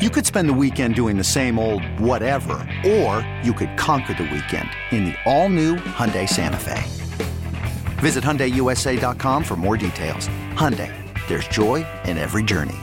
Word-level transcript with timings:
You 0.00 0.08
could 0.08 0.24
spend 0.24 0.48
the 0.48 0.54
weekend 0.54 0.94
doing 0.94 1.18
the 1.18 1.24
same 1.24 1.58
old 1.58 1.84
whatever, 2.00 2.66
or 2.86 3.26
you 3.42 3.52
could 3.52 3.76
conquer 3.76 4.14
the 4.14 4.22
weekend 4.22 4.66
in 4.92 5.04
the 5.04 5.14
all-new 5.26 5.76
Hyundai 5.76 6.26
Santa 6.26 6.56
Fe. 6.56 6.82
Visit 8.00 8.24
HyundaiUSA.com 8.24 9.44
for 9.44 9.56
more 9.56 9.76
details. 9.76 10.26
Hyundai, 10.54 10.90
there's 11.28 11.46
joy 11.48 11.84
in 12.06 12.16
every 12.16 12.42
journey. 12.42 12.78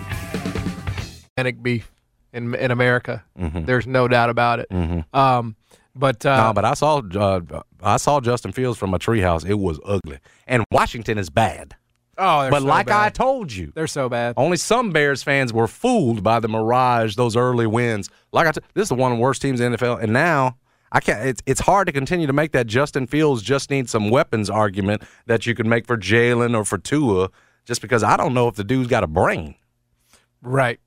Hispanic 1.24 1.64
beef 1.64 1.92
in 2.34 2.54
in 2.54 2.70
America. 2.70 3.24
There's 3.36 3.88
no 3.88 4.08
doubt 4.08 4.30
about 4.30 4.60
it. 4.60 4.68
Um, 5.12 5.56
but 5.96 6.24
uh, 6.24 6.48
no, 6.50 6.54
but 6.54 6.66
I 6.66 6.76
saw 6.76 7.00
uh, 7.00 7.42
I 7.82 7.98
saw 7.98 8.20
Justin 8.22 8.52
Fields 8.52 8.78
from 8.78 8.94
a 8.94 9.00
treehouse. 9.00 9.44
It 9.44 9.56
was 9.56 9.80
ugly, 9.84 10.20
and 10.46 10.64
Washington 10.72 11.18
is 11.18 11.32
bad. 11.32 11.76
Oh, 12.18 12.50
but 12.50 12.62
so 12.62 12.66
like 12.66 12.90
I 12.90 13.10
told 13.10 13.52
you, 13.52 13.72
they're 13.76 13.88
so 13.88 14.10
bad. 14.10 14.34
only 14.38 14.58
some 14.58 14.92
Bears 14.92 15.24
fans 15.24 15.54
were 15.54 15.68
fooled 15.68 16.24
by 16.24 16.40
the 16.40 16.48
mirage, 16.48 17.16
those 17.16 17.36
early 17.36 17.68
wins. 17.68 18.10
Like 18.32 18.48
I, 18.48 18.52
t- 18.52 18.62
this 18.74 18.84
is 18.84 18.90
the 18.90 18.96
one 18.96 19.12
of 19.12 19.18
the 19.18 19.22
worst 19.22 19.42
teams 19.42 19.60
in 19.60 19.72
the 19.72 19.78
NFL, 19.78 20.02
and 20.02 20.14
now 20.14 20.58
I 20.92 21.00
can't. 21.00 21.26
It's 21.26 21.42
it's 21.46 21.62
hard 21.62 21.88
to 21.88 21.94
continue 21.94 22.28
to 22.28 22.34
make 22.34 22.52
that 22.54 22.68
Justin 22.68 23.08
Fields 23.08 23.42
just 23.42 23.70
needs 23.70 23.92
some 23.92 24.10
weapons 24.10 24.50
argument 24.50 25.04
that 25.26 25.46
you 25.46 25.56
could 25.56 25.66
make 25.66 25.86
for 25.86 25.98
Jalen 25.98 26.56
or 26.56 26.64
for 26.66 26.78
Tua, 26.78 27.30
just 27.66 27.82
because 27.82 28.04
I 28.04 28.18
don't 28.18 28.34
know 28.34 28.48
if 28.48 28.56
the 28.56 28.64
dude's 28.64 28.88
got 28.88 29.04
a 29.04 29.08
brain. 29.08 29.56
Right. 30.42 30.80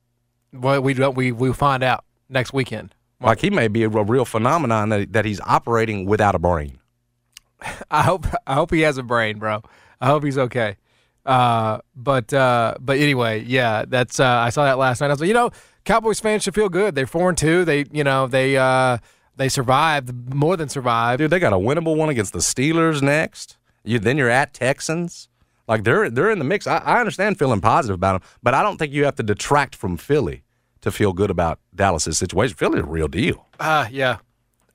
Well, 0.53 0.81
we. 0.81 0.93
We 0.93 1.31
we 1.31 1.53
find 1.53 1.83
out 1.83 2.05
next 2.29 2.53
weekend. 2.53 2.95
Like 3.21 3.39
he 3.39 3.49
may 3.51 3.67
be 3.67 3.83
a, 3.83 3.89
a 3.89 4.03
real 4.03 4.25
phenomenon 4.25 4.89
that 4.89 5.13
that 5.13 5.25
he's 5.25 5.39
operating 5.41 6.05
without 6.05 6.35
a 6.35 6.39
brain. 6.39 6.79
I 7.91 8.01
hope 8.03 8.25
I 8.47 8.55
hope 8.55 8.71
he 8.71 8.81
has 8.81 8.97
a 8.97 9.03
brain, 9.03 9.37
bro. 9.37 9.61
I 9.99 10.07
hope 10.07 10.23
he's 10.23 10.37
okay. 10.37 10.77
Uh, 11.25 11.79
but 11.95 12.33
uh, 12.33 12.75
but 12.79 12.97
anyway, 12.97 13.43
yeah, 13.43 13.85
that's 13.87 14.19
uh, 14.19 14.25
I 14.25 14.49
saw 14.49 14.65
that 14.65 14.77
last 14.77 15.01
night. 15.01 15.07
I 15.07 15.13
was 15.13 15.19
like, 15.19 15.27
you 15.27 15.33
know, 15.33 15.51
Cowboys 15.85 16.19
fans 16.19 16.43
should 16.43 16.55
feel 16.55 16.69
good. 16.69 16.95
They're 16.95 17.07
four 17.07 17.29
and 17.29 17.37
two. 17.37 17.63
They 17.65 17.85
you 17.91 18.03
know 18.03 18.27
they 18.27 18.57
uh, 18.57 18.97
they 19.35 19.49
survived 19.49 20.33
more 20.33 20.57
than 20.57 20.69
survived. 20.69 21.19
Dude, 21.19 21.31
they 21.31 21.39
got 21.39 21.53
a 21.53 21.57
winnable 21.57 21.95
one 21.95 22.09
against 22.09 22.33
the 22.33 22.39
Steelers 22.39 23.01
next. 23.01 23.57
You 23.83 23.99
then 23.99 24.17
you're 24.17 24.29
at 24.29 24.53
Texans. 24.53 25.29
Like 25.67 25.83
they're 25.83 26.09
they're 26.09 26.31
in 26.31 26.39
the 26.39 26.45
mix. 26.45 26.67
I, 26.67 26.77
I 26.77 26.99
understand 26.99 27.37
feeling 27.39 27.61
positive 27.61 27.95
about 27.95 28.21
them, 28.21 28.29
but 28.41 28.53
I 28.53 28.63
don't 28.63 28.77
think 28.77 28.91
you 28.91 29.05
have 29.05 29.15
to 29.15 29.23
detract 29.23 29.75
from 29.75 29.97
Philly 29.97 30.43
to 30.81 30.91
feel 30.91 31.13
good 31.13 31.29
about 31.29 31.59
Dallas's 31.73 32.17
situation. 32.17 32.55
Philly's 32.55 32.83
a 32.83 32.87
real 32.87 33.07
deal. 33.07 33.47
Uh, 33.59 33.87
yeah, 33.91 34.17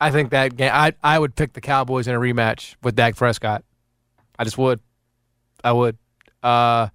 I 0.01 0.11
think 0.11 0.31
that 0.31 0.57
game. 0.57 0.71
I 0.73 0.93
I 1.03 1.19
would 1.19 1.35
pick 1.35 1.53
the 1.53 1.61
Cowboys 1.61 2.07
in 2.07 2.15
a 2.15 2.19
rematch 2.19 2.77
with 2.83 2.95
Dak 2.95 3.17
Prescott. 3.17 3.65
I 4.39 4.45
just 4.45 4.59
would. 4.59 4.81
I 5.63 5.73
would. 5.73 5.99
Uh, 6.43 6.89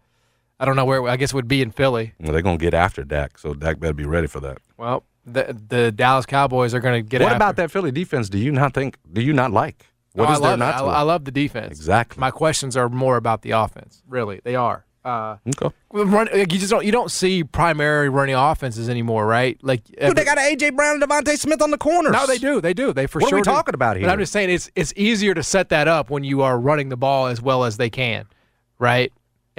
I 0.60 0.66
don't 0.66 0.76
know 0.76 0.86
where. 0.86 1.08
I 1.08 1.18
guess 1.18 1.32
it 1.32 1.36
would 1.36 1.48
be 1.48 1.62
in 1.62 1.72
Philly. 1.72 2.14
Well, 2.20 2.32
they're 2.34 2.42
gonna 2.42 2.58
get 2.58 2.74
after 2.74 3.04
Dak, 3.04 3.38
so 3.38 3.54
Dak 3.54 3.80
better 3.80 3.94
be 3.94 4.06
ready 4.06 4.28
for 4.28 4.40
that. 4.42 4.60
Well, 4.78 5.04
the 5.26 5.58
the 5.68 5.92
Dallas 5.92 6.26
Cowboys 6.26 6.74
are 6.74 6.80
going 6.80 7.04
to 7.04 7.08
get. 7.08 7.22
what 7.22 7.28
after. 7.32 7.36
about 7.38 7.56
that 7.58 7.72
Philly 7.72 7.92
defense? 7.92 8.30
Do 8.30 8.38
you 8.38 8.52
not 8.52 8.74
think? 8.74 8.98
Do 9.12 9.22
you 9.22 9.34
not 9.34 9.52
like? 9.52 9.86
What 10.14 10.30
Oh, 10.30 10.32
is 10.34 10.38
I 10.40 10.42
there 10.42 10.50
love 10.52 10.54
it. 10.54 10.60
not 10.60 10.76
I, 10.76 10.78
to? 10.80 10.84
I 10.86 11.02
love 11.04 11.26
the 11.26 11.32
defense. 11.32 11.72
Exactly. 11.78 12.20
My 12.20 12.32
questions 12.32 12.76
are 12.78 12.90
more 12.90 13.18
about 13.18 13.42
the 13.44 13.52
offense. 13.52 14.04
Really, 14.08 14.42
they 14.44 14.56
are. 14.56 14.86
Uh, 15.04 15.38
okay. 15.60 15.74
run, 15.92 16.28
you 16.32 16.46
just 16.46 16.70
don't 16.70 16.86
you 16.86 16.92
don't 16.92 17.10
see 17.10 17.44
primary 17.44 18.08
running 18.08 18.36
offenses 18.36 18.88
anymore, 18.88 19.26
right? 19.26 19.58
Like 19.64 19.84
Dude, 19.86 20.16
they 20.16 20.24
got 20.24 20.38
AJ 20.38 20.76
Brown 20.76 21.02
and 21.02 21.04
DeVonta 21.04 21.36
Smith 21.40 21.60
on 21.64 21.72
the 21.72 21.78
corners. 21.80 22.12
no, 22.14 22.28
they 22.28 22.38
do, 22.38 22.62
they 22.62 22.76
do, 22.76 22.94
they 22.94 23.08
for 23.08 23.18
What 23.20 23.28
are 23.28 23.30
sure. 23.30 23.38
we 23.40 23.42
do. 23.42 23.50
talking 23.50 23.74
about 23.74 23.98
But? 23.98 24.12
I'm 24.12 24.20
just 24.20 24.32
saying 24.32 24.52
it's 24.52 24.70
it's 24.76 24.94
easier 24.96 25.34
to 25.34 25.42
set 25.42 25.70
that 25.70 25.88
up 25.88 26.12
when 26.12 26.24
you 26.24 26.44
are 26.44 26.60
running 26.60 26.90
the 26.90 26.98
ball 26.98 27.26
as 27.28 27.42
well 27.42 27.64
as 27.64 27.78
they 27.78 27.90
can, 27.90 28.26
right? 28.78 29.12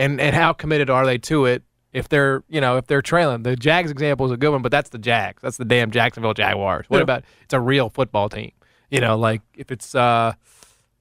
And 0.03 0.21
and 0.21 0.35
how 0.35 0.53
committed 0.53 0.91
are 0.91 1.07
they 1.07 1.19
to 1.19 1.47
it? 1.47 1.63
If 1.93 2.09
they're 2.09 2.43
you 2.49 2.61
know 2.61 2.77
if 2.79 2.87
they're 2.87 3.03
trailing, 3.03 3.43
the 3.43 3.55
Jags 3.57 3.91
example 3.91 4.27
is 4.27 4.33
a 4.33 4.37
good 4.37 4.51
one, 4.51 4.63
but 4.63 4.73
that's 4.73 4.91
the 4.91 4.99
Jags. 4.99 5.43
That's 5.43 5.57
the 5.59 5.65
damn 5.65 5.91
Jacksonville 5.91 6.35
Jaguars. 6.35 6.87
What 6.89 6.99
Yeah. 6.99 7.03
about 7.03 7.25
it's 7.45 7.53
a 7.55 7.61
real 7.61 7.91
football 7.91 8.29
team? 8.29 8.53
You 8.91 9.01
know, 9.01 9.17
like 9.17 9.43
if 9.55 9.71
it's 9.71 9.95
uh. 9.95 10.33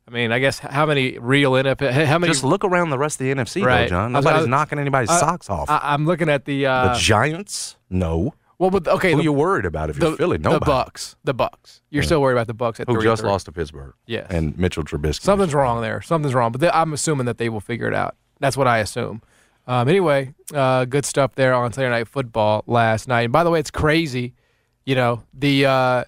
I 0.07 0.13
mean, 0.13 0.31
I 0.33 0.39
guess 0.39 0.59
how 0.59 0.85
many 0.87 1.17
real 1.19 1.51
NFL? 1.53 2.05
How 2.05 2.17
many? 2.17 2.33
Just 2.33 2.43
look 2.43 2.65
around 2.65 2.89
the 2.89 2.97
rest 2.97 3.21
of 3.21 3.25
the 3.27 3.33
NFC, 3.33 3.63
Right. 3.63 3.83
though, 3.83 3.89
John. 3.89 4.11
Nobody's 4.11 4.35
I 4.35 4.39
was- 4.39 4.47
knocking 4.47 4.79
anybody's 4.79 5.09
I- 5.09 5.19
socks 5.19 5.49
off. 5.49 5.69
I, 5.69 5.79
I'm 5.83 6.05
looking 6.05 6.27
at 6.27 6.43
the 6.45 6.65
uh, 6.65 6.93
the 6.93 6.99
Giants? 6.99 7.77
No. 7.89 8.33
well, 8.57 8.71
but 8.71 8.87
okay, 8.87 9.11
Who 9.11 9.17
the, 9.17 9.23
you 9.23 9.31
worried 9.31 9.63
about 9.65 9.89
if 9.89 9.97
you're 9.99 10.11
the, 10.11 10.17
Philly? 10.17 10.37
the 10.37 10.59
Bucs, 10.59 11.15
the 11.23 11.33
Bucs. 11.35 11.79
You're 11.91 12.03
still 12.03 12.19
worried 12.21 12.33
about 12.33 12.47
the 12.47 12.55
Bucs 12.55 12.79
at 12.81 12.87
Who 12.87 12.95
three 12.95 13.03
just 13.03 13.23
lost 13.23 13.45
to 13.45 13.51
Pittsburgh. 13.53 13.93
Yes. 14.05 14.27
And 14.29 14.57
Mitchell 14.57 14.83
Trubisky. 14.83 15.21
Something's 15.21 15.53
wrong 15.53 15.81
there. 15.81 16.01
Something's 16.01 16.33
wrong. 16.33 16.51
But 16.51 16.61
they, 16.61 16.69
I'm 16.71 16.91
assuming 16.93 17.25
that 17.27 17.37
they 17.37 17.47
will 17.47 17.61
figure 17.61 17.87
it 17.87 17.93
out. 17.93 18.15
That's 18.41 18.57
what 18.57 18.67
I 18.67 18.79
assume. 18.79 19.21
Um, 19.67 19.87
anyway, 19.87 20.33
uh, 20.53 20.83
good 20.85 21.05
stuff 21.05 21.35
there 21.35 21.53
on 21.53 21.71
Saturday 21.71 21.91
Night 21.91 22.07
Football 22.07 22.63
last 22.67 23.07
night. 23.07 23.21
And 23.21 23.31
by 23.31 23.45
the 23.45 23.49
way, 23.49 23.59
it's 23.59 23.71
crazy. 23.71 24.33
You 24.85 24.95
know 24.95 25.23
the. 25.33 25.67
Uh, 25.67 26.03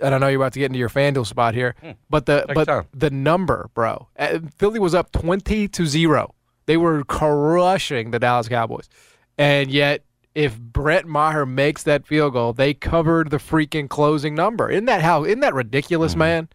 and 0.00 0.14
I 0.14 0.18
know 0.18 0.28
you're 0.28 0.40
about 0.40 0.52
to 0.54 0.58
get 0.58 0.66
into 0.66 0.78
your 0.78 0.88
FanDuel 0.88 1.26
spot 1.26 1.54
here, 1.54 1.74
but 2.10 2.26
the 2.26 2.44
Take 2.46 2.54
but 2.54 2.64
time. 2.64 2.86
the 2.92 3.10
number, 3.10 3.70
bro. 3.74 4.08
Uh, 4.18 4.40
Philly 4.58 4.78
was 4.78 4.94
up 4.94 5.10
twenty 5.12 5.66
to 5.68 5.86
zero. 5.86 6.34
They 6.66 6.76
were 6.76 7.04
crushing 7.04 8.10
the 8.10 8.18
Dallas 8.18 8.48
Cowboys, 8.48 8.88
and 9.38 9.70
yet 9.70 10.04
if 10.34 10.58
Brett 10.58 11.06
Maher 11.06 11.46
makes 11.46 11.82
that 11.84 12.06
field 12.06 12.32
goal, 12.34 12.52
they 12.52 12.74
covered 12.74 13.30
the 13.30 13.36
freaking 13.38 13.88
closing 13.88 14.34
number. 14.34 14.70
Isn't 14.70 14.86
that 14.86 15.02
how? 15.02 15.24
Isn't 15.24 15.40
that 15.40 15.54
ridiculous, 15.54 16.16
man? 16.16 16.48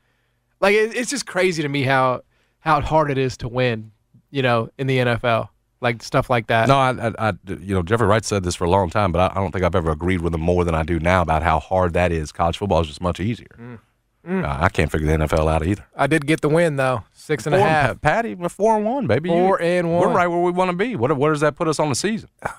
Like 0.59 0.75
it, 0.75 0.95
it's 0.95 1.09
just 1.09 1.25
crazy 1.25 1.61
to 1.63 1.69
me 1.69 1.83
how 1.83 2.21
how 2.59 2.81
hard 2.81 3.09
it 3.11 3.17
is 3.17 3.37
to 3.37 3.47
win. 3.47 3.91
You 4.31 4.41
know, 4.41 4.69
in 4.77 4.87
the 4.87 4.97
NFL, 4.97 5.49
like 5.81 6.03
stuff 6.03 6.29
like 6.29 6.47
that. 6.47 6.67
No, 6.67 6.75
I, 6.77 7.07
I, 7.07 7.29
I, 7.29 7.33
you 7.47 7.73
know, 7.73 7.81
Jeffrey 7.83 8.07
Wright 8.07 8.25
said 8.25 8.43
this 8.43 8.55
for 8.55 8.65
a 8.65 8.69
long 8.69 8.89
time, 8.89 9.11
but 9.11 9.19
I, 9.31 9.31
I 9.37 9.41
don't 9.41 9.51
think 9.51 9.63
I've 9.63 9.75
ever 9.75 9.91
agreed 9.91 10.21
with 10.21 10.33
him 10.33 10.41
more 10.41 10.63
than 10.65 10.75
I 10.75 10.83
do 10.83 10.99
now 10.99 11.21
about 11.21 11.43
how 11.43 11.59
hard 11.59 11.93
that 11.93 12.11
is. 12.11 12.31
College 12.31 12.57
football 12.57 12.81
is 12.81 12.87
just 12.87 13.01
much 13.01 13.19
easier. 13.19 13.47
Mm. 13.57 13.79
Mm. 14.27 14.43
Uh, 14.43 14.57
I 14.63 14.67
can't 14.69 14.91
figure 14.91 15.07
the 15.07 15.25
NFL 15.25 15.49
out 15.49 15.65
either. 15.65 15.85
I 15.95 16.07
did 16.07 16.27
get 16.27 16.41
the 16.41 16.49
win 16.49 16.75
though, 16.75 17.03
six 17.13 17.45
and 17.45 17.55
a 17.55 17.59
half. 17.59 18.01
Patty, 18.01 18.35
we're 18.35 18.49
four 18.49 18.75
and 18.75 18.85
one, 18.85 19.07
baby. 19.07 19.29
You- 19.29 19.35
Four 19.35 19.61
and 19.61 19.89
one. 19.93 20.01
We're 20.01 20.13
right 20.13 20.27
where 20.27 20.41
we 20.41 20.51
want 20.51 20.71
to 20.71 20.75
be. 20.75 20.97
What, 20.97 21.15
where 21.17 21.31
does 21.31 21.41
that 21.41 21.55
put 21.55 21.69
us 21.69 21.79
on 21.79 21.87
the 21.89 21.95
season? 21.95 22.29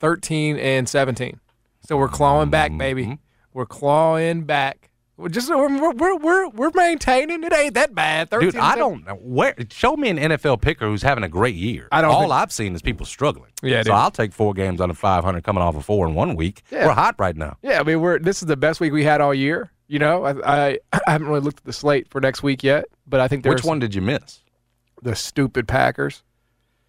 13 0.00 0.56
and 0.58 0.88
17. 0.88 1.40
So 1.86 1.96
we're 1.96 2.08
clawing 2.08 2.50
back, 2.50 2.76
baby. 2.76 3.04
Mm-hmm. 3.04 3.14
We're 3.52 3.66
clawing 3.66 4.42
back. 4.44 4.90
We're 5.16 5.28
just 5.28 5.48
we're 5.48 5.92
we're 5.92 6.16
we're, 6.16 6.48
we're 6.48 6.70
maintaining. 6.74 7.44
It 7.44 7.52
ain't 7.52 7.74
that 7.74 7.94
bad. 7.94 8.30
13 8.30 8.50
Dude, 8.50 8.60
I 8.60 8.74
don't 8.74 9.06
know 9.06 9.14
where. 9.14 9.54
Show 9.70 9.96
me 9.96 10.08
an 10.08 10.16
NFL 10.16 10.60
picker 10.60 10.86
who's 10.86 11.02
having 11.02 11.22
a 11.22 11.28
great 11.28 11.54
year. 11.54 11.86
I 11.92 12.00
don't 12.02 12.10
All 12.10 12.20
think- 12.22 12.32
I've 12.32 12.50
seen 12.50 12.74
is 12.74 12.82
people 12.82 13.06
struggling. 13.06 13.52
Yeah, 13.62 13.80
so 13.80 13.84
dude. 13.84 13.92
I'll 13.92 14.10
take 14.10 14.32
four 14.32 14.54
games 14.54 14.80
under 14.80 14.94
500 14.94 15.44
coming 15.44 15.62
off 15.62 15.76
of 15.76 15.84
four 15.84 16.08
in 16.08 16.14
one 16.14 16.34
week. 16.34 16.62
Yeah. 16.72 16.86
We're 16.86 16.94
hot 16.94 17.14
right 17.18 17.36
now. 17.36 17.58
Yeah, 17.62 17.78
I 17.80 17.84
mean 17.84 18.00
we're 18.00 18.18
this 18.18 18.42
is 18.42 18.48
the 18.48 18.56
best 18.56 18.80
week 18.80 18.92
we 18.92 19.04
had 19.04 19.20
all 19.20 19.32
year. 19.32 19.70
You 19.86 20.00
know, 20.00 20.24
I 20.24 20.32
I, 20.70 20.78
I 20.92 21.00
haven't 21.12 21.28
really 21.28 21.40
looked 21.40 21.58
at 21.58 21.64
the 21.64 21.72
slate 21.72 22.08
for 22.10 22.20
next 22.20 22.42
week 22.42 22.64
yet, 22.64 22.86
but 23.06 23.20
I 23.20 23.28
think 23.28 23.44
there's 23.44 23.56
Which 23.56 23.64
one 23.64 23.78
did 23.78 23.94
you 23.94 24.02
miss? 24.02 24.40
the 25.02 25.14
stupid 25.14 25.68
Packers. 25.68 26.22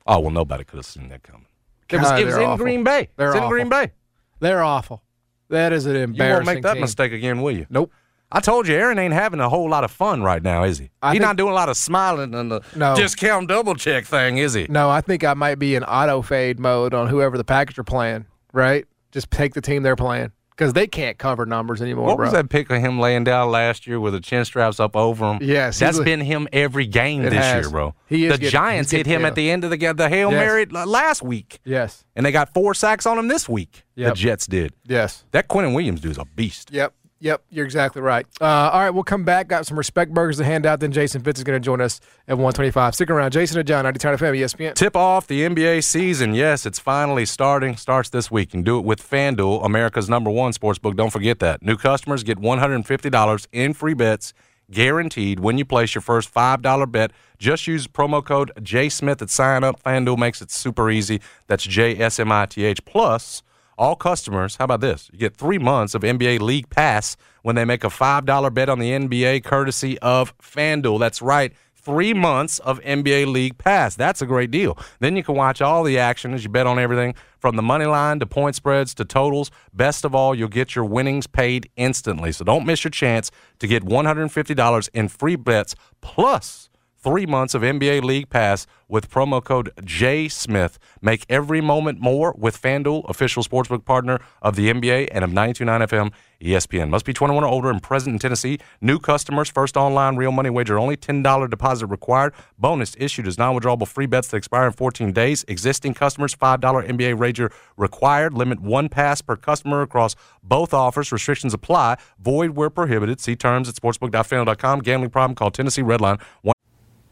Oh 0.08 0.20
well, 0.20 0.32
nobody 0.32 0.64
could 0.64 0.78
have 0.78 0.86
seen 0.86 1.10
that 1.10 1.22
coming. 1.22 1.46
It 1.90 1.98
was, 1.98 2.12
it 2.20 2.26
was 2.26 2.38
in 2.38 2.44
awful. 2.44 2.64
Green 2.66 2.84
Bay. 2.84 3.10
They're 3.18 3.28
it's 3.28 3.36
in 3.36 3.44
awful. 3.44 3.50
Green 3.52 3.70
Bay. 3.70 3.92
They're 4.40 4.64
awful. 4.64 5.04
That 5.50 5.74
is 5.74 5.86
an 5.86 5.96
embarrassing. 5.96 6.26
You 6.28 6.34
won't 6.34 6.46
make 6.46 6.64
that 6.64 6.74
team. 6.74 6.82
mistake 6.82 7.12
again, 7.12 7.42
will 7.42 7.52
you? 7.56 7.68
Nope. 7.70 7.92
I 8.32 8.40
told 8.40 8.68
you, 8.68 8.76
Aaron 8.76 8.98
ain't 9.00 9.14
having 9.14 9.40
a 9.40 9.48
whole 9.50 9.70
lot 9.70 9.84
of 9.84 9.92
fun 9.92 10.22
right 10.24 10.42
now, 10.42 10.64
is 10.64 10.80
he? 10.80 10.90
He's 11.12 11.22
not 11.22 11.38
doing 11.38 11.52
a 11.52 11.56
lot 11.56 11.70
of 11.70 11.78
smiling 11.78 12.34
and 12.34 12.52
the 12.52 12.62
No. 12.76 12.96
discount 12.96 13.48
double 13.48 13.76
check 13.76 14.06
thing, 14.06 14.38
is 14.40 14.54
he? 14.54 14.66
No, 14.70 14.90
I 14.90 15.02
think 15.02 15.24
I 15.24 15.34
might 15.36 15.60
be 15.60 15.76
in 15.76 15.84
auto 15.84 16.22
fade 16.22 16.60
mode 16.60 16.94
on 16.94 17.08
whoever 17.08 17.38
the 17.38 17.44
Packers 17.44 17.78
are 17.78 17.84
playing. 17.84 18.26
Right? 18.52 18.86
Just 19.12 19.30
take 19.32 19.54
the 19.54 19.62
team 19.62 19.84
they're 19.84 19.96
playing 19.96 20.32
because 20.52 20.74
they 20.74 20.88
can't 20.88 21.18
cover 21.18 21.46
numbers 21.46 21.82
anymore. 21.82 22.08
What 22.08 22.18
bro. 22.18 22.26
was 22.26 22.34
that 22.34 22.50
pic 22.50 22.70
of 22.70 22.82
him 22.82 23.00
laying 23.00 23.24
down 23.26 23.52
last 23.52 23.86
year 23.86 24.00
with 24.00 24.14
the 24.14 24.20
chin 24.22 24.44
straps 24.44 24.80
up 24.80 24.96
over 24.96 25.34
him? 25.34 25.40
Yes, 25.42 25.78
that's 25.80 26.00
been 26.00 26.20
him 26.22 26.48
every 26.52 26.88
game 26.88 27.24
this 27.24 27.34
has. 27.34 27.64
year, 27.66 27.70
bro. 27.70 27.94
He 28.08 28.26
is 28.26 28.32
the 28.34 28.38
getting- 28.40 28.52
Giants 28.52 28.92
hit 28.92 29.06
him 29.06 29.24
at 29.24 29.36
the 29.36 29.52
end 29.52 29.64
of 29.64 29.70
the 29.72 29.78
the 29.94 30.10
hail 30.10 30.32
Yes. 30.32 30.40
mary 30.40 30.66
last 30.66 31.22
week, 31.22 31.60
Yes. 31.64 32.04
and 32.16 32.26
they 32.26 32.32
got 32.32 32.54
four 32.54 32.74
sacks 32.74 33.06
on 33.06 33.18
him 33.20 33.28
this 33.28 33.48
week. 33.48 33.84
Yep. 33.96 34.10
The 34.14 34.16
Jets 34.20 34.48
did. 34.48 34.74
Yes. 34.86 35.24
That 35.32 35.48
Quinnen 35.48 35.74
Williams 35.76 36.02
dude's 36.02 36.18
a 36.18 36.26
beast. 36.26 36.70
Yep. 36.72 36.94
Yep, 37.22 37.44
you're 37.50 37.66
exactly 37.66 38.02
right. 38.02 38.26
Uh, 38.42 38.46
all 38.46 38.82
right, 38.82 38.90
we'll 38.90 39.04
come 39.04 39.24
back. 39.24 39.48
Got 39.48 39.66
some 39.66 39.78
respect 39.78 40.14
burgers 40.14 40.38
to 40.38 40.44
hand 40.44 40.66
out. 40.66 40.82
Then 40.82 40.92
Jason 40.92 41.22
Fitz 41.22 41.40
is 41.40 41.44
going 41.44 41.60
to 41.60 41.64
join 41.64 41.80
us 41.80 42.02
at 42.28 42.34
125. 42.34 42.94
Stick 42.94 43.10
around. 43.10 43.32
Jason 43.32 43.58
and 43.58 43.68
John, 43.68 43.84
90 43.86 44.00
Town 44.00 44.18
FM, 44.18 44.38
ESPN. 44.38 44.74
Tip 44.76 44.96
off 44.96 45.26
the 45.26 45.42
NBA 45.42 45.84
season. 45.84 46.36
Yes, 46.36 46.66
it's 46.66 46.78
finally 46.78 47.26
starting. 47.26 47.78
Starts 47.78 48.10
this 48.10 48.30
week. 48.30 48.50
You 48.50 48.52
can 48.60 48.64
do 48.64 48.78
it 48.78 48.86
with 48.86 49.02
FanDuel, 49.02 49.66
America's 49.66 50.10
number 50.10 50.30
one 50.30 50.52
sports 50.52 50.78
book. 50.78 50.96
Don't 50.98 51.10
forget 51.10 51.40
that. 51.40 51.64
New 51.64 51.78
customers 51.78 52.24
get 52.24 52.38
$150 52.38 53.48
in 53.54 53.74
free 53.74 53.94
bets 53.94 54.34
guaranteed 54.72 55.40
when 55.40 55.58
you 55.58 55.66
place 55.66 55.96
your 55.96 56.02
first 56.02 56.34
$5 56.34 56.92
bet. 56.92 57.12
Just 57.38 57.68
use 57.68 57.88
promo 57.88 58.24
code 58.24 58.52
JSmith 58.60 59.22
at 59.22 59.30
sign 59.30 59.64
up. 59.64 59.82
FanDuel 59.84 60.18
makes 60.18 60.42
it 60.42 60.52
super 60.52 60.90
easy. 60.90 61.22
That's 61.48 61.64
J 61.64 61.98
S 61.98 62.20
M 62.20 62.32
I 62.32 62.46
T 62.46 62.66
H. 62.66 62.84
Plus, 62.86 63.44
all 63.78 63.96
customers, 63.96 64.56
how 64.56 64.66
about 64.66 64.82
this? 64.82 65.10
You 65.12 65.20
get 65.20 65.36
three 65.36 65.58
months 65.58 65.96
of 65.96 66.02
NBA 66.02 66.40
League 66.40 66.70
Pass 66.70 67.18
when 67.42 67.56
they 67.56 67.66
make 67.66 67.84
a 67.84 67.90
$5 67.90 68.54
bet 68.54 68.70
on 68.70 68.80
the 68.80 68.92
NBA 68.92 69.44
courtesy 69.44 70.00
of 70.00 70.38
FanDuel. 70.40 71.00
That's 71.00 71.22
right. 71.22 71.54
Three 71.76 72.14
months 72.16 72.58
of 72.60 72.80
NBA 72.82 73.28
League 73.28 73.60
Pass. 73.60 73.96
That's 73.96 74.22
a 74.22 74.26
great 74.26 74.50
deal. 74.50 74.78
Then 75.00 75.16
you 75.16 75.24
can 75.24 75.36
watch 75.36 75.62
all 75.62 75.84
the 75.84 76.00
action 76.00 76.34
as 76.34 76.44
you 76.44 76.50
bet 76.50 76.66
on 76.66 76.80
everything 76.80 77.14
from 77.38 77.58
the 77.58 77.62
money 77.62 77.86
line 77.86 78.20
to 78.20 78.26
point 78.26 78.56
spreads 78.56 78.96
to 78.96 79.06
totals. 79.06 79.52
Best 79.72 80.04
of 80.04 80.16
all, 80.16 80.34
you'll 80.34 80.48
get 80.48 80.76
your 80.76 80.86
winnings 80.86 81.28
paid 81.28 81.70
instantly. 81.76 82.32
So 82.32 82.44
don't 82.44 82.66
miss 82.66 82.84
your 82.84 82.92
chance 82.92 83.30
to 83.60 83.68
get 83.68 83.84
$150 83.84 84.90
in 84.94 85.08
free 85.10 85.36
bets 85.36 85.76
plus 86.02 86.70
three 87.06 87.28
months 87.28 87.54
of 87.54 87.62
NBA 87.62 88.02
League 88.02 88.32
Pass 88.32 88.66
with 88.88 89.12
promo 89.12 89.44
code 89.44 89.72
JSmith. 89.82 90.78
Make 91.04 91.24
every 91.30 91.62
moment 91.62 92.00
more 92.00 92.34
with 92.36 92.60
FanDuel, 92.60 93.08
official 93.08 93.44
sportsbook 93.44 93.86
partner 93.86 94.20
of 94.42 94.56
the 94.56 94.74
NBA 94.74 95.10
and 95.12 95.24
of 95.24 95.30
92.9 95.30 95.88
FM 95.88 96.12
ESPN. 96.42 96.90
Must 96.90 97.06
be 97.06 97.14
21 97.14 97.44
or 97.44 97.48
older 97.48 97.70
and 97.70 97.82
present 97.82 98.16
in 98.16 98.20
Tennessee. 98.20 98.60
New 98.82 98.98
customers, 98.98 99.50
first 99.50 99.78
online 99.78 100.16
real 100.16 100.32
money 100.32 100.50
wager, 100.50 100.80
only 100.80 100.98
$10 100.98 101.50
deposit 101.50 101.86
required. 101.86 102.34
Bonus 102.58 102.96
issued 103.00 103.28
as 103.28 103.38
non-withdrawable 103.38 103.88
free 103.88 104.08
bets 104.08 104.30
that 104.30 104.38
expire 104.38 104.66
in 104.66 104.74
14 104.74 105.12
days. 105.14 105.46
Existing 105.48 105.94
customers, 105.94 106.36
$5 106.36 106.60
NBA 106.60 107.18
wager 107.18 107.52
required. 107.78 108.34
Limit 108.34 108.62
one 108.62 108.90
pass 108.90 109.22
per 109.22 109.36
customer 109.36 109.84
across 109.84 110.16
both 110.44 110.74
offers. 110.74 111.12
Restrictions 111.12 111.54
apply. 111.54 111.98
Void 112.20 112.52
where 112.52 112.72
prohibited. 112.72 113.20
See 113.20 113.36
terms 113.36 113.70
at 113.70 113.76
sportsbook.fanduel.com. 113.76 114.80
Gambling 114.80 115.12
problem? 115.12 115.36
Call 115.36 115.52
Tennessee 115.52 115.84
Redline. 115.84 116.20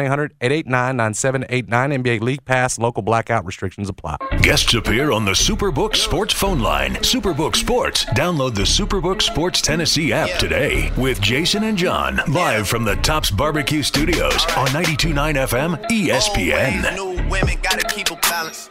800 0.00 0.34
889 0.40 0.96
9789 0.96 2.02
NBA 2.02 2.20
League 2.20 2.44
Pass. 2.44 2.78
Local 2.78 3.02
blackout 3.02 3.44
restrictions 3.44 3.88
apply. 3.88 4.16
Guests 4.42 4.74
appear 4.74 5.12
on 5.12 5.24
the 5.24 5.32
Superbook 5.32 5.96
Sports 5.96 6.34
phone 6.34 6.60
line. 6.60 6.94
Superbook 6.96 7.56
Sports. 7.56 8.04
Download 8.06 8.54
the 8.54 8.62
Superbook 8.62 9.22
Sports 9.22 9.60
Tennessee 9.60 10.12
app 10.12 10.38
today 10.38 10.90
with 10.96 11.20
Jason 11.20 11.64
and 11.64 11.76
John 11.76 12.20
live 12.28 12.68
from 12.68 12.84
the 12.84 12.96
Tops 12.96 13.30
Barbecue 13.30 13.82
Studios 13.82 14.44
on 14.56 14.68
92.9 14.68 15.34
FM 15.48 15.88
ESPN. 15.88 16.94
New 16.96 17.28
women 17.28 17.58
gotta 17.62 17.86
keep 17.88 18.10
a 18.10 18.16
balance. 18.16 18.70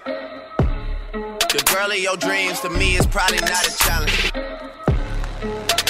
The 1.50 1.64
girl 1.74 1.92
of 1.92 1.98
your 1.98 2.16
dreams 2.18 2.60
to 2.62 2.70
me 2.70 2.96
is 2.96 3.06
probably 3.08 3.40
not 3.40 3.68
a 3.68 3.78
challenge. 3.78 4.32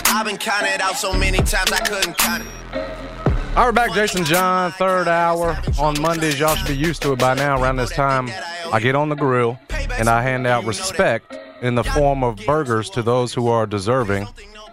I've 0.05 0.25
been 0.25 0.37
counted 0.37 0.81
out 0.81 0.95
so 0.95 1.13
many 1.13 1.37
times 1.37 1.71
I 1.71 1.79
couldn't 1.85 2.17
count 2.17 2.43
it. 2.43 3.08
All 3.55 3.65
right, 3.65 3.75
back, 3.75 3.93
Jason 3.93 4.23
John, 4.23 4.71
third 4.71 5.07
hour 5.07 5.59
on 5.79 5.99
Mondays. 5.99 6.39
Y'all 6.39 6.55
should 6.55 6.67
be 6.67 6.77
used 6.77 7.01
to 7.01 7.13
it 7.13 7.19
by 7.19 7.33
now. 7.33 7.61
Around 7.61 7.77
this 7.77 7.89
time, 7.91 8.29
I 8.71 8.79
get 8.79 8.95
on 8.95 9.09
the 9.09 9.15
grill 9.15 9.59
and 9.69 10.07
I 10.07 10.21
hand 10.21 10.47
out 10.47 10.65
respect 10.65 11.35
in 11.61 11.75
the 11.75 11.83
form 11.83 12.23
of 12.23 12.37
burgers 12.45 12.89
to 12.91 13.01
those 13.01 13.33
who 13.33 13.47
are 13.47 13.65
deserving. 13.65 14.27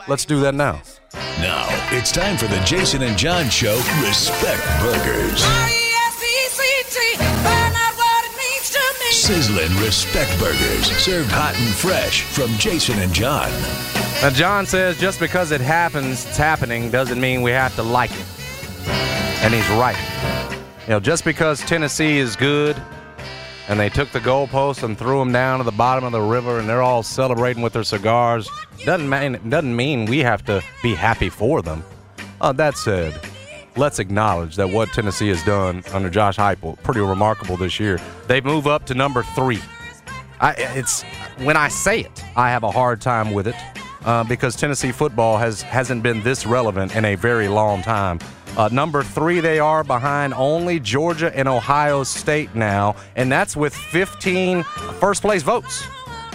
Let's 0.06 0.24
do 0.24 0.40
that 0.40 0.54
now. 0.54 0.82
Now 1.40 1.66
it's 1.90 2.12
time 2.12 2.36
for 2.36 2.46
the 2.46 2.60
Jason 2.60 3.02
and 3.02 3.18
John 3.18 3.48
Show 3.48 3.76
Respect 4.02 4.62
Burgers. 4.80 5.42
Sizzling 9.10 9.74
Respect 9.84 10.38
Burgers, 10.38 10.86
served 10.98 11.30
hot 11.32 11.56
and 11.58 11.74
fresh 11.74 12.22
from 12.22 12.50
Jason 12.58 12.98
and 12.98 13.12
John. 13.12 13.50
Now, 14.22 14.30
John 14.30 14.66
says 14.66 14.98
just 15.00 15.18
because 15.18 15.50
it 15.50 15.60
happens, 15.60 16.24
it's 16.26 16.36
happening, 16.36 16.90
doesn't 16.90 17.20
mean 17.20 17.42
we 17.42 17.50
have 17.50 17.74
to 17.76 17.82
like 17.82 18.12
it. 18.12 18.35
And 18.88 19.52
he's 19.52 19.68
right. 19.70 19.96
You 20.82 20.90
know, 20.90 21.00
just 21.00 21.24
because 21.24 21.60
Tennessee 21.60 22.18
is 22.18 22.36
good 22.36 22.80
and 23.68 23.78
they 23.78 23.88
took 23.88 24.10
the 24.10 24.20
goalposts 24.20 24.82
and 24.82 24.96
threw 24.96 25.18
them 25.18 25.32
down 25.32 25.58
to 25.58 25.64
the 25.64 25.72
bottom 25.72 26.04
of 26.04 26.12
the 26.12 26.20
river 26.20 26.58
and 26.58 26.68
they're 26.68 26.82
all 26.82 27.02
celebrating 27.02 27.62
with 27.62 27.72
their 27.72 27.84
cigars, 27.84 28.48
doesn't 28.84 29.08
mean, 29.08 29.38
doesn't 29.48 29.74
mean 29.74 30.06
we 30.06 30.20
have 30.20 30.44
to 30.44 30.62
be 30.82 30.94
happy 30.94 31.28
for 31.28 31.62
them. 31.62 31.82
Uh, 32.40 32.52
that 32.52 32.76
said, 32.76 33.18
let's 33.76 33.98
acknowledge 33.98 34.56
that 34.56 34.68
what 34.68 34.88
Tennessee 34.90 35.28
has 35.28 35.42
done 35.44 35.82
under 35.92 36.08
Josh 36.08 36.36
Heupel, 36.36 36.80
pretty 36.82 37.00
remarkable 37.00 37.56
this 37.56 37.80
year. 37.80 38.00
They 38.26 38.40
move 38.40 38.66
up 38.66 38.86
to 38.86 38.94
number 38.94 39.22
three. 39.22 39.60
I, 40.40 40.52
it's 40.52 41.02
when 41.38 41.56
I 41.56 41.68
say 41.68 42.00
it, 42.00 42.24
I 42.36 42.50
have 42.50 42.62
a 42.62 42.70
hard 42.70 43.00
time 43.00 43.32
with 43.32 43.48
it 43.48 43.56
uh, 44.04 44.24
because 44.24 44.54
Tennessee 44.54 44.92
football 44.92 45.38
has 45.38 45.62
hasn't 45.62 46.02
been 46.02 46.22
this 46.22 46.46
relevant 46.46 46.94
in 46.94 47.04
a 47.04 47.14
very 47.14 47.48
long 47.48 47.82
time. 47.82 48.18
Uh, 48.56 48.68
number 48.72 49.02
three, 49.02 49.40
they 49.40 49.58
are 49.58 49.84
behind 49.84 50.32
only 50.34 50.80
Georgia 50.80 51.36
and 51.36 51.46
Ohio 51.46 52.04
State 52.04 52.54
now, 52.54 52.96
and 53.14 53.30
that's 53.30 53.54
with 53.54 53.74
15 53.74 54.62
first 54.98 55.20
place 55.20 55.42
votes 55.42 55.86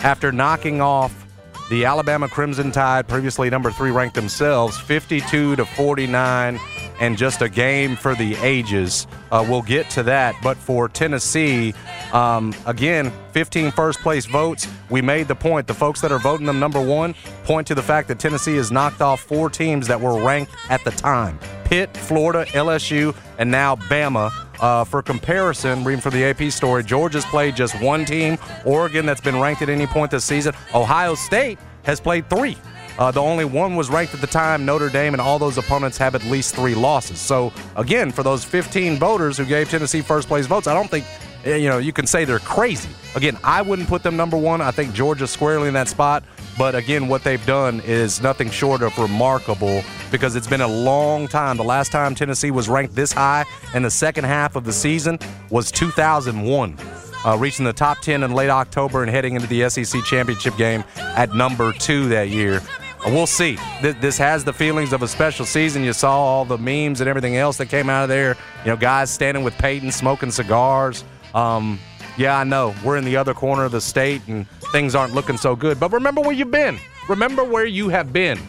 after 0.03 0.31
knocking 0.31 0.81
off 0.81 1.25
the 1.71 1.85
Alabama 1.85 2.27
Crimson 2.27 2.71
Tide, 2.71 3.07
previously 3.07 3.49
number 3.49 3.71
three 3.71 3.91
ranked 3.91 4.13
themselves, 4.13 4.77
52 4.77 5.55
to 5.55 5.65
49, 5.65 6.59
and 7.01 7.17
just 7.17 7.41
a 7.41 7.49
game 7.49 7.95
for 7.95 8.15
the 8.15 8.35
ages. 8.35 9.07
Uh, 9.31 9.45
we'll 9.49 9.63
get 9.63 9.89
to 9.89 10.03
that. 10.03 10.35
But 10.41 10.55
for 10.55 10.87
Tennessee, 10.87 11.73
um, 12.13 12.53
again, 12.67 13.11
15 13.31 13.71
first 13.71 13.99
place 13.99 14.25
votes. 14.27 14.67
We 14.89 15.01
made 15.01 15.27
the 15.27 15.35
point. 15.35 15.67
The 15.67 15.73
folks 15.73 15.99
that 16.01 16.11
are 16.11 16.19
voting 16.19 16.45
them 16.45 16.59
number 16.59 16.79
one 16.79 17.15
point 17.43 17.65
to 17.67 17.75
the 17.75 17.81
fact 17.81 18.07
that 18.09 18.19
Tennessee 18.19 18.55
has 18.55 18.71
knocked 18.71 19.01
off 19.01 19.19
four 19.19 19.49
teams 19.49 19.87
that 19.87 19.99
were 19.99 20.23
ranked 20.23 20.53
at 20.69 20.83
the 20.83 20.91
time 20.91 21.39
Pitt, 21.65 21.95
Florida, 21.97 22.45
LSU, 22.51 23.15
and 23.37 23.49
now 23.51 23.75
Bama. 23.75 24.31
Uh, 24.59 24.83
for 24.83 25.01
comparison, 25.01 25.83
reading 25.83 25.99
from 25.99 26.13
the 26.13 26.23
AP 26.23 26.51
story, 26.51 26.83
Georgia's 26.83 27.25
played 27.25 27.55
just 27.55 27.81
one 27.81 28.05
team. 28.05 28.37
Oregon, 28.63 29.07
that's 29.07 29.21
been 29.21 29.39
ranked 29.39 29.63
at 29.63 29.69
any 29.69 29.87
point 29.87 30.11
this 30.11 30.23
season. 30.23 30.53
Ohio 30.75 31.15
State 31.15 31.57
has 31.81 31.99
played 31.99 32.29
three. 32.29 32.55
Uh, 33.01 33.09
the 33.09 33.19
only 33.19 33.45
one 33.45 33.75
was 33.75 33.89
ranked 33.89 34.13
at 34.13 34.21
the 34.21 34.27
time, 34.27 34.63
Notre 34.63 34.87
Dame, 34.87 35.15
and 35.15 35.21
all 35.21 35.39
those 35.39 35.57
opponents 35.57 35.97
have 35.97 36.13
at 36.13 36.23
least 36.25 36.53
three 36.53 36.75
losses. 36.75 37.19
So, 37.19 37.51
again, 37.75 38.11
for 38.11 38.21
those 38.21 38.43
15 38.43 38.99
voters 38.99 39.37
who 39.37 39.45
gave 39.45 39.71
Tennessee 39.71 40.01
first 40.01 40.27
place 40.27 40.45
votes, 40.45 40.67
I 40.67 40.75
don't 40.75 40.87
think 40.87 41.07
eh, 41.43 41.55
you 41.55 41.67
know 41.67 41.79
you 41.79 41.93
can 41.93 42.05
say 42.05 42.25
they're 42.25 42.37
crazy. 42.37 42.89
Again, 43.15 43.39
I 43.43 43.63
wouldn't 43.63 43.87
put 43.87 44.03
them 44.03 44.15
number 44.15 44.37
one. 44.37 44.61
I 44.61 44.69
think 44.69 44.93
Georgia's 44.93 45.31
squarely 45.31 45.67
in 45.67 45.73
that 45.73 45.87
spot. 45.87 46.23
But 46.59 46.75
again, 46.75 47.07
what 47.07 47.23
they've 47.23 47.43
done 47.47 47.81
is 47.85 48.21
nothing 48.21 48.51
short 48.51 48.83
of 48.83 48.95
remarkable 48.99 49.81
because 50.11 50.35
it's 50.35 50.45
been 50.45 50.61
a 50.61 50.67
long 50.67 51.27
time. 51.27 51.57
The 51.57 51.63
last 51.63 51.91
time 51.91 52.13
Tennessee 52.13 52.51
was 52.51 52.69
ranked 52.69 52.93
this 52.93 53.11
high 53.11 53.45
in 53.73 53.81
the 53.81 53.89
second 53.89 54.25
half 54.25 54.55
of 54.55 54.63
the 54.63 54.73
season 54.73 55.17
was 55.49 55.71
2001 55.71 56.77
uh, 57.25 57.37
reaching 57.37 57.65
the 57.65 57.73
top 57.73 57.99
10 58.01 58.23
in 58.23 58.31
late 58.31 58.49
October 58.49 59.01
and 59.01 59.11
heading 59.11 59.35
into 59.35 59.47
the 59.47 59.69
SEC 59.69 60.03
championship 60.03 60.55
game 60.57 60.83
at 60.97 61.33
number 61.33 61.71
two 61.73 62.09
that 62.09 62.29
year. 62.29 62.61
We'll 63.05 63.27
see. 63.27 63.57
This, 63.81 63.95
this 63.95 64.17
has 64.19 64.43
the 64.43 64.53
feelings 64.53 64.93
of 64.93 65.01
a 65.01 65.07
special 65.07 65.45
season. 65.45 65.83
You 65.83 65.93
saw 65.93 66.15
all 66.15 66.45
the 66.45 66.57
memes 66.57 67.01
and 67.01 67.09
everything 67.09 67.35
else 67.35 67.57
that 67.57 67.65
came 67.67 67.89
out 67.89 68.03
of 68.03 68.09
there. 68.09 68.37
You 68.63 68.71
know, 68.71 68.77
guys 68.77 69.09
standing 69.09 69.43
with 69.43 69.57
Peyton 69.57 69.91
smoking 69.91 70.29
cigars. 70.31 71.03
Um, 71.33 71.79
yeah, 72.17 72.37
I 72.37 72.43
know. 72.43 72.75
We're 72.83 72.97
in 72.97 73.05
the 73.05 73.17
other 73.17 73.33
corner 73.33 73.65
of 73.65 73.71
the 73.71 73.81
state 73.81 74.21
and 74.27 74.47
things 74.71 74.93
aren't 74.93 75.15
looking 75.15 75.37
so 75.37 75.55
good. 75.55 75.79
But 75.79 75.91
remember 75.91 76.21
where 76.21 76.31
you've 76.31 76.51
been. 76.51 76.77
Remember 77.09 77.43
where 77.43 77.65
you 77.65 77.89
have 77.89 78.13
been 78.13 78.39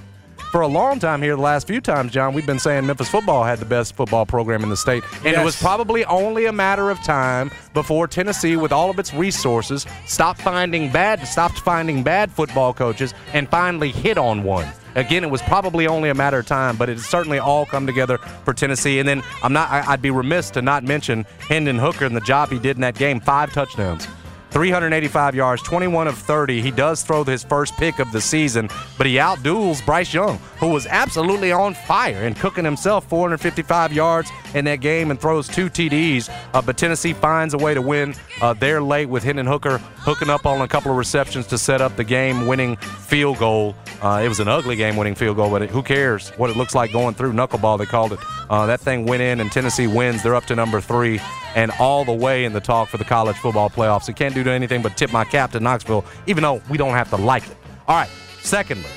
for 0.52 0.60
a 0.60 0.68
long 0.68 0.98
time 0.98 1.22
here, 1.22 1.34
the 1.34 1.42
last 1.42 1.66
few 1.66 1.80
times, 1.80 2.12
John, 2.12 2.34
we've 2.34 2.46
been 2.46 2.58
saying 2.58 2.86
Memphis 2.86 3.08
football 3.08 3.42
had 3.42 3.58
the 3.58 3.64
best 3.64 3.96
football 3.96 4.26
program 4.26 4.62
in 4.62 4.68
the 4.68 4.76
state. 4.76 5.02
And 5.16 5.32
yes. 5.32 5.40
it 5.40 5.44
was 5.44 5.56
probably 5.56 6.04
only 6.04 6.44
a 6.44 6.52
matter 6.52 6.90
of 6.90 7.02
time 7.02 7.50
before 7.72 8.06
Tennessee, 8.06 8.56
with 8.56 8.70
all 8.70 8.90
of 8.90 8.98
its 8.98 9.14
resources, 9.14 9.86
stopped 10.06 10.42
finding 10.42 10.92
bad 10.92 11.26
stopped 11.26 11.60
finding 11.60 12.02
bad 12.02 12.30
football 12.30 12.74
coaches 12.74 13.14
and 13.32 13.48
finally 13.48 13.90
hit 13.90 14.18
on 14.18 14.42
one. 14.42 14.68
Again, 14.94 15.24
it 15.24 15.30
was 15.30 15.40
probably 15.40 15.86
only 15.86 16.10
a 16.10 16.14
matter 16.14 16.40
of 16.40 16.46
time, 16.46 16.76
but 16.76 16.90
it 16.90 17.00
certainly 17.00 17.38
all 17.38 17.64
come 17.64 17.86
together 17.86 18.18
for 18.18 18.52
Tennessee. 18.52 18.98
And 18.98 19.08
then 19.08 19.22
I'm 19.42 19.54
not 19.54 19.70
I'd 19.70 20.02
be 20.02 20.10
remiss 20.10 20.50
to 20.50 20.60
not 20.60 20.84
mention 20.84 21.24
Hendon 21.48 21.78
Hooker 21.78 22.04
and 22.04 22.14
the 22.14 22.20
job 22.20 22.50
he 22.50 22.58
did 22.58 22.76
in 22.76 22.82
that 22.82 22.96
game. 22.96 23.20
Five 23.20 23.54
touchdowns. 23.54 24.06
385 24.52 25.34
yards, 25.34 25.62
21 25.62 26.08
of 26.08 26.18
30. 26.18 26.60
He 26.60 26.70
does 26.70 27.02
throw 27.02 27.24
his 27.24 27.42
first 27.42 27.74
pick 27.76 27.98
of 27.98 28.12
the 28.12 28.20
season, 28.20 28.68
but 28.98 29.06
he 29.06 29.14
outduels 29.14 29.84
Bryce 29.84 30.12
Young, 30.12 30.38
who 30.58 30.68
was 30.68 30.86
absolutely 30.86 31.52
on 31.52 31.74
fire 31.74 32.24
and 32.24 32.36
cooking 32.36 32.64
himself 32.64 33.08
455 33.08 33.92
yards 33.92 34.30
in 34.54 34.64
that 34.66 34.76
game 34.76 35.10
and 35.10 35.18
throws 35.18 35.48
two 35.48 35.70
TDs. 35.70 36.28
Uh, 36.52 36.60
but 36.60 36.76
Tennessee 36.76 37.14
finds 37.14 37.54
a 37.54 37.58
way 37.58 37.72
to 37.72 37.80
win. 37.80 38.14
Uh, 38.42 38.52
they're 38.54 38.82
late 38.82 39.08
with 39.08 39.22
Hendon 39.22 39.46
Hooker 39.46 39.78
hooking 39.78 40.28
up 40.28 40.46
on 40.46 40.60
a 40.62 40.68
couple 40.68 40.90
of 40.90 40.96
receptions 40.96 41.46
to 41.46 41.56
set 41.56 41.80
up 41.80 41.94
the 41.94 42.02
game-winning 42.02 42.76
field 42.76 43.38
goal. 43.38 43.76
Uh, 44.02 44.20
it 44.24 44.28
was 44.28 44.40
an 44.40 44.48
ugly 44.48 44.74
game-winning 44.74 45.14
field 45.14 45.36
goal, 45.36 45.48
but 45.48 45.62
it, 45.62 45.70
who 45.70 45.80
cares 45.80 46.30
what 46.30 46.50
it 46.50 46.56
looks 46.56 46.74
like 46.74 46.92
going 46.92 47.14
through 47.14 47.32
knuckleball? 47.32 47.78
They 47.78 47.86
called 47.86 48.12
it. 48.12 48.18
Uh, 48.50 48.66
that 48.66 48.80
thing 48.80 49.06
went 49.06 49.22
in, 49.22 49.38
and 49.38 49.50
Tennessee 49.52 49.86
wins. 49.86 50.24
They're 50.24 50.34
up 50.34 50.46
to 50.46 50.56
number 50.56 50.80
three 50.80 51.20
and 51.54 51.70
all 51.78 52.04
the 52.04 52.12
way 52.12 52.44
in 52.44 52.52
the 52.52 52.60
talk 52.60 52.88
for 52.88 52.96
the 52.96 53.04
college 53.04 53.36
football 53.36 53.70
playoffs. 53.70 54.10
I 54.10 54.12
can't 54.12 54.34
do 54.34 54.42
anything 54.50 54.82
but 54.82 54.96
tip 54.96 55.12
my 55.12 55.24
cap 55.24 55.52
to 55.52 55.60
Knoxville, 55.60 56.04
even 56.26 56.42
though 56.42 56.60
we 56.68 56.76
don't 56.76 56.94
have 56.94 57.10
to 57.10 57.16
like 57.16 57.46
it. 57.46 57.56
All 57.86 57.96
right. 57.96 58.10
Secondly, 58.40 58.90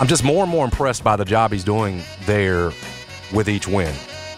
I'm 0.00 0.06
just 0.06 0.22
more 0.22 0.44
and 0.44 0.50
more 0.50 0.64
impressed 0.64 1.02
by 1.02 1.16
the 1.16 1.24
job 1.24 1.50
he's 1.50 1.64
doing 1.64 2.02
there 2.24 2.70
with 3.34 3.48
each 3.48 3.66
win. 3.66 3.92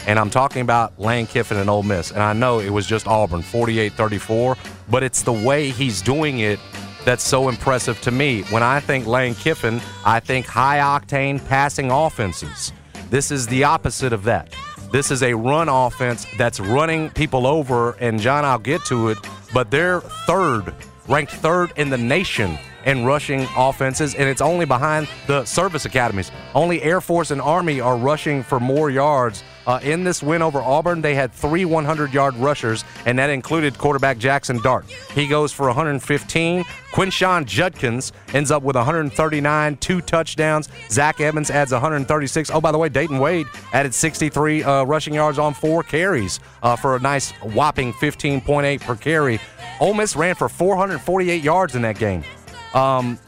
And 0.07 0.19
I'm 0.19 0.31
talking 0.31 0.63
about 0.63 0.99
Lane 0.99 1.27
Kiffin 1.27 1.57
and 1.59 1.69
Ole 1.69 1.83
Miss. 1.83 2.11
And 2.11 2.23
I 2.23 2.33
know 2.33 2.59
it 2.59 2.71
was 2.71 2.87
just 2.87 3.07
Auburn, 3.07 3.43
48 3.43 3.93
34, 3.93 4.57
but 4.89 5.03
it's 5.03 5.23
the 5.23 5.33
way 5.33 5.71
he's 5.71 6.03
doing 6.03 6.41
it 6.41 6.59
that's 7.05 7.25
so 7.25 7.49
impressive 7.49 8.01
to 8.03 8.11
me. 8.11 8.43
When 8.45 8.63
I 8.63 8.81
think 8.81 9.07
Lane 9.07 9.35
Kiffin, 9.35 9.81
I 10.05 10.21
think 10.21 10.47
high 10.47 10.79
octane 10.79 11.45
passing 11.49 11.91
offenses. 11.91 12.73
This 13.11 13.31
is 13.31 13.47
the 13.47 13.65
opposite 13.65 14.13
of 14.13 14.25
that. 14.25 14.55
This 14.93 15.11
is 15.11 15.23
a 15.23 15.35
run 15.35 15.69
offense 15.69 16.27
that's 16.37 16.61
running 16.61 17.11
people 17.11 17.47
over, 17.47 17.93
and 18.01 18.21
John, 18.21 18.45
I'll 18.45 18.59
get 18.59 18.85
to 18.87 19.09
it, 19.09 19.19
but 19.55 19.71
they're 19.71 20.01
third, 20.01 20.75
ranked 21.09 21.33
third 21.33 21.73
in 21.77 21.91
the 21.91 21.99
nation 21.99 22.59
in 22.87 23.05
rushing 23.05 23.47
offenses, 23.57 24.15
and 24.15 24.29
it's 24.29 24.41
only 24.41 24.65
behind 24.65 25.09
the 25.27 25.45
service 25.45 25.85
academies. 25.85 26.31
Only 26.55 26.83
Air 26.83 27.01
Force 27.01 27.31
and 27.31 27.41
Army 27.41 27.81
are 27.81 27.97
rushing 27.97 28.43
for 28.43 28.61
more 28.61 28.91
yards 28.91 29.43
uh, 29.67 29.79
in 29.83 30.05
this 30.05 30.23
win 30.23 30.43
over 30.43 30.61
Auburn, 30.61 31.01
they 31.01 31.15
had 31.15 31.33
three 31.33 31.65
100 31.65 32.13
yard 32.13 32.35
rushers, 32.37 32.85
and 33.07 33.19
that 33.19 33.31
included 33.31 33.79
quarterback 33.79 34.19
Jackson 34.19 34.61
Dart. 34.63 34.85
He 35.15 35.29
goes 35.29 35.53
for 35.53 35.67
115. 35.67 36.65
Quinshon 36.93 37.45
Judkins 37.45 38.13
ends 38.35 38.51
up 38.51 38.65
with 38.65 38.75
139, 38.75 39.77
two 39.77 40.01
touchdowns. 40.01 40.69
Zach 40.89 41.21
Evans 41.21 41.51
adds 41.51 41.71
136. 41.71 42.51
Oh, 42.51 42.61
by 42.61 42.73
the 42.73 42.79
way, 42.79 42.89
Dayton 42.89 43.19
Wade 43.21 43.47
added 43.73 43.95
63 43.95 44.65
uh, 44.65 44.85
rushing 44.85 45.15
yards 45.15 45.39
on 45.39 45.55
four 45.55 45.85
carries 45.85 46.41
uh, 46.65 46.75
for 46.75 46.97
a 46.97 46.99
nice 46.99 47.31
whopping 47.43 47.93
15.8 47.93 48.81
per 48.81 48.97
carry. 48.97 49.39
Ole 49.79 49.95
Miss 49.95 50.17
ran 50.17 50.35
for 50.35 50.49
448 50.49 51.45
yards 51.45 51.77
in 51.77 51.83
that 51.83 51.99
game. 51.99 52.25
Um, 52.75 53.19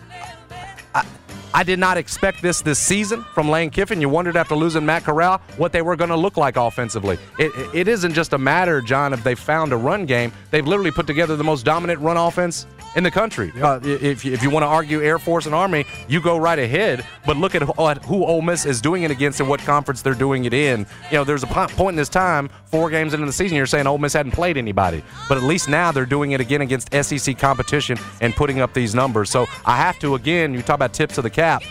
I 1.54 1.64
did 1.64 1.78
not 1.78 1.98
expect 1.98 2.40
this 2.40 2.62
this 2.62 2.78
season 2.78 3.22
from 3.34 3.50
Lane 3.50 3.70
Kiffin. 3.70 4.00
You 4.00 4.08
wondered 4.08 4.36
after 4.36 4.54
losing 4.54 4.86
Matt 4.86 5.04
Corral 5.04 5.38
what 5.58 5.72
they 5.72 5.82
were 5.82 5.96
going 5.96 6.10
to 6.10 6.16
look 6.16 6.36
like 6.36 6.56
offensively. 6.56 7.18
It, 7.38 7.52
it 7.74 7.88
isn't 7.88 8.14
just 8.14 8.32
a 8.32 8.38
matter, 8.38 8.80
John, 8.80 9.12
if 9.12 9.22
they 9.22 9.34
found 9.34 9.72
a 9.72 9.76
run 9.76 10.06
game. 10.06 10.32
They've 10.50 10.66
literally 10.66 10.90
put 10.90 11.06
together 11.06 11.36
the 11.36 11.44
most 11.44 11.64
dominant 11.64 12.00
run 12.00 12.16
offense 12.16 12.66
in 12.96 13.04
the 13.04 13.10
country. 13.10 13.52
Yep. 13.54 13.64
Uh, 13.64 13.80
if, 13.82 14.24
if 14.24 14.42
you 14.42 14.50
want 14.50 14.62
to 14.62 14.68
argue 14.68 15.02
Air 15.02 15.18
Force 15.18 15.46
and 15.46 15.54
Army, 15.54 15.84
you 16.08 16.20
go 16.20 16.36
right 16.36 16.58
ahead. 16.58 17.06
But 17.26 17.36
look 17.36 17.54
at 17.54 17.62
who 17.62 18.24
Ole 18.24 18.42
Miss 18.42 18.66
is 18.66 18.80
doing 18.80 19.02
it 19.02 19.10
against 19.10 19.40
and 19.40 19.48
what 19.48 19.60
conference 19.60 20.02
they're 20.02 20.14
doing 20.14 20.44
it 20.44 20.54
in. 20.54 20.86
You 21.10 21.18
know, 21.18 21.24
there's 21.24 21.42
a 21.42 21.46
point 21.46 21.90
in 21.90 21.96
this 21.96 22.08
time, 22.08 22.50
four 22.66 22.90
games 22.90 23.14
into 23.14 23.26
the 23.26 23.32
season, 23.32 23.56
you're 23.56 23.66
saying 23.66 23.86
Ole 23.86 23.98
Miss 23.98 24.12
hadn't 24.12 24.32
played 24.32 24.56
anybody. 24.56 25.02
But 25.28 25.38
at 25.38 25.44
least 25.44 25.68
now 25.68 25.92
they're 25.92 26.06
doing 26.06 26.32
it 26.32 26.40
again 26.40 26.60
against 26.60 26.92
SEC 26.92 27.38
competition 27.38 27.98
and 28.20 28.34
putting 28.34 28.60
up 28.60 28.74
these 28.74 28.94
numbers. 28.94 29.30
So 29.30 29.46
I 29.64 29.76
have 29.76 29.98
to, 30.00 30.14
again, 30.14 30.54
you 30.54 30.62
talk 30.62 30.76
about 30.76 30.92
tips 30.92 31.18
of 31.18 31.24
the 31.24 31.30
cap. 31.30 31.62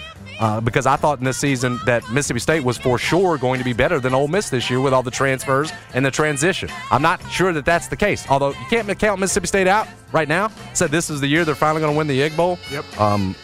Uh, 0.42 0.60
because 0.60 0.88
I 0.88 0.96
thought 0.96 1.20
in 1.20 1.24
this 1.24 1.38
season 1.38 1.80
that 1.86 2.02
Mississippi 2.10 2.40
State 2.40 2.64
was 2.64 2.76
for 2.76 2.98
sure 2.98 3.38
going 3.38 3.60
to 3.60 3.64
be 3.64 3.74
better 3.74 4.00
than 4.00 4.16
Ole 4.16 4.28
Miss 4.28 4.50
this 4.50 4.72
year 4.72 4.82
with 4.82 4.92
all 4.92 5.04
the 5.04 5.12
transfers 5.12 5.72
and 5.94 6.04
the 6.04 6.10
transition. 6.10 6.68
I'm 6.90 7.04
not 7.04 7.22
sure 7.32 7.54
that 7.54 7.64
that's 7.64 7.88
the 7.90 7.96
case. 7.96 8.28
Although 8.28 8.50
you 8.50 8.66
can't 8.68 8.98
count 8.98 9.20
Mississippi 9.20 9.46
State 9.46 9.68
out 9.68 9.88
right 10.12 10.28
now. 10.28 10.50
Said 10.74 10.90
this 10.90 11.12
is 11.12 11.22
the 11.22 11.28
year 11.28 11.46
they're 11.46 11.54
finally 11.54 11.80
going 11.80 11.94
to 11.94 11.98
win 11.98 12.08
the 12.08 12.24
Egg 12.24 12.36
Bowl. 12.36 12.58
Yep. 12.72 13.00
Um, 13.00 13.36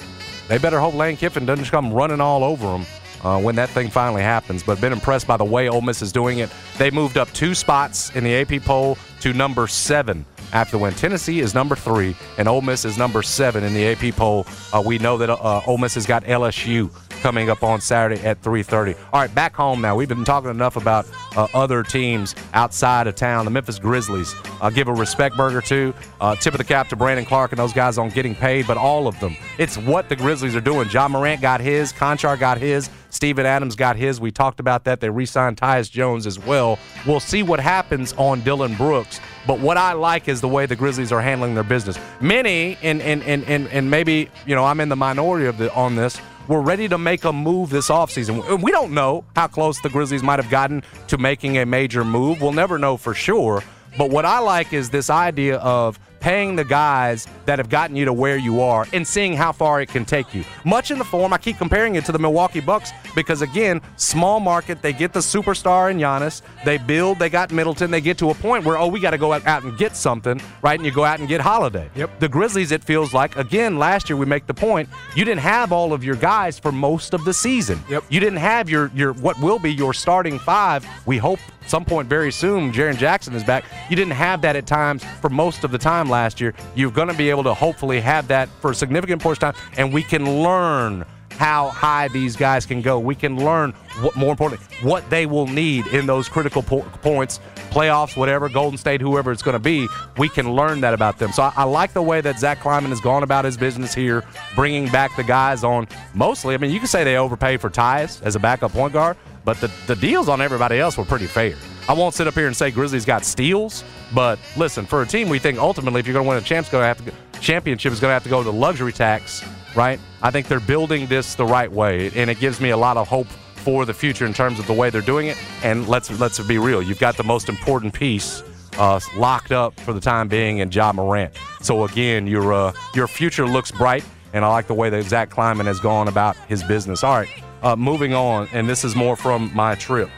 they 0.47 0.57
better 0.57 0.79
hope 0.79 0.95
Lane 0.95 1.17
Kiffin 1.17 1.45
doesn't 1.45 1.65
come 1.65 1.93
running 1.93 2.19
all 2.19 2.43
over 2.43 2.65
them. 2.65 2.85
Uh, 3.23 3.41
when 3.41 3.55
that 3.55 3.69
thing 3.69 3.89
finally 3.89 4.21
happens. 4.21 4.61
But 4.61 4.79
been 4.79 4.93
impressed 4.93 5.25
by 5.25 5.37
the 5.37 5.43
way 5.43 5.69
Ole 5.69 5.81
Miss 5.81 6.03
is 6.03 6.11
doing 6.11 6.37
it. 6.37 6.51
They 6.77 6.91
moved 6.91 7.17
up 7.17 7.31
two 7.33 7.55
spots 7.55 8.15
in 8.15 8.23
the 8.23 8.35
AP 8.35 8.63
poll 8.63 8.97
to 9.21 9.33
number 9.33 9.67
seven 9.67 10.23
after 10.53 10.77
the 10.77 10.83
win. 10.83 10.93
Tennessee 10.93 11.39
is 11.39 11.53
number 11.53 11.75
three, 11.75 12.15
and 12.37 12.47
Ole 12.47 12.61
Miss 12.61 12.85
is 12.85 12.97
number 12.97 13.21
seven 13.21 13.63
in 13.63 13.73
the 13.73 13.87
AP 13.87 14.15
poll. 14.15 14.45
Uh, 14.73 14.81
we 14.85 14.97
know 14.97 15.17
that 15.17 15.29
uh, 15.29 15.61
Ole 15.67 15.77
Miss 15.77 15.95
has 15.95 16.05
got 16.05 16.23
LSU 16.23 16.91
coming 17.21 17.49
up 17.49 17.63
on 17.63 17.81
Saturday 17.81 18.21
at 18.23 18.41
3:30. 18.41 18.95
All 19.11 19.19
right, 19.19 19.33
back 19.33 19.55
home 19.55 19.81
now. 19.81 19.95
We've 19.95 20.07
been 20.07 20.23
talking 20.23 20.49
enough 20.49 20.75
about 20.75 21.07
uh, 21.35 21.47
other 21.53 21.83
teams 21.83 22.35
outside 22.53 23.07
of 23.07 23.15
town. 23.15 23.45
The 23.45 23.51
Memphis 23.51 23.79
Grizzlies. 23.79 24.33
I'll 24.61 24.71
give 24.71 24.87
a 24.87 24.93
respect 24.93 25.35
burger 25.35 25.61
to. 25.61 25.93
Uh, 26.21 26.35
tip 26.35 26.53
of 26.53 26.57
the 26.57 26.63
cap 26.63 26.89
to 26.89 26.95
Brandon 26.95 27.25
Clarke 27.25 27.51
and 27.51 27.59
those 27.59 27.73
guys 27.73 27.97
on 27.97 28.09
getting 28.09 28.35
paid, 28.35 28.67
but 28.67 28.77
all 28.77 29.07
of 29.07 29.19
them. 29.19 29.35
It's 29.57 29.77
what 29.77 30.09
the 30.09 30.15
Grizzlies 30.15 30.55
are 30.55 30.61
doing. 30.61 30.89
Ja 30.89 31.07
Morant 31.07 31.41
got 31.41 31.61
his. 31.61 31.91
Konchar 31.93 32.39
got 32.39 32.57
his. 32.57 32.89
Steven 33.09 33.45
Adams 33.45 33.75
got 33.75 33.95
his. 33.95 34.19
We 34.19 34.31
talked 34.31 34.59
about 34.59 34.83
that. 34.83 34.99
They 34.99 35.09
re-signed 35.09 35.57
Tyus 35.57 35.89
Jones 35.89 36.27
as 36.27 36.37
well. 36.37 36.77
We'll 37.05 37.19
see 37.19 37.41
what 37.41 37.59
happens 37.59 38.13
on 38.13 38.41
Dillon 38.41 38.75
Brooks. 38.75 39.19
But 39.47 39.59
what 39.59 39.77
I 39.77 39.93
like 39.93 40.27
is 40.27 40.41
the 40.41 40.47
way 40.47 40.65
the 40.65 40.75
Grizzlies 40.75 41.11
are 41.11 41.21
handling 41.21 41.55
their 41.55 41.63
business. 41.63 41.97
Many, 42.19 42.77
and 42.83 43.01
and 43.01 43.23
and 43.23 43.43
and, 43.45 43.67
and 43.69 43.89
maybe 43.89 44.29
you 44.45 44.53
know 44.55 44.65
I'm 44.65 44.79
in 44.81 44.89
the 44.89 44.95
minority 44.95 45.45
of 45.45 45.57
the 45.57 45.73
on 45.73 45.95
this 45.95 46.19
were 46.47 46.61
ready 46.61 46.87
to 46.87 46.97
make 46.97 47.23
a 47.25 47.33
move 47.33 47.69
this 47.69 47.89
offseason. 47.89 48.61
We 48.61 48.71
don't 48.71 48.93
know 48.93 49.25
how 49.35 49.47
close 49.47 49.79
the 49.81 49.89
Grizzlies 49.89 50.23
might 50.23 50.39
have 50.39 50.49
gotten 50.49 50.83
to 51.07 51.17
making 51.17 51.57
a 51.57 51.65
major 51.65 52.03
move. 52.05 52.41
We'll 52.41 52.53
never 52.53 52.77
know 52.77 52.97
for 52.97 53.13
sure. 53.13 53.63
But 53.97 54.11
what 54.11 54.25
I 54.25 54.39
like 54.39 54.73
is 54.73 54.89
this 54.89 55.09
idea 55.09 55.57
of 55.57 55.99
paying 56.19 56.55
the 56.55 56.63
guys 56.63 57.27
that 57.45 57.59
have 57.59 57.69
gotten 57.69 57.95
you 57.95 58.05
to 58.05 58.13
where 58.13 58.37
you 58.37 58.61
are 58.61 58.85
and 58.93 59.07
seeing 59.07 59.33
how 59.33 59.51
far 59.51 59.81
it 59.81 59.89
can 59.89 60.05
take 60.05 60.33
you. 60.33 60.43
Much 60.65 60.91
in 60.91 60.97
the 60.97 61.05
form, 61.05 61.33
I 61.33 61.37
keep 61.37 61.57
comparing 61.57 61.95
it 61.95 62.05
to 62.05 62.11
the 62.11 62.19
Milwaukee 62.19 62.59
Bucks 62.59 62.91
because, 63.15 63.41
again, 63.41 63.81
small 63.95 64.39
market, 64.39 64.81
they 64.81 64.93
get 64.93 65.13
the 65.13 65.19
superstar 65.19 65.91
in 65.91 65.97
Giannis, 65.97 66.41
they 66.65 66.77
build, 66.77 67.19
they 67.19 67.29
got 67.29 67.51
Middleton, 67.51 67.91
they 67.91 68.01
get 68.01 68.17
to 68.19 68.29
a 68.29 68.33
point 68.33 68.65
where, 68.65 68.77
oh, 68.77 68.87
we 68.87 68.99
got 68.99 69.11
to 69.11 69.17
go 69.17 69.33
out 69.33 69.63
and 69.63 69.77
get 69.77 69.95
something, 69.95 70.41
right? 70.61 70.79
And 70.79 70.85
you 70.85 70.91
go 70.91 71.03
out 71.03 71.19
and 71.19 71.27
get 71.27 71.41
Holiday. 71.41 71.89
Yep. 71.95 72.19
The 72.19 72.29
Grizzlies, 72.29 72.71
it 72.71 72.83
feels 72.83 73.13
like, 73.13 73.35
again, 73.37 73.77
last 73.77 74.09
year 74.09 74.17
we 74.17 74.25
make 74.25 74.47
the 74.47 74.53
point, 74.53 74.89
you 75.15 75.25
didn't 75.25 75.41
have 75.41 75.71
all 75.71 75.93
of 75.93 76.03
your 76.03 76.15
guys 76.15 76.59
for 76.59 76.71
most 76.71 77.13
of 77.13 77.23
the 77.25 77.33
season. 77.33 77.79
Yep. 77.89 78.03
You 78.09 78.19
didn't 78.19 78.39
have 78.39 78.69
your, 78.69 78.91
your 78.93 79.13
what 79.13 79.39
will 79.39 79.59
be 79.59 79.73
your 79.73 79.93
starting 79.93 80.39
five. 80.39 80.85
We 81.05 81.17
hope 81.17 81.39
some 81.69 81.85
point 81.85 82.07
very 82.07 82.31
soon, 82.31 82.71
Jaren 82.71 82.97
Jackson 82.97 83.33
is 83.33 83.43
back. 83.43 83.65
You 83.89 83.95
didn't 83.95 84.13
have 84.13 84.41
that 84.41 84.55
at 84.55 84.67
times 84.67 85.03
for 85.21 85.29
most 85.29 85.63
of 85.63 85.71
the 85.71 85.77
time 85.77 86.09
last 86.09 86.39
year. 86.41 86.53
You're 86.75 86.91
going 86.91 87.09
to 87.09 87.13
be 87.13 87.29
able 87.29 87.43
to 87.43 87.53
hopefully 87.53 87.99
have 88.01 88.27
that 88.29 88.49
for 88.61 88.71
a 88.71 88.75
significant 88.75 89.21
portion 89.21 89.45
of 89.45 89.55
time, 89.55 89.71
and 89.77 89.93
we 89.93 90.03
can 90.03 90.43
learn 90.43 91.05
how 91.31 91.69
high 91.69 92.07
these 92.07 92.35
guys 92.35 92.65
can 92.65 92.81
go. 92.81 92.99
We 92.99 93.13
can 93.13 93.37
learn 93.37 93.71
what, 94.01 94.15
more 94.15 94.31
importantly, 94.31 94.65
what 94.81 95.07
they 95.09 95.27
will 95.27 95.45
need 95.45 95.85
in 95.87 96.07
those 96.07 96.27
critical 96.27 96.63
po- 96.63 96.81
points, 97.03 97.39
playoffs, 97.69 98.17
whatever, 98.17 98.49
Golden 98.49 98.77
State, 98.77 99.01
whoever 99.01 99.31
it's 99.31 99.43
going 99.43 99.53
to 99.53 99.59
be. 99.59 99.87
We 100.17 100.29
can 100.29 100.53
learn 100.53 100.81
that 100.81 100.95
about 100.95 101.19
them. 101.19 101.31
So 101.31 101.43
I, 101.43 101.53
I 101.57 101.63
like 101.63 101.93
the 101.93 102.01
way 102.01 102.21
that 102.21 102.39
Zach 102.39 102.59
Kleiman 102.59 102.89
has 102.89 102.99
gone 102.99 103.21
about 103.21 103.45
his 103.45 103.55
business 103.55 103.93
here, 103.93 104.23
bringing 104.55 104.89
back 104.89 105.15
the 105.15 105.23
guys 105.23 105.63
on 105.63 105.87
mostly. 106.15 106.55
I 106.55 106.57
mean, 106.57 106.71
you 106.71 106.79
can 106.79 106.87
say 106.87 107.03
they 107.03 107.17
overpaid 107.17 107.61
for 107.61 107.69
Tyus 107.69 108.21
as 108.23 108.35
a 108.35 108.39
backup 108.39 108.71
point 108.71 108.93
guard, 108.93 109.15
but 109.47 109.61
the, 109.61 109.71
the 109.87 109.95
deals 109.95 110.27
on 110.27 110.41
everybody 110.41 110.77
else 110.77 110.97
were 110.97 111.05
pretty 111.05 111.25
fair. 111.25 111.55
I 111.87 111.93
won't 111.93 112.13
sit 112.13 112.27
up 112.27 112.33
here 112.33 112.47
and 112.47 112.55
say 112.55 112.69
Grizzlies 112.69 113.05
got 113.05 113.23
steals, 113.23 113.85
but 114.13 114.37
listen, 114.57 114.85
for 114.85 115.01
a 115.03 115.07
team, 115.07 115.29
we 115.29 115.39
think 115.39 115.57
ultimately 115.57 116.01
if 116.01 116.05
you're 116.05 116.15
going 116.15 116.25
to 116.25 116.29
win 116.29 116.37
a 116.37 116.41
champ's 116.41 116.67
going 116.69 116.81
to 116.81 116.87
have 116.87 117.05
to 117.05 117.39
championship 117.39 117.93
is 117.93 118.01
going 118.01 118.09
to 118.09 118.13
have 118.13 118.23
to 118.23 118.29
go 118.29 118.43
to 118.43 118.51
luxury 118.51 118.91
tax, 118.91 119.47
right? 119.73 120.01
I 120.21 120.31
think 120.31 120.49
they're 120.49 120.59
building 120.59 121.07
this 121.07 121.35
the 121.35 121.45
right 121.45 121.71
way, 121.71 122.11
and 122.13 122.29
it 122.29 122.41
gives 122.41 122.59
me 122.59 122.71
a 122.71 122.77
lot 122.77 122.97
of 122.97 123.07
hope 123.07 123.27
for 123.55 123.85
the 123.85 123.93
future 123.93 124.25
in 124.25 124.33
terms 124.33 124.59
of 124.59 124.67
the 124.67 124.73
way 124.73 124.89
they're 124.89 124.99
doing 125.01 125.27
it. 125.27 125.37
And 125.63 125.87
let's 125.87 126.11
let's 126.19 126.45
be 126.45 126.57
real, 126.57 126.81
you've 126.81 126.99
got 126.99 127.15
the 127.15 127.23
most 127.23 127.47
important 127.47 127.93
piece 127.93 128.43
uh, 128.77 128.99
locked 129.15 129.53
up 129.53 129.79
for 129.79 129.93
the 129.93 130.01
time 130.01 130.27
being 130.27 130.57
in 130.57 130.69
Ja 130.69 130.91
Morant. 130.91 131.33
So 131.61 131.85
again, 131.85 132.27
your 132.27 132.51
uh, 132.51 132.73
your 132.95 133.07
future 133.07 133.47
looks 133.47 133.71
bright, 133.71 134.03
and 134.33 134.43
I 134.43 134.49
like 134.49 134.67
the 134.67 134.73
way 134.73 134.89
that 134.89 135.03
Zach 135.05 135.29
Kleiman 135.29 135.67
has 135.67 135.79
gone 135.79 136.09
about 136.09 136.35
his 136.49 136.63
business. 136.63 137.01
All 137.01 137.15
right, 137.15 137.29
uh, 137.63 137.75
moving 137.75 138.13
on, 138.13 138.47
and 138.53 138.67
this 138.67 138.83
is 138.83 138.95
more 138.95 139.15
from 139.15 139.51
my 139.53 139.75
trip. 139.75 140.09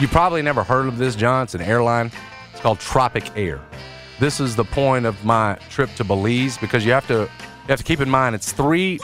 You 0.00 0.08
probably 0.08 0.42
never 0.42 0.64
heard 0.64 0.86
of 0.86 0.98
this, 0.98 1.14
John. 1.14 1.44
It's 1.44 1.54
an 1.54 1.62
airline. 1.62 2.10
It's 2.52 2.60
called 2.60 2.80
Tropic 2.80 3.30
Air. 3.36 3.60
This 4.18 4.40
is 4.40 4.56
the 4.56 4.64
point 4.64 5.06
of 5.06 5.24
my 5.24 5.58
trip 5.68 5.90
to 5.96 6.04
Belize 6.04 6.58
because 6.58 6.84
you 6.84 6.92
have 6.92 7.06
to 7.08 7.22
you 7.22 7.68
have 7.68 7.78
to 7.78 7.84
keep 7.84 8.00
in 8.00 8.10
mind 8.10 8.34
it's 8.34 8.52
three 8.52 8.98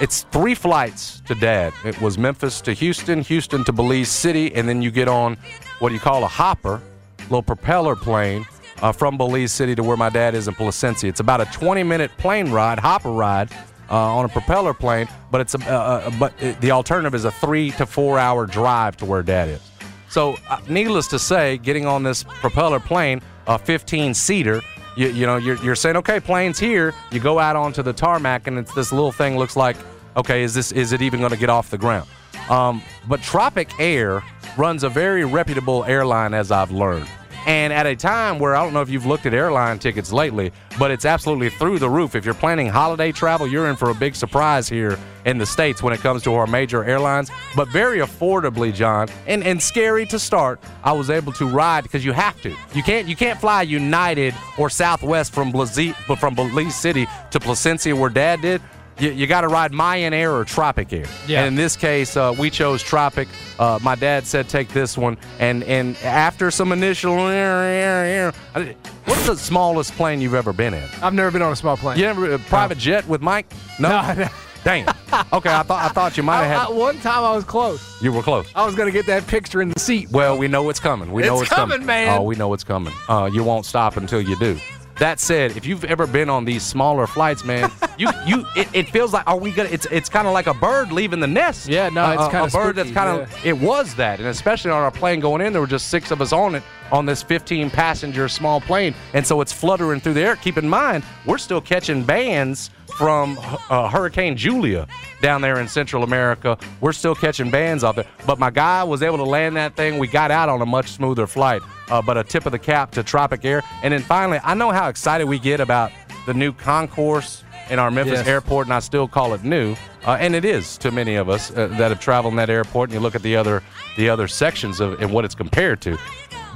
it's 0.00 0.22
three 0.30 0.54
flights 0.54 1.20
to 1.26 1.34
dad. 1.34 1.72
It 1.84 2.00
was 2.00 2.18
Memphis 2.18 2.60
to 2.62 2.72
Houston, 2.72 3.20
Houston 3.22 3.64
to 3.64 3.72
Belize 3.72 4.08
City, 4.08 4.54
and 4.54 4.68
then 4.68 4.80
you 4.80 4.92
get 4.92 5.08
on 5.08 5.36
what 5.80 5.92
you 5.92 5.98
call 5.98 6.22
a 6.22 6.28
hopper, 6.28 6.80
little 7.22 7.42
propeller 7.42 7.96
plane 7.96 8.46
uh, 8.80 8.92
from 8.92 9.18
Belize 9.18 9.50
City 9.50 9.74
to 9.74 9.82
where 9.82 9.96
my 9.96 10.08
dad 10.08 10.36
is 10.36 10.46
in 10.46 10.54
Placencia. 10.54 11.08
It's 11.08 11.20
about 11.20 11.40
a 11.40 11.46
20 11.46 11.82
minute 11.82 12.10
plane 12.16 12.50
ride, 12.50 12.78
hopper 12.78 13.10
ride. 13.10 13.50
Uh, 13.90 14.16
on 14.16 14.24
a 14.26 14.28
propeller 14.28 14.74
plane, 14.74 15.08
but 15.30 15.40
it's 15.40 15.54
a, 15.54 15.58
uh, 15.60 15.72
uh, 15.72 16.10
but 16.18 16.34
it, 16.42 16.60
the 16.60 16.70
alternative 16.70 17.14
is 17.14 17.24
a 17.24 17.30
three 17.30 17.70
to 17.70 17.86
four 17.86 18.18
hour 18.18 18.44
drive 18.44 18.98
to 18.98 19.06
where 19.06 19.22
dad 19.22 19.48
is. 19.48 19.62
So, 20.10 20.36
uh, 20.50 20.60
needless 20.68 21.06
to 21.08 21.18
say, 21.18 21.56
getting 21.56 21.86
on 21.86 22.02
this 22.02 22.22
propeller 22.22 22.80
plane, 22.80 23.22
a 23.46 23.58
15 23.58 24.12
seater, 24.12 24.60
you, 24.96 25.08
you 25.08 25.26
know, 25.26 25.36
you're, 25.36 25.56
you're 25.62 25.74
saying, 25.74 25.96
okay, 25.96 26.18
plane's 26.18 26.58
here. 26.58 26.92
You 27.12 27.20
go 27.20 27.38
out 27.38 27.56
onto 27.56 27.82
the 27.82 27.92
tarmac, 27.92 28.46
and 28.46 28.58
it's 28.58 28.74
this 28.74 28.92
little 28.92 29.12
thing 29.12 29.38
looks 29.38 29.56
like, 29.56 29.76
okay, 30.16 30.42
is 30.42 30.54
this 30.54 30.72
is 30.72 30.92
it 30.92 31.02
even 31.02 31.20
going 31.20 31.32
to 31.32 31.38
get 31.38 31.48
off 31.48 31.70
the 31.70 31.78
ground? 31.78 32.08
Um, 32.50 32.82
but 33.06 33.22
Tropic 33.22 33.70
Air 33.78 34.22
runs 34.56 34.82
a 34.82 34.88
very 34.88 35.24
reputable 35.24 35.84
airline, 35.84 36.34
as 36.34 36.50
I've 36.50 36.70
learned. 36.70 37.08
And 37.48 37.72
at 37.72 37.86
a 37.86 37.96
time 37.96 38.38
where 38.38 38.54
I 38.54 38.62
don't 38.62 38.74
know 38.74 38.82
if 38.82 38.90
you've 38.90 39.06
looked 39.06 39.24
at 39.24 39.32
airline 39.32 39.78
tickets 39.78 40.12
lately, 40.12 40.52
but 40.78 40.90
it's 40.90 41.06
absolutely 41.06 41.48
through 41.48 41.78
the 41.78 41.88
roof. 41.88 42.14
If 42.14 42.26
you're 42.26 42.34
planning 42.34 42.66
holiday 42.66 43.10
travel, 43.10 43.46
you're 43.46 43.70
in 43.70 43.76
for 43.76 43.88
a 43.88 43.94
big 43.94 44.14
surprise 44.14 44.68
here 44.68 44.98
in 45.24 45.38
the 45.38 45.46
States 45.46 45.82
when 45.82 45.94
it 45.94 46.00
comes 46.00 46.22
to 46.24 46.34
our 46.34 46.46
major 46.46 46.84
airlines. 46.84 47.30
But 47.56 47.68
very 47.68 48.00
affordably, 48.00 48.74
John, 48.74 49.08
and, 49.26 49.42
and 49.42 49.62
scary 49.62 50.04
to 50.08 50.18
start, 50.18 50.60
I 50.84 50.92
was 50.92 51.08
able 51.08 51.32
to 51.32 51.46
ride 51.46 51.84
because 51.84 52.04
you 52.04 52.12
have 52.12 52.38
to. 52.42 52.54
You 52.74 52.82
can't 52.82 53.08
you 53.08 53.16
can't 53.16 53.40
fly 53.40 53.62
United 53.62 54.34
or 54.58 54.68
Southwest 54.68 55.32
from 55.32 55.50
Belize, 55.50 55.94
from 56.18 56.34
Belize 56.34 56.76
City 56.76 57.06
to 57.30 57.40
Placencia 57.40 57.98
where 57.98 58.10
Dad 58.10 58.42
did 58.42 58.60
you, 58.98 59.10
you 59.10 59.26
got 59.26 59.42
to 59.42 59.48
ride 59.48 59.72
Mayan 59.72 60.12
Air 60.12 60.34
or 60.34 60.44
Tropic 60.44 60.92
Air. 60.92 61.06
Yeah. 61.26 61.40
And 61.40 61.48
in 61.48 61.54
this 61.54 61.76
case, 61.76 62.16
uh, 62.16 62.34
we 62.38 62.50
chose 62.50 62.82
Tropic. 62.82 63.28
Uh, 63.58 63.78
my 63.82 63.94
dad 63.94 64.26
said 64.26 64.48
take 64.48 64.68
this 64.68 64.96
one, 64.96 65.16
and 65.38 65.62
and 65.64 65.96
after 65.98 66.50
some 66.50 66.72
initial, 66.72 67.16
what's 67.16 69.26
the 69.26 69.36
smallest 69.36 69.92
plane 69.92 70.20
you've 70.20 70.34
ever 70.34 70.52
been 70.52 70.74
in? 70.74 70.88
I've 71.02 71.14
never 71.14 71.30
been 71.30 71.42
on 71.42 71.52
a 71.52 71.56
small 71.56 71.76
plane. 71.76 71.98
You 71.98 72.06
ever 72.06 72.34
a 72.34 72.38
private 72.38 72.78
jet 72.78 73.06
with 73.08 73.22
Mike? 73.22 73.50
No. 73.78 73.88
No, 73.88 74.14
no. 74.14 74.28
Dang. 74.64 74.86
Okay, 75.32 75.50
I 75.50 75.62
thought 75.62 75.84
I 75.84 75.88
thought 75.88 76.16
you 76.16 76.22
might 76.22 76.40
I, 76.40 76.46
have 76.46 76.58
I, 76.58 76.64
had. 76.66 76.76
one 76.76 76.98
time 76.98 77.24
I 77.24 77.34
was 77.34 77.44
close. 77.44 78.02
You 78.02 78.12
were 78.12 78.22
close. 78.22 78.46
I 78.54 78.66
was 78.66 78.74
gonna 78.74 78.90
get 78.90 79.06
that 79.06 79.26
picture 79.26 79.62
in 79.62 79.70
the 79.70 79.80
seat. 79.80 80.10
Well, 80.10 80.36
we 80.36 80.48
know 80.48 80.68
it's 80.68 80.80
coming. 80.80 81.12
We 81.12 81.22
know 81.22 81.34
It's 81.34 81.42
it's 81.42 81.50
coming, 81.50 81.76
coming, 81.76 81.86
man. 81.86 82.18
Oh, 82.18 82.22
we 82.22 82.34
know 82.34 82.52
it's 82.52 82.64
coming. 82.64 82.92
Uh, 83.08 83.30
you 83.32 83.44
won't 83.44 83.64
stop 83.64 83.96
until 83.96 84.20
you 84.20 84.38
do. 84.38 84.58
That 84.98 85.20
said, 85.20 85.56
if 85.56 85.64
you've 85.64 85.84
ever 85.84 86.08
been 86.08 86.28
on 86.28 86.44
these 86.44 86.64
smaller 86.64 87.06
flights, 87.06 87.44
man, 87.44 87.70
you 87.98 88.08
you 88.26 88.44
it, 88.56 88.66
it 88.72 88.88
feels 88.88 89.12
like 89.12 89.22
are 89.28 89.36
we 89.36 89.52
gonna? 89.52 89.68
It's 89.68 89.86
it's 89.92 90.08
kind 90.08 90.26
of 90.26 90.32
like 90.32 90.48
a 90.48 90.54
bird 90.54 90.90
leaving 90.90 91.20
the 91.20 91.26
nest. 91.28 91.68
Yeah, 91.68 91.88
no, 91.88 92.10
it's 92.10 92.22
Uh, 92.22 92.28
kinda 92.30 92.46
a 92.46 92.50
bird 92.50 92.74
that's 92.74 92.90
kind 92.90 93.20
of. 93.22 93.46
It 93.46 93.56
was 93.56 93.94
that, 93.94 94.18
and 94.18 94.28
especially 94.28 94.72
on 94.72 94.82
our 94.82 94.90
plane 94.90 95.20
going 95.20 95.40
in, 95.40 95.52
there 95.52 95.60
were 95.62 95.68
just 95.68 95.88
six 95.88 96.10
of 96.10 96.20
us 96.20 96.32
on 96.32 96.56
it 96.56 96.64
on 96.90 97.06
this 97.06 97.22
15 97.22 97.70
passenger 97.70 98.28
small 98.28 98.60
plane, 98.60 98.92
and 99.14 99.24
so 99.24 99.40
it's 99.40 99.52
fluttering 99.52 100.00
through 100.00 100.14
the 100.14 100.22
air. 100.22 100.34
Keep 100.36 100.58
in 100.58 100.68
mind, 100.68 101.04
we're 101.26 101.38
still 101.38 101.60
catching 101.60 102.02
bands 102.02 102.70
from 102.98 103.38
uh, 103.70 103.88
Hurricane 103.88 104.36
Julia 104.36 104.88
down 105.22 105.40
there 105.40 105.60
in 105.60 105.68
Central 105.68 106.02
America. 106.02 106.58
We're 106.80 106.92
still 106.92 107.14
catching 107.14 107.48
bands 107.50 107.84
out 107.84 107.94
there. 107.94 108.06
But 108.26 108.40
my 108.40 108.50
guy 108.50 108.82
was 108.82 109.02
able 109.04 109.18
to 109.18 109.24
land 109.24 109.56
that 109.56 109.76
thing. 109.76 109.98
We 109.98 110.08
got 110.08 110.32
out 110.32 110.48
on 110.48 110.60
a 110.60 110.66
much 110.66 110.88
smoother 110.90 111.28
flight. 111.28 111.62
Uh, 111.88 112.02
but 112.02 112.18
a 112.18 112.24
tip 112.24 112.44
of 112.44 112.50
the 112.52 112.58
cap 112.58 112.90
to 112.92 113.04
Tropic 113.04 113.44
Air. 113.44 113.62
And 113.84 113.94
then 113.94 114.02
finally, 114.02 114.40
I 114.42 114.54
know 114.54 114.70
how 114.72 114.88
excited 114.88 115.26
we 115.28 115.38
get 115.38 115.60
about 115.60 115.92
the 116.26 116.34
new 116.34 116.52
concourse 116.52 117.44
in 117.70 117.78
our 117.78 117.90
Memphis 117.90 118.18
Yes. 118.18 118.26
airport, 118.26 118.66
and 118.66 118.74
I 118.74 118.80
still 118.80 119.06
call 119.06 119.32
it 119.32 119.44
new. 119.44 119.76
Uh, 120.04 120.16
and 120.20 120.34
it 120.34 120.44
is 120.44 120.76
to 120.78 120.90
many 120.90 121.14
of 121.14 121.28
us 121.28 121.50
uh, 121.52 121.68
that 121.68 121.90
have 121.90 122.00
traveled 122.00 122.32
in 122.32 122.36
that 122.36 122.50
airport. 122.50 122.90
And 122.90 122.94
you 122.94 123.00
look 123.00 123.14
at 123.14 123.22
the 123.22 123.36
other 123.36 123.62
the 123.96 124.08
other 124.10 124.26
sections 124.26 124.80
of 124.80 125.00
and 125.00 125.12
what 125.12 125.24
it's 125.24 125.34
compared 125.36 125.80
to. 125.82 125.96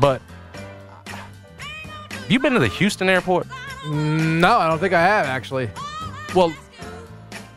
But 0.00 0.20
have 1.06 2.30
you 2.30 2.38
been 2.40 2.52
to 2.54 2.58
the 2.60 2.68
Houston 2.68 3.08
airport? 3.08 3.46
No, 3.86 4.58
I 4.58 4.68
don't 4.68 4.78
think 4.78 4.92
I 4.94 5.00
have 5.02 5.26
actually. 5.26 5.70
Well, 6.34 6.54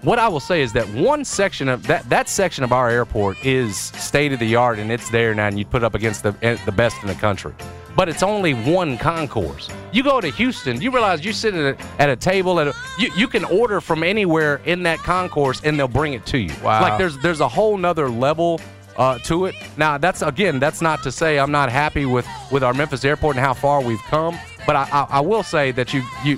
what 0.01 0.19
I 0.19 0.27
will 0.27 0.39
say 0.39 0.61
is 0.61 0.73
that 0.73 0.87
one 0.89 1.25
section 1.25 1.67
of 1.67 1.87
that 1.87 2.07
that 2.09 2.29
section 2.29 2.63
of 2.63 2.71
our 2.71 2.89
airport 2.89 3.43
is 3.43 3.77
state 3.77 4.33
of 4.33 4.39
the 4.39 4.55
art, 4.55 4.77
and 4.77 4.91
it's 4.91 5.09
there 5.09 5.33
now, 5.33 5.47
and 5.47 5.57
you 5.57 5.65
put 5.65 5.83
up 5.83 5.95
against 5.95 6.23
the 6.23 6.35
eh, 6.41 6.57
the 6.65 6.71
best 6.71 6.95
in 7.01 7.07
the 7.07 7.15
country. 7.15 7.53
But 7.95 8.09
it's 8.09 8.21
only 8.21 8.53
one 8.53 8.97
concourse. 8.97 9.69
You 9.93 10.03
go 10.03 10.19
to 10.19 10.29
Houston, 10.29 10.81
you 10.81 10.91
realize 10.91 11.23
you 11.23 11.31
sit 11.31 11.53
at 11.53 11.79
a, 11.79 12.01
at 12.01 12.09
a 12.09 12.15
table 12.17 12.59
at 12.59 12.67
a, 12.67 12.73
you, 12.99 13.09
you 13.15 13.27
can 13.27 13.45
order 13.45 13.79
from 13.79 14.03
anywhere 14.03 14.59
in 14.65 14.83
that 14.83 14.99
concourse, 14.99 15.61
and 15.63 15.79
they'll 15.79 15.87
bring 15.87 16.13
it 16.13 16.25
to 16.27 16.37
you. 16.37 16.53
Wow. 16.61 16.81
Like 16.81 16.97
there's 16.97 17.17
there's 17.19 17.39
a 17.39 17.47
whole 17.47 17.77
nother 17.77 18.09
level 18.09 18.59
uh, 18.97 19.17
to 19.19 19.45
it. 19.45 19.55
Now 19.77 19.97
that's 19.97 20.21
again 20.21 20.59
that's 20.59 20.81
not 20.81 21.03
to 21.03 21.11
say 21.11 21.39
I'm 21.39 21.51
not 21.51 21.71
happy 21.71 22.05
with 22.05 22.27
with 22.51 22.63
our 22.63 22.73
Memphis 22.73 23.05
airport 23.05 23.37
and 23.37 23.45
how 23.45 23.53
far 23.53 23.81
we've 23.81 24.03
come, 24.03 24.37
but 24.67 24.75
I, 24.75 24.87
I, 24.91 25.07
I 25.17 25.19
will 25.21 25.43
say 25.43 25.71
that 25.71 25.93
you 25.93 26.03
you 26.23 26.37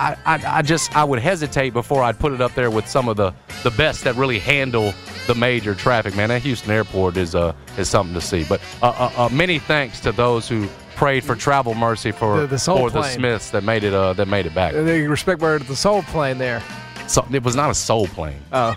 I, 0.00 0.16
I, 0.24 0.58
I 0.58 0.62
just 0.62 0.96
I 0.96 1.04
would 1.04 1.18
hesitate 1.18 1.70
before 1.74 2.02
I'd 2.02 2.18
put 2.18 2.32
it 2.32 2.40
up 2.40 2.54
there 2.54 2.70
with 2.70 2.88
some 2.88 3.08
of 3.08 3.16
the 3.16 3.32
the 3.62 3.70
best 3.72 4.04
that 4.04 4.14
really 4.16 4.38
handle 4.38 4.94
the 5.26 5.34
major 5.34 5.74
traffic. 5.74 6.16
Man, 6.16 6.30
that 6.30 6.40
Houston 6.42 6.70
airport 6.70 7.16
is 7.16 7.34
uh 7.34 7.52
is 7.76 7.88
something 7.88 8.14
to 8.14 8.20
see. 8.20 8.44
But 8.48 8.60
uh, 8.82 8.86
uh, 9.16 9.24
uh, 9.24 9.28
many 9.28 9.58
thanks 9.58 10.00
to 10.00 10.12
those 10.12 10.48
who 10.48 10.66
prayed 10.96 11.22
for 11.24 11.34
travel 11.34 11.74
mercy 11.74 12.12
for 12.12 12.40
The- 12.40 12.46
the 12.46 12.58
for 12.58 12.90
the. 12.90 13.02
Smiths 13.02 13.50
that 13.50 13.62
made 13.64 13.84
it 13.84 13.92
uh 13.92 14.14
that 14.14 14.26
made 14.26 14.46
it 14.46 14.54
back. 14.54 14.72
They 14.72 15.06
respect 15.06 15.40
word 15.42 15.62
the 15.62 15.76
soul 15.76 16.02
plane 16.04 16.38
there. 16.38 16.62
So 17.06 17.26
it 17.32 17.42
was 17.42 17.56
not 17.56 17.70
a 17.70 17.74
soul 17.74 18.06
plane. 18.06 18.40
Oh, 18.52 18.76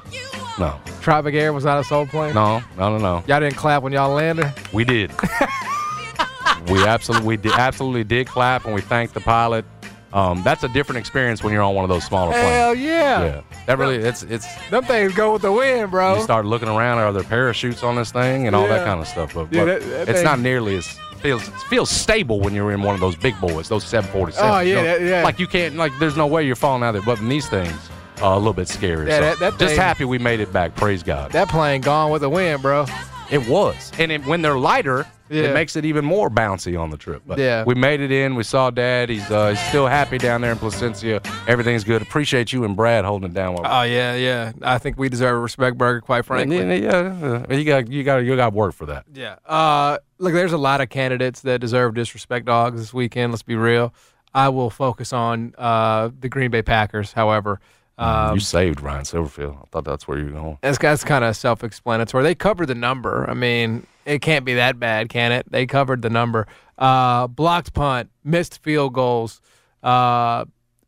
No, 0.59 0.79
Tropic 1.01 1.35
Air 1.35 1.53
was 1.53 1.63
not 1.65 1.79
a 1.79 1.83
soul 1.83 2.05
plane. 2.07 2.33
no, 2.33 2.61
no, 2.77 2.89
no, 2.89 2.97
no. 2.97 3.23
Y'all 3.27 3.39
didn't 3.39 3.55
clap 3.55 3.83
when 3.83 3.93
y'all 3.93 4.13
landed. 4.13 4.51
We 4.73 4.83
did. 4.83 5.11
we 6.69 6.83
absolutely 6.85 7.27
we 7.27 7.37
did, 7.37 7.51
absolutely 7.53 8.03
did 8.03 8.27
clap 8.27 8.65
and 8.65 8.73
we 8.73 8.81
thanked 8.81 9.13
the 9.13 9.19
pilot. 9.21 9.65
Um, 10.13 10.43
that's 10.43 10.63
a 10.63 10.67
different 10.69 10.99
experience 10.99 11.43
when 11.43 11.51
you're 11.53 11.63
on 11.63 11.73
one 11.73 11.83
of 11.83 11.89
those 11.89 12.03
smaller 12.03 12.31
planes. 12.31 12.47
Hell 12.47 12.75
yeah. 12.75 13.23
Yeah, 13.23 13.41
that 13.65 13.79
really 13.79 13.95
it's 13.97 14.21
it's 14.23 14.45
Them 14.69 14.83
things 14.83 15.13
go 15.15 15.33
with 15.33 15.41
the 15.41 15.51
wind, 15.51 15.89
bro. 15.89 16.17
you 16.17 16.21
start 16.21 16.45
looking 16.45 16.69
around 16.69 16.99
are 16.99 17.11
there 17.11 17.23
parachutes 17.23 17.81
on 17.83 17.95
this 17.95 18.11
thing 18.11 18.45
and 18.45 18.55
all 18.55 18.67
that 18.67 18.81
Yeah. 18.81 18.85
kind 18.85 18.99
of 19.01 19.07
stuff 19.07 19.33
but, 19.33 19.47
Yeah, 19.51 19.65
but 19.65 19.79
that- 19.81 19.89
that 19.89 20.09
it's 20.09 20.19
thing- 20.19 20.23
not 20.23 20.39
nearly 20.39 20.77
as 20.77 20.85
feels 21.19 21.41
feels 21.69 21.89
stable 21.89 22.39
when 22.41 22.53
you're 22.53 22.71
in 22.73 22.83
one 22.83 22.93
of 22.93 23.01
those 23.01 23.15
big 23.15 23.39
boys, 23.41 23.69
those 23.69 23.83
747s. 23.85 24.35
Oh, 24.39 24.59
yeah, 24.59 24.83
that- 24.83 25.01
yeah. 25.01 25.23
Like 25.23 25.39
you 25.39 25.47
can't 25.47 25.77
like 25.77 25.91
there's 25.99 26.15
no 26.17 26.27
way 26.27 26.43
you're 26.45 26.55
falling 26.55 26.83
out 26.83 26.95
of 26.95 27.03
there. 27.03 27.15
But 27.15 27.19
in 27.21 27.27
these 27.29 27.47
things, 27.49 27.73
uh, 28.21 28.27
a 28.27 28.37
little 28.37 28.53
bit 28.53 28.67
scary. 28.67 29.07
Yeah, 29.07 29.15
So 29.17 29.21
that- 29.21 29.39
that 29.39 29.57
just 29.57 29.73
thing- 29.75 29.81
happy 29.81 30.05
we 30.05 30.19
made 30.19 30.41
it 30.41 30.53
back. 30.53 30.75
Praise 30.75 31.01
God. 31.01 31.31
That 31.31 31.47
plane 31.49 31.81
gone 31.81 32.11
with 32.11 32.21
the 32.21 32.29
wind, 32.29 32.61
bro. 32.61 32.85
It 33.31 33.47
was, 33.47 33.91
and 33.97 34.11
it, 34.11 34.23
when 34.27 34.41
they're 34.43 34.59
lighter, 34.59 35.07
Yeah. 35.29 35.43
it 35.43 35.53
makes 35.53 35.75
it 35.75 35.85
even 35.85 36.03
more 36.05 36.29
bouncy 36.29 36.79
on 36.79 36.89
the 36.89 36.97
trip. 36.97 37.23
But 37.25 37.37
Yeah. 37.39 37.63
we 37.63 37.75
made 37.75 38.01
it 38.01 38.11
in. 38.11 38.35
We 38.35 38.43
saw 38.43 38.69
Dad. 38.69 39.09
He's 39.09 39.29
uh, 39.31 39.49
he's 39.49 39.59
still 39.69 39.87
happy 39.87 40.17
down 40.17 40.41
there 40.41 40.51
in 40.51 40.57
Placencia. 40.57 41.25
Everything's 41.47 41.83
good. 41.83 42.01
Appreciate 42.01 42.51
you 42.53 42.63
and 42.65 42.75
Brad 42.75 43.05
holding 43.05 43.29
it 43.31 43.33
down. 43.33 43.55
Oh 43.63 43.81
yeah, 43.83 44.15
yeah. 44.15 44.51
I 44.61 44.77
think 44.77 44.97
we 44.97 45.09
deserve 45.09 45.35
a 45.35 45.39
respect 45.39 45.77
burger, 45.77 46.01
quite 46.01 46.25
frankly. 46.25 46.57
yeah, 46.57 46.73
yeah, 46.73 47.43
yeah. 47.49 47.55
you 47.55 47.63
got 47.65 47.87
you 47.89 48.03
got 48.03 48.17
you 48.17 48.35
got 48.35 48.53
work 48.53 48.73
for 48.73 48.85
that. 48.87 49.05
Yeah. 49.13 49.35
Uh, 49.45 49.97
look, 50.19 50.33
there's 50.33 50.53
a 50.53 50.57
lot 50.57 50.81
of 50.81 50.89
candidates 50.89 51.41
that 51.41 51.59
deserve 51.61 51.95
disrespect 51.95 52.45
dogs 52.45 52.79
this 52.79 52.93
weekend. 52.93 53.31
Let's 53.31 53.43
be 53.43 53.55
real. 53.55 53.93
I 54.35 54.49
will 54.49 54.69
focus 54.69 55.13
on 55.13 55.53
uh, 55.57 56.09
the 56.19 56.27
Green 56.27 56.49
Bay 56.51 56.63
Packers. 56.63 57.13
However, 57.13 57.59
um, 57.99 58.33
you 58.33 58.39
saved 58.39 58.81
Ryan 58.81 59.03
Silverfield. 59.03 59.57
I 59.61 59.65
thought 59.71 59.85
that's 59.85 60.07
where 60.07 60.17
you 60.17 60.25
were 60.25 60.31
going. 60.31 60.57
that's, 60.61 60.79
that's 60.79 61.03
kind 61.03 61.23
of 61.23 61.35
self-explanatory. 61.35 62.23
They 62.23 62.33
covered 62.33 62.65
the 62.65 62.73
number. 62.75 63.29
I 63.29 63.35
mean, 63.35 63.85
it 64.05 64.21
can't 64.21 64.45
be 64.45 64.55
that 64.55 64.79
bad, 64.79 65.09
can 65.09 65.31
it? 65.31 65.49
They 65.49 65.65
covered 65.65 66.01
the 66.01 66.09
number. 66.09 66.47
Uh, 66.77 67.27
blocked 67.27 67.73
punt, 67.73 68.09
missed 68.23 68.61
field 68.61 68.93
goals, 68.93 69.41
uh, 69.81 70.45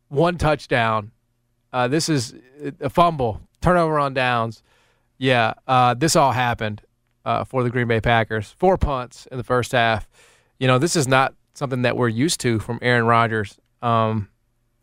one 0.08 0.38
touchdown. 0.38 1.12
Uh, 1.72 1.88
this 1.88 2.08
is 2.08 2.34
a 2.80 2.90
fumble, 2.90 3.40
turnover 3.60 3.98
on 3.98 4.14
downs. 4.14 4.62
Yeah, 5.18 5.54
uh, 5.66 5.94
this 5.94 6.16
all 6.16 6.32
happened 6.32 6.82
uh, 7.24 7.44
for 7.44 7.62
the 7.62 7.70
Green 7.70 7.88
Bay 7.88 8.00
Packers. 8.00 8.54
Four 8.58 8.76
punts 8.76 9.26
in 9.30 9.38
the 9.38 9.44
first 9.44 9.72
half. 9.72 10.08
You 10.58 10.66
know, 10.66 10.78
this 10.78 10.96
is 10.96 11.06
not 11.06 11.34
something 11.54 11.82
that 11.82 11.96
we're 11.96 12.08
used 12.08 12.40
to 12.40 12.58
from 12.58 12.78
Aaron 12.82 13.06
Rodgers. 13.06 13.58
Um, 13.82 14.28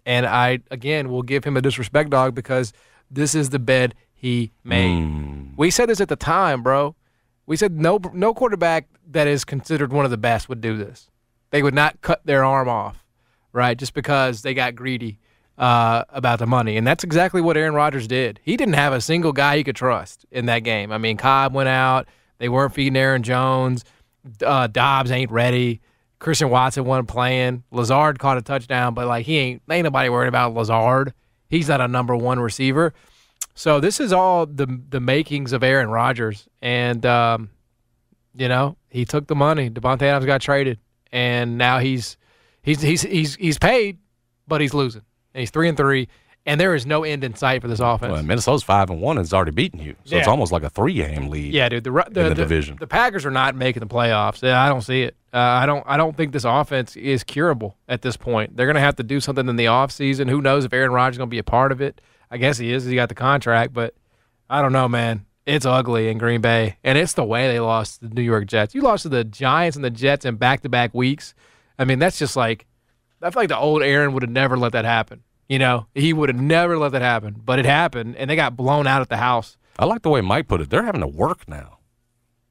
and 0.05 0.25
I, 0.25 0.59
again, 0.71 1.09
will 1.09 1.21
give 1.21 1.43
him 1.43 1.55
a 1.57 1.61
disrespect 1.61 2.09
dog 2.09 2.35
because 2.35 2.73
this 3.09 3.35
is 3.35 3.49
the 3.49 3.59
bed 3.59 3.95
he 4.13 4.51
made. 4.63 5.53
We 5.57 5.71
said 5.71 5.89
this 5.89 6.01
at 6.01 6.09
the 6.09 6.15
time, 6.15 6.63
bro. 6.63 6.95
We 7.45 7.57
said 7.57 7.79
no, 7.79 7.99
no 8.13 8.33
quarterback 8.33 8.87
that 9.11 9.27
is 9.27 9.43
considered 9.43 9.91
one 9.91 10.05
of 10.05 10.11
the 10.11 10.17
best 10.17 10.49
would 10.49 10.61
do 10.61 10.77
this. 10.77 11.09
They 11.51 11.61
would 11.61 11.73
not 11.73 12.01
cut 12.01 12.21
their 12.25 12.43
arm 12.43 12.67
off, 12.69 13.05
right? 13.51 13.77
Just 13.77 13.93
because 13.93 14.41
they 14.41 14.53
got 14.53 14.75
greedy 14.75 15.19
uh, 15.57 16.03
about 16.09 16.39
the 16.39 16.47
money, 16.47 16.77
and 16.77 16.87
that's 16.87 17.03
exactly 17.03 17.41
what 17.41 17.57
Aaron 17.57 17.73
Rodgers 17.73 18.07
did. 18.07 18.39
He 18.43 18.57
didn't 18.57 18.73
have 18.75 18.93
a 18.93 19.01
single 19.01 19.33
guy 19.33 19.57
he 19.57 19.63
could 19.63 19.75
trust 19.75 20.25
in 20.31 20.47
that 20.47 20.59
game. 20.59 20.91
I 20.91 20.97
mean, 20.97 21.17
Cobb 21.17 21.53
went 21.53 21.69
out. 21.69 22.07
They 22.39 22.49
weren't 22.49 22.73
feeding 22.73 22.97
Aaron 22.97 23.23
Jones. 23.23 23.85
Uh, 24.43 24.67
Doubs 24.67 25.11
ain't 25.11 25.31
ready. 25.31 25.81
Christian 26.19 26.49
Watson 26.49 26.85
wasn't 26.85 27.09
playing. 27.09 27.63
Lazard 27.71 28.17
caught 28.17 28.37
a 28.37 28.41
touchdown, 28.41 28.93
but 28.93 29.07
like 29.07 29.25
he 29.25 29.37
ain't 29.37 29.61
ain't 29.69 29.83
nobody 29.83 30.09
worried 30.09 30.29
about 30.29 30.53
Lazard. 30.53 31.13
He's 31.49 31.67
not 31.67 31.81
a 31.81 31.87
number 31.87 32.15
one 32.15 32.39
receiver. 32.39 32.93
So 33.55 33.79
this 33.79 33.99
is 33.99 34.11
all 34.11 34.45
the 34.45 34.81
the 34.89 34.99
makings 34.99 35.53
of 35.53 35.63
Aaron 35.63 35.89
Rodgers, 35.89 36.47
and 36.61 37.05
um, 37.05 37.49
you 38.35 38.47
know 38.47 38.77
he 38.89 39.05
took 39.05 39.27
the 39.27 39.35
money. 39.35 39.69
Davante 39.69 40.03
Adams 40.03 40.25
got 40.25 40.41
traded, 40.41 40.79
and 41.11 41.57
now 41.57 41.79
he's 41.79 42.17
he's 42.61 42.81
he's 42.81 43.01
he's 43.03 43.35
he's 43.35 43.57
paid, 43.59 43.99
but 44.47 44.59
he's 44.61 44.73
losing. 44.73 45.03
And 45.35 45.39
he's 45.39 45.49
three 45.51 45.67
and 45.69 45.77
three, 45.77 46.07
and 46.45 46.59
there 46.59 46.73
is 46.75 46.85
no 46.85 47.03
end 47.03 47.23
in 47.23 47.35
sight 47.35 47.61
for 47.61 47.67
this 47.67 47.79
offense. 47.79 48.11
Well, 48.13 48.23
Minnesota's 48.23 48.63
five 48.63 48.89
and 48.89 49.01
one 49.01 49.17
and 49.17 49.25
has 49.25 49.33
already 49.33 49.51
beaten 49.51 49.79
you, 49.79 49.95
so 50.03 50.17
it's 50.17 50.27
almost 50.27 50.51
like 50.51 50.63
a 50.63 50.69
three 50.69 50.93
game 50.93 51.29
lead. 51.29 51.53
Yeah, 51.53 51.69
dude. 51.69 51.83
The, 51.83 51.91
the, 51.91 51.99
in 52.05 52.13
the 52.13 52.29
the- 52.29 52.35
division. 52.35 52.77
the 52.79 52.87
Packers 52.87 53.25
are 53.25 53.31
not 53.31 53.55
making 53.55 53.81
the 53.81 53.87
playoffs. 53.87 54.41
Yeah, 54.41 54.61
I 54.61 54.67
don't 54.69 54.81
see 54.81 55.03
it. 55.03 55.15
Uh, 55.31 55.37
I 55.37 55.65
don't. 55.67 55.83
I 55.87 55.97
don't 55.97 56.17
think 56.17 56.31
this 56.33 56.43
offense 56.43 56.95
is 56.95 57.23
curable 57.23 57.77
at 57.87 58.01
this 58.01 58.17
point. 58.17 58.55
They're 58.57 58.67
going 58.67 58.75
to 58.75 58.81
have 58.81 58.95
to 58.97 59.03
do 59.03 59.19
something 59.19 59.47
in 59.47 59.55
the 59.57 59.65
offseason. 59.65 60.29
Who 60.29 60.41
knows 60.41 60.65
if 60.65 60.73
Aaron 60.73 60.91
Rodgers 60.91 61.15
is 61.15 61.17
going 61.19 61.29
to 61.29 61.33
be 61.33 61.39
a 61.39 61.43
part 61.43 61.71
of 61.71 61.81
it? 61.81 62.01
I 62.33 62.37
guess 62.37 62.57
he 62.57 62.73
is. 62.73 62.83
He 62.83 62.95
got 62.95 63.09
the 63.09 63.15
contract, 63.15 63.73
but 63.73 63.93
I 64.49 64.63
don't 64.63 64.73
know, 64.73 64.87
man. 64.87 65.27
It's 65.45 65.67
ugly 65.67 66.09
in 66.09 66.17
Green 66.17 66.41
Bay, 66.41 66.77
and 66.83 66.97
it's 66.97 67.13
the 67.13 67.23
way 67.23 67.47
they 67.47 67.59
lost 67.59 68.01
the 68.01 68.09
New 68.09 68.23
York 68.23 68.47
Jets. 68.47 68.73
You 68.73 68.81
lost 68.81 69.03
to 69.03 69.09
the 69.09 69.23
Giants 69.23 69.75
and 69.75 69.85
the 69.85 69.91
Jets 69.91 70.25
in 70.25 70.37
back-to-back 70.37 70.95
weeks. 70.95 71.35
I 71.77 71.85
mean, 71.85 71.99
that's 71.99 72.17
just 72.17 72.35
like 72.35 72.65
I 73.21 73.29
feel 73.29 73.43
like 73.43 73.49
the 73.49 73.57
old 73.59 73.83
Aaron 73.83 74.13
would 74.13 74.23
have 74.23 74.31
never 74.31 74.57
let 74.57 74.71
that 74.71 74.83
happen. 74.83 75.21
You 75.47 75.59
know, 75.59 75.85
he 75.93 76.11
would 76.11 76.29
have 76.29 76.41
never 76.41 76.75
let 76.75 76.93
that 76.93 77.03
happen, 77.03 77.39
but 77.45 77.59
it 77.59 77.65
happened, 77.65 78.15
and 78.15 78.27
they 78.31 78.35
got 78.35 78.57
blown 78.57 78.87
out 78.87 79.01
at 79.01 79.09
the 79.09 79.17
house. 79.17 79.55
I 79.77 79.85
like 79.85 80.01
the 80.01 80.09
way 80.09 80.21
Mike 80.21 80.47
put 80.47 80.59
it. 80.59 80.71
They're 80.71 80.85
having 80.85 81.01
to 81.01 81.07
work 81.07 81.47
now. 81.47 81.77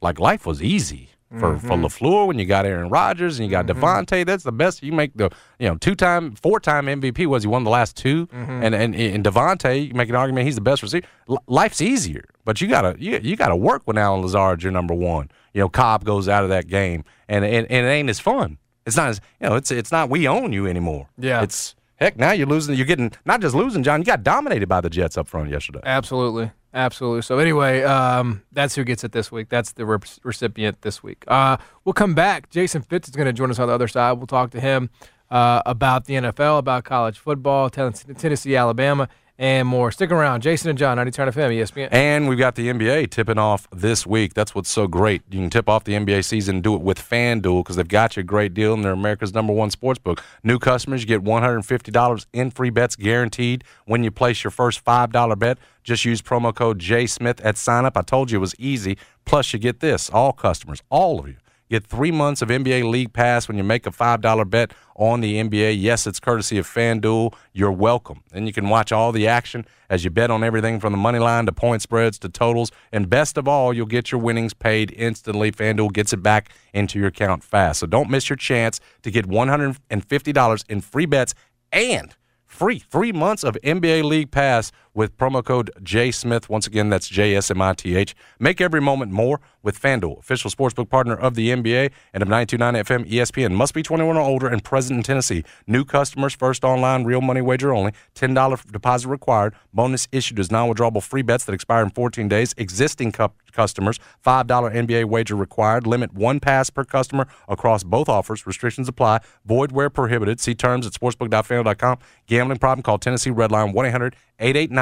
Like 0.01 0.21
life 0.21 0.47
was 0.47 0.63
easy 0.63 1.11
for 1.39 1.59
for 1.59 1.67
Mm-hmm. 1.69 1.85
Lafleur 1.85 2.27
when 2.27 2.39
you 2.39 2.45
got 2.45 2.67
Aaron 2.67 2.89
Rodgers 2.89 3.39
and 3.39 3.47
you 3.47 3.51
got 3.51 3.67
Davante. 3.67 4.25
That's 4.27 4.45
the 4.45 4.53
best. 4.53 4.83
You 4.83 4.93
make 4.93 5.13
the 5.17 5.31
you 5.59 5.69
know 5.69 5.77
two 5.77 5.95
time, 5.95 6.35
four 6.35 6.61
time 6.61 6.87
MVP 6.87 7.27
was 7.27 7.43
he 7.43 7.49
won 7.49 7.65
the 7.65 7.71
last 7.71 7.97
2 7.97 8.27
Mm-hmm. 8.27 8.51
and 8.65 8.75
and 8.75 8.95
and 8.95 9.25
Davante. 9.25 9.89
You 9.89 9.95
make 9.95 10.09
an 10.09 10.15
argument 10.15 10.47
he's 10.47 10.55
the 10.57 10.61
best 10.61 10.83
receiver. 10.83 11.07
L- 11.29 11.43
life's 11.47 11.81
easier, 11.81 12.25
but 12.45 12.61
you 12.61 12.69
gotta 12.69 12.97
you, 12.99 13.19
you 13.23 13.37
gotta 13.37 13.57
work 13.57 13.83
when 13.87 13.97
Allen 13.99 14.23
Lazard's 14.23 14.63
your 14.63 14.73
number 14.73 14.95
one. 14.95 15.31
You 15.55 15.61
know 15.61 15.69
Cobb 15.69 16.05
goes 16.05 16.29
out 16.29 16.45
of 16.45 16.51
that 16.51 16.67
game 16.69 17.05
and 17.29 17.45
and, 17.45 17.67
and 17.71 17.87
it 17.87 17.91
ain't 17.91 18.11
as 18.11 18.21
fun. 18.21 18.59
It's 18.87 18.97
not 18.97 19.09
as 19.09 19.21
you 19.41 19.49
know 19.49 19.57
it's 19.57 19.71
it's 19.71 19.93
not 19.93 20.11
we 20.11 20.27
own 20.29 20.53
you 20.53 20.67
anymore. 20.67 21.09
Yeah. 21.19 21.43
it's. 21.43 21.75
Heck, 21.97 22.17
now 22.17 22.33
you're 22.33 22.49
losing. 22.49 22.75
You're 22.75 22.87
getting 22.87 23.13
not 23.25 23.41
just 23.41 23.55
losing, 23.55 23.85
John. 23.85 24.01
You 24.01 24.05
got 24.05 24.25
dominated 24.25 24.69
by 24.69 24.81
the 24.81 24.91
Jets 24.91 25.17
up 25.17 25.29
front 25.29 25.51
yesterday. 25.51 25.79
Absolutely. 25.85 26.51
Absolutely. 26.75 27.23
So 27.23 27.39
anyway, 27.39 27.83
um, 27.83 28.43
that's 28.53 28.75
who 28.75 28.85
gets 28.85 29.05
it 29.05 29.13
this 29.13 29.31
week. 29.31 29.49
That's 29.51 29.73
the 29.73 29.85
rep- 29.85 30.05
recipient 30.23 30.81
this 30.81 31.03
week. 31.03 31.25
Uh, 31.29 31.59
we'll 31.85 31.93
come 31.93 32.15
back. 32.15 32.49
Jason 32.49 32.81
Fitz 32.81 33.09
is 33.09 33.15
going 33.15 33.27
to 33.27 33.33
join 33.33 33.51
us 33.51 33.59
on 33.59 33.69
the 33.69 33.75
other 33.75 33.89
side. 33.89 34.13
We'll 34.13 34.27
talk 34.27 34.51
to 34.53 34.61
him 34.61 34.89
uh, 35.31 35.61
about 35.67 36.07
the 36.07 36.15
NFL, 36.15 36.59
about 36.59 36.85
college 36.85 37.19
football, 37.19 37.69
Tennessee, 37.69 38.57
Alabama, 38.57 39.09
and 39.43 39.67
more. 39.67 39.91
Stick 39.91 40.13
around. 40.13 40.41
Jason 40.41 40.71
and 40.71 40.79
John, 40.79 40.97
90 40.97 41.11
Turn 41.11 41.29
FM, 41.29 41.51
ESPN. 41.51 41.89
And 41.91 42.29
we've 42.29 42.39
got 42.39 42.55
the 42.55 42.69
NBA 42.69 43.11
tipping 43.11 43.39
off 43.39 43.67
this 43.73 44.07
week. 44.07 44.35
That's 44.35 44.55
what's 44.55 44.71
so 44.71 44.87
great. 44.87 45.23
You 45.31 45.41
can 45.41 45.51
tip 45.51 45.69
off 45.69 45.83
the 45.83 45.95
NBA 45.95 46.25
season 46.25 46.57
and 46.57 46.63
do 46.63 46.77
it 46.77 46.81
with 46.81 46.97
FanDuel 46.97 47.65
because 47.65 47.75
they've 47.75 47.89
got 47.89 48.17
you 48.17 48.21
a 48.21 48.25
great 48.25 48.55
deal 48.55 48.73
and 48.73 48.85
they're 48.85 48.93
America's 48.93 49.35
number 49.35 49.53
one 49.53 49.71
sports 49.71 49.99
book. 49.99 50.23
New 50.45 50.61
customers, 50.61 51.03
you 51.03 51.09
get 51.09 51.25
$150 51.25 52.27
in 52.33 52.51
free 52.53 52.71
bets 52.71 52.95
guaranteed 52.95 53.65
when 53.85 54.05
you 54.05 54.13
place 54.13 54.45
your 54.45 54.53
first 54.53 54.85
$5 54.85 55.39
bet. 55.41 55.59
Just 55.83 56.05
use 56.05 56.23
promo 56.23 56.55
code 56.55 56.79
JSmith 56.79 57.45
at 57.45 57.59
sign 57.59 57.85
up. 57.85 57.97
I 57.97 58.03
told 58.03 58.31
you 58.31 58.39
it 58.39 58.41
was 58.41 58.55
easy. 58.61 58.97
Plus, 59.25 59.53
you 59.53 59.59
get 59.59 59.81
this 59.81 60.09
all 60.09 60.33
customers, 60.33 60.85
all 60.89 61.19
of 61.19 61.27
you. 61.27 61.35
Get 61.73 61.87
three 61.87 62.11
months 62.11 62.43
of 62.43 62.51
NBA 62.51 62.91
League 62.91 63.15
Pass 63.15 63.49
when 63.49 63.57
you 63.57 63.65
make 63.65 63.87
a 63.87 63.91
$5 63.91 64.51
bet 64.51 64.75
on 64.95 65.23
the 65.23 65.43
NBA. 65.43 65.81
Yes, 65.81 66.07
it's 66.07 66.21
courtesy 66.21 66.59
of 66.59 66.67
FanDuel. 66.67 67.33
You're 67.55 67.73
welcome. 67.73 68.23
And 68.31 68.47
you 68.47 68.53
can 68.53 68.69
watch 68.69 68.93
all 68.93 69.11
the 69.11 69.27
action 69.27 69.65
as 69.89 70.05
you 70.05 70.11
bet 70.11 70.31
on 70.31 70.45
everything 70.45 70.81
from 70.81 70.93
the 70.93 70.99
money 70.99 71.19
line 71.19 71.47
to 71.47 71.53
point 71.53 71.81
spreads 71.81 72.19
to 72.19 72.29
totals. 72.29 72.73
And 72.93 73.09
best 73.09 73.39
of 73.39 73.49
all, 73.49 73.73
you'll 73.73 73.87
get 73.87 74.13
your 74.13 74.21
winnings 74.21 74.53
paid 74.53 74.93
instantly. 74.99 75.51
FanDuel 75.51 75.95
gets 75.95 76.13
it 76.13 76.23
back 76.23 76.51
into 76.75 76.99
your 76.99 77.09
account 77.09 77.43
fast. 77.43 77.81
So 77.81 77.87
don't 77.87 78.11
miss 78.11 78.29
your 78.29 78.37
chance 78.37 78.79
to 79.01 79.11
get 79.11 79.27
$150 79.27 80.65
in 80.69 80.81
free 80.83 81.07
bets 81.07 81.35
and 81.73 82.15
free 82.45 82.81
three 82.81 83.13
months 83.13 83.43
of 83.43 83.57
NBA 83.65 84.05
League 84.05 84.31
Pass 84.31 84.73
with 84.95 85.17
promo 85.17 85.45
code 85.45 85.71
JSmith. 85.83 86.49
Once 86.49 86.67
again, 86.67 86.89
that's 86.91 87.09
J 87.09 87.35
S 87.37 87.51
M 87.51 87.63
I 87.63 87.75
T 87.75 87.97
H. 87.97 88.15
Make 88.39 88.61
every 88.61 88.81
moment 88.81 89.13
more 89.13 89.41
with 89.63 89.81
FanDuel, 89.81 90.19
official 90.19 90.51
sportsbook 90.51 90.89
partner 90.91 91.15
of 91.15 91.35
the 91.35 91.49
NBA 91.51 91.91
and 92.13 92.23
of 92.23 92.29
929 92.29 92.75
FM 92.85 93.11
ESPN. 93.11 93.53
Must 93.55 93.73
be 93.73 93.83
21 93.83 94.17
or 94.17 94.21
older 94.21 94.49
and 94.49 94.63
present 94.65 94.99
in 94.99 95.03
Tennessee. 95.03 95.45
New 95.67 95.85
customers, 95.85 96.35
first 96.35 96.65
online, 96.65 97.05
real 97.05 97.21
money 97.21 97.41
wager 97.41 97.73
only. 97.73 97.93
$10 98.15 98.73
deposit 98.73 99.09
required. 99.09 99.55
Bonus 99.73 100.09
issued 100.13 100.39
as 100.39 100.51
non 100.51 100.69
withdrawable 100.69 101.03
free 101.03 101.23
bets 101.23 101.45
that 101.45 101.53
expire 101.53 101.83
in 101.83 101.91
14 101.91 102.29
days. 102.29 102.55
Existing 102.57 103.13
cu- 103.13 103.29
customers, 103.53 104.01
$5 104.25 104.47
NBA 104.47 105.05
wager 105.05 105.37
required. 105.37 105.87
Limit 105.87 106.13
one 106.15 106.41
pass 106.41 106.71
per 106.71 106.85
customer 106.85 107.29
across 107.49 107.85
both 107.85 108.09
offers. 108.09 108.47
Restrictions 108.47 108.89
apply. 108.89 109.21
Void 109.45 109.73
where 109.73 109.91
prohibited. 109.91 110.41
See 110.41 110.55
terms 110.55 110.87
at 110.87 110.93
sportsbook.fanduel.com. 110.93 111.99
Gambling 112.27 112.59
problem? 112.59 112.83
Call 112.83 112.99
Tennessee 112.99 113.31
Redline 113.31 113.73
1 113.73 113.87
800 113.87 114.17
889 114.39 114.82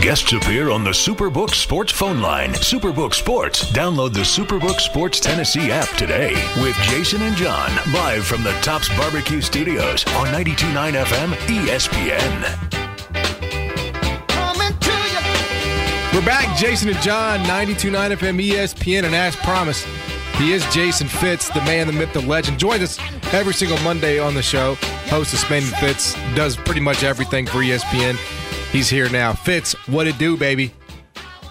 Guests 0.00 0.32
appear 0.32 0.70
on 0.70 0.84
the 0.84 0.90
Superbook 0.90 1.50
Sports 1.50 1.90
phone 1.90 2.20
line. 2.20 2.50
Superbook 2.50 3.14
Sports. 3.14 3.72
Download 3.72 4.12
the 4.12 4.20
Superbook 4.20 4.78
Sports 4.78 5.18
Tennessee 5.18 5.72
app 5.72 5.88
today 5.96 6.34
with 6.62 6.76
Jason 6.82 7.20
and 7.22 7.34
John 7.34 7.68
live 7.92 8.24
from 8.24 8.44
the 8.44 8.52
Tops 8.62 8.88
Barbecue 8.96 9.40
Studios 9.40 10.06
on 10.14 10.28
92.9 10.28 11.04
FM 11.04 11.32
ESPN. 11.48 12.68
We're 16.14 16.24
back, 16.24 16.56
Jason 16.56 16.90
and 16.90 16.98
John, 16.98 17.40
92.9 17.40 18.16
FM 18.18 18.50
ESPN, 18.50 19.02
and 19.02 19.16
as 19.16 19.34
promised, 19.34 19.84
he 20.36 20.52
is 20.52 20.64
Jason 20.72 21.08
Fitz, 21.08 21.48
the 21.48 21.60
man, 21.62 21.88
the 21.88 21.92
myth, 21.92 22.12
the 22.12 22.22
legend. 22.22 22.60
Joins 22.60 22.82
us 22.82 22.98
every 23.34 23.52
single 23.52 23.78
Monday 23.80 24.20
on 24.20 24.34
the 24.34 24.42
show. 24.42 24.76
Host 25.08 25.32
of 25.34 25.40
Spain 25.40 25.64
and 25.64 25.74
Fitz, 25.74 26.14
does 26.36 26.56
pretty 26.56 26.80
much 26.80 27.02
everything 27.02 27.46
for 27.46 27.58
ESPN. 27.58 28.16
He's 28.72 28.90
here 28.90 29.08
now. 29.08 29.32
Fitz, 29.32 29.72
what 29.88 30.06
it 30.06 30.18
do, 30.18 30.36
baby? 30.36 30.72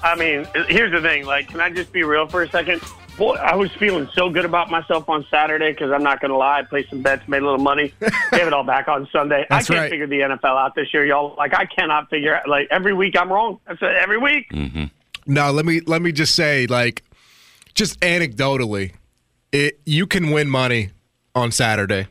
I 0.04 0.16
mean, 0.16 0.48
here's 0.68 0.92
the 0.92 1.02
thing. 1.02 1.26
Like, 1.26 1.48
can 1.48 1.60
I 1.60 1.72
just 1.72 1.92
be 1.92 2.04
real 2.04 2.28
for 2.28 2.44
a 2.44 2.50
second? 2.50 2.82
Boy, 3.18 3.34
I 3.34 3.56
was 3.56 3.72
feeling 3.72 4.08
so 4.14 4.30
good 4.30 4.46
about 4.46 4.70
myself 4.70 5.10
on 5.10 5.26
Saturday 5.32 5.72
because 5.72 5.92
I'm 5.92 6.04
not 6.04 6.22
going 6.22 6.30
to 6.30 6.38
lie, 6.38 6.60
I 6.60 6.62
played 6.62 6.88
some 6.90 7.02
bets, 7.02 7.28
made 7.28 7.42
a 7.42 7.46
little 7.46 7.58
money, 7.58 7.92
gave 8.32 8.46
it 8.46 8.54
all 8.54 8.64
back 8.64 8.88
on 8.88 9.10
Sunday. 9.12 9.48
That's 9.50 9.68
I 9.70 9.74
can't 9.74 9.84
right. 9.84 9.90
figure 9.90 10.06
the 10.06 10.20
NFL 10.20 10.64
out 10.64 10.76
this 10.76 10.94
year, 10.94 11.06
y'all. 11.08 11.36
Like, 11.36 11.56
I 11.56 11.66
cannot 11.66 12.12
figure 12.12 12.36
out. 12.36 12.48
Like, 12.48 12.68
every 12.70 12.94
week 12.94 13.18
I'm 13.18 13.32
wrong. 13.34 13.60
That's 13.68 13.82
it, 13.82 13.96
every 13.96 14.20
week. 14.20 14.52
Mm-hmm. 14.52 14.86
No, 15.26 15.52
let 15.52 15.66
me 15.66 15.82
let 15.82 16.04
me 16.04 16.12
just 16.12 16.36
say, 16.36 16.68
like, 16.68 17.04
just 17.74 18.00
anecdotally, 18.02 18.94
it 19.52 19.80
you 19.86 20.06
can 20.06 20.30
win 20.30 20.50
money 20.50 20.92
on 21.34 21.52
Saturday, 21.52 22.08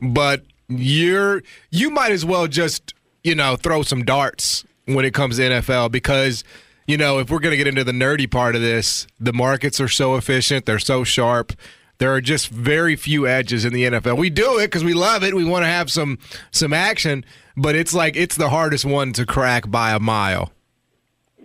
but 0.00 0.44
you're 0.68 1.42
you 1.70 1.90
might 1.90 2.12
as 2.12 2.24
well 2.24 2.46
just 2.46 2.94
you 3.28 3.34
know 3.34 3.56
throw 3.56 3.82
some 3.82 4.04
darts 4.04 4.64
when 4.86 5.04
it 5.04 5.12
comes 5.12 5.36
to 5.36 5.42
NFL 5.42 5.92
because 5.92 6.44
you 6.86 6.96
know 6.96 7.18
if 7.18 7.30
we're 7.30 7.40
gonna 7.40 7.58
get 7.58 7.66
into 7.66 7.84
the 7.84 7.92
nerdy 7.92 8.28
part 8.28 8.56
of 8.56 8.62
this, 8.62 9.06
the 9.20 9.34
markets 9.34 9.80
are 9.80 9.88
so 9.88 10.16
efficient, 10.16 10.64
they're 10.64 10.78
so 10.78 11.04
sharp. 11.04 11.52
There 11.98 12.14
are 12.14 12.20
just 12.20 12.48
very 12.48 12.96
few 12.96 13.26
edges 13.26 13.64
in 13.64 13.72
the 13.72 13.84
NFL. 13.84 14.16
We 14.16 14.30
do 14.30 14.58
it 14.60 14.68
because 14.68 14.84
we 14.84 14.94
love 14.94 15.24
it. 15.24 15.34
We 15.34 15.44
want 15.44 15.64
to 15.64 15.68
have 15.68 15.90
some 15.90 16.18
some 16.50 16.72
action, 16.72 17.24
but 17.54 17.74
it's 17.74 17.92
like 17.92 18.16
it's 18.16 18.36
the 18.36 18.48
hardest 18.48 18.86
one 18.86 19.12
to 19.12 19.26
crack 19.26 19.70
by 19.70 19.92
a 19.92 20.00
mile. 20.00 20.52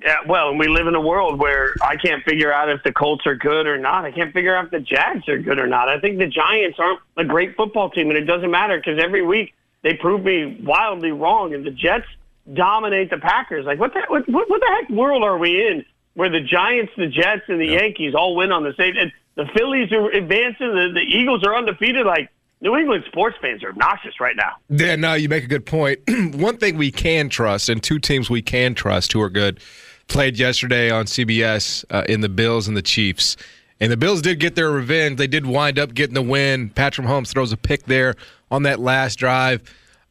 Yeah, 0.02 0.17
well, 0.28 0.50
and 0.50 0.60
we 0.60 0.67
live 0.67 0.88
in 0.88 0.96
a 0.96 1.02
world 1.02 1.39
where 1.39 1.74
I 1.82 1.96
can't 1.96 2.24
figure 2.24 2.54
out 2.54 2.69
if 2.69 2.82
the 2.84 2.91
Colts 2.91 3.26
are 3.26 3.36
good 3.36 3.67
or 3.67 3.78
not. 3.78 4.06
I 4.06 4.12
can't 4.12 4.34
figure 4.34 4.56
out 4.56 4.65
if 4.65 4.72
the 4.72 4.80
Jags 4.80 5.28
are 5.30 5.38
good 5.38 5.60
or 5.60 5.67
not. 5.67 5.88
I 5.88 6.00
think 6.00 6.17
the 6.17 6.28
Giants 6.28 6.78
aren't 6.78 7.00
a 7.17 7.24
great 7.24 7.56
football 7.56 7.89
team, 7.89 8.10
and 8.10 8.17
it 8.17 8.26
doesn't 8.26 8.52
matter 8.52 8.78
because 8.78 9.02
every 9.02 9.22
week 9.26 9.54
they 9.84 9.93
proved 9.93 10.26
me 10.26 10.60
wildly 10.63 11.12
wrong, 11.12 11.54
and 11.54 11.65
the 11.65 11.72
Jets 11.72 12.08
dominate 12.52 13.10
the 13.10 13.17
Packers. 13.17 13.65
Like, 13.65 13.80
what 13.80 13.93
the 13.93 14.02
what, 14.08 14.28
what 14.28 14.50
what 14.50 14.62
the 14.62 14.67
heck 14.67 14.89
world 14.89 15.24
are 15.24 15.38
we 15.38 15.67
in 15.67 15.86
where 16.15 16.30
the 16.30 16.41
Giants, 16.41 16.91
the 16.98 17.08
Jets, 17.08 17.43
and 17.48 17.60
the 17.60 17.67
Yankees 17.67 18.15
all 18.15 18.36
win 18.36 18.52
on 18.52 18.63
the 18.63 18.74
same? 18.78 18.96
And 18.98 19.12
the 19.36 19.46
Phillies 19.56 19.91
are 19.91 20.10
advancing, 20.12 20.67
the, 20.67 20.91
the 20.93 21.02
Eagles 21.02 21.43
are 21.43 21.56
undefeated. 21.56 22.06
Like, 22.06 22.30
New 22.62 22.78
England 22.78 23.04
sports 23.08 23.36
fans 23.41 23.63
are 23.63 23.69
obnoxious 23.69 24.19
right 24.22 24.36
now. 24.38 24.54
Yeah, 24.69 24.96
no, 24.96 25.15
you 25.15 25.28
make 25.28 25.43
a 25.43 25.48
good 25.48 25.65
point. 25.65 26.00
One 26.36 26.58
thing 26.58 26.78
we 26.78 26.91
can 26.91 27.30
trust, 27.30 27.67
and 27.67 27.84
two 27.84 28.00
teams 28.00 28.30
we 28.30 28.41
can 28.41 28.74
trust 28.74 29.12
who 29.12 29.22
are 29.22 29.30
good, 29.30 29.60
played 30.08 30.39
yesterday 30.39 30.89
on 30.89 31.06
CBS 31.06 31.84
uh, 31.89 32.04
in 32.08 32.22
the 32.22 32.30
Bills 32.30 32.67
and 32.67 32.78
the 32.78 32.82
Chiefs. 32.82 33.36
And 33.82 33.91
the 33.91 33.98
Bills 33.98 34.22
did 34.22 34.39
get 34.39 34.56
their 34.56 34.72
revenge. 34.72 35.17
They 35.17 35.28
did 35.28 35.46
wind 35.46 35.78
up 35.78 35.93
getting 35.93 36.13
the 36.13 36.22
win. 36.22 36.69
Patrick 36.69 37.06
Mahomes 37.06 37.34
throws 37.34 37.52
a 37.52 37.58
pick 37.58 37.84
there 37.84 38.15
on 38.53 38.63
that 38.63 38.79
last 38.79 39.17
drive. 39.17 39.61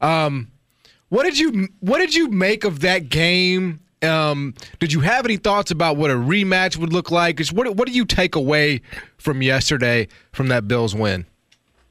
Um, 0.01 0.51
what 1.09 1.23
did 1.23 1.39
you 1.39 1.69
What 1.79 1.99
did 1.99 2.13
you 2.13 2.29
make 2.29 2.63
of 2.63 2.81
that 2.81 3.09
game? 3.09 3.79
Um, 4.01 4.53
did 4.79 4.91
you 4.91 4.99
have 4.99 5.23
any 5.25 5.37
thoughts 5.37 5.71
about 5.71 5.95
what 5.95 6.11
a 6.11 6.15
rematch 6.15 6.75
would 6.77 6.91
look 6.91 7.09
like? 7.09 7.39
What 7.51 7.75
What 7.75 7.87
do 7.87 7.93
you 7.93 8.05
take 8.05 8.35
away 8.35 8.81
from 9.17 9.41
yesterday 9.41 10.09
from 10.31 10.47
that 10.49 10.67
Bills 10.67 10.93
win? 10.93 11.25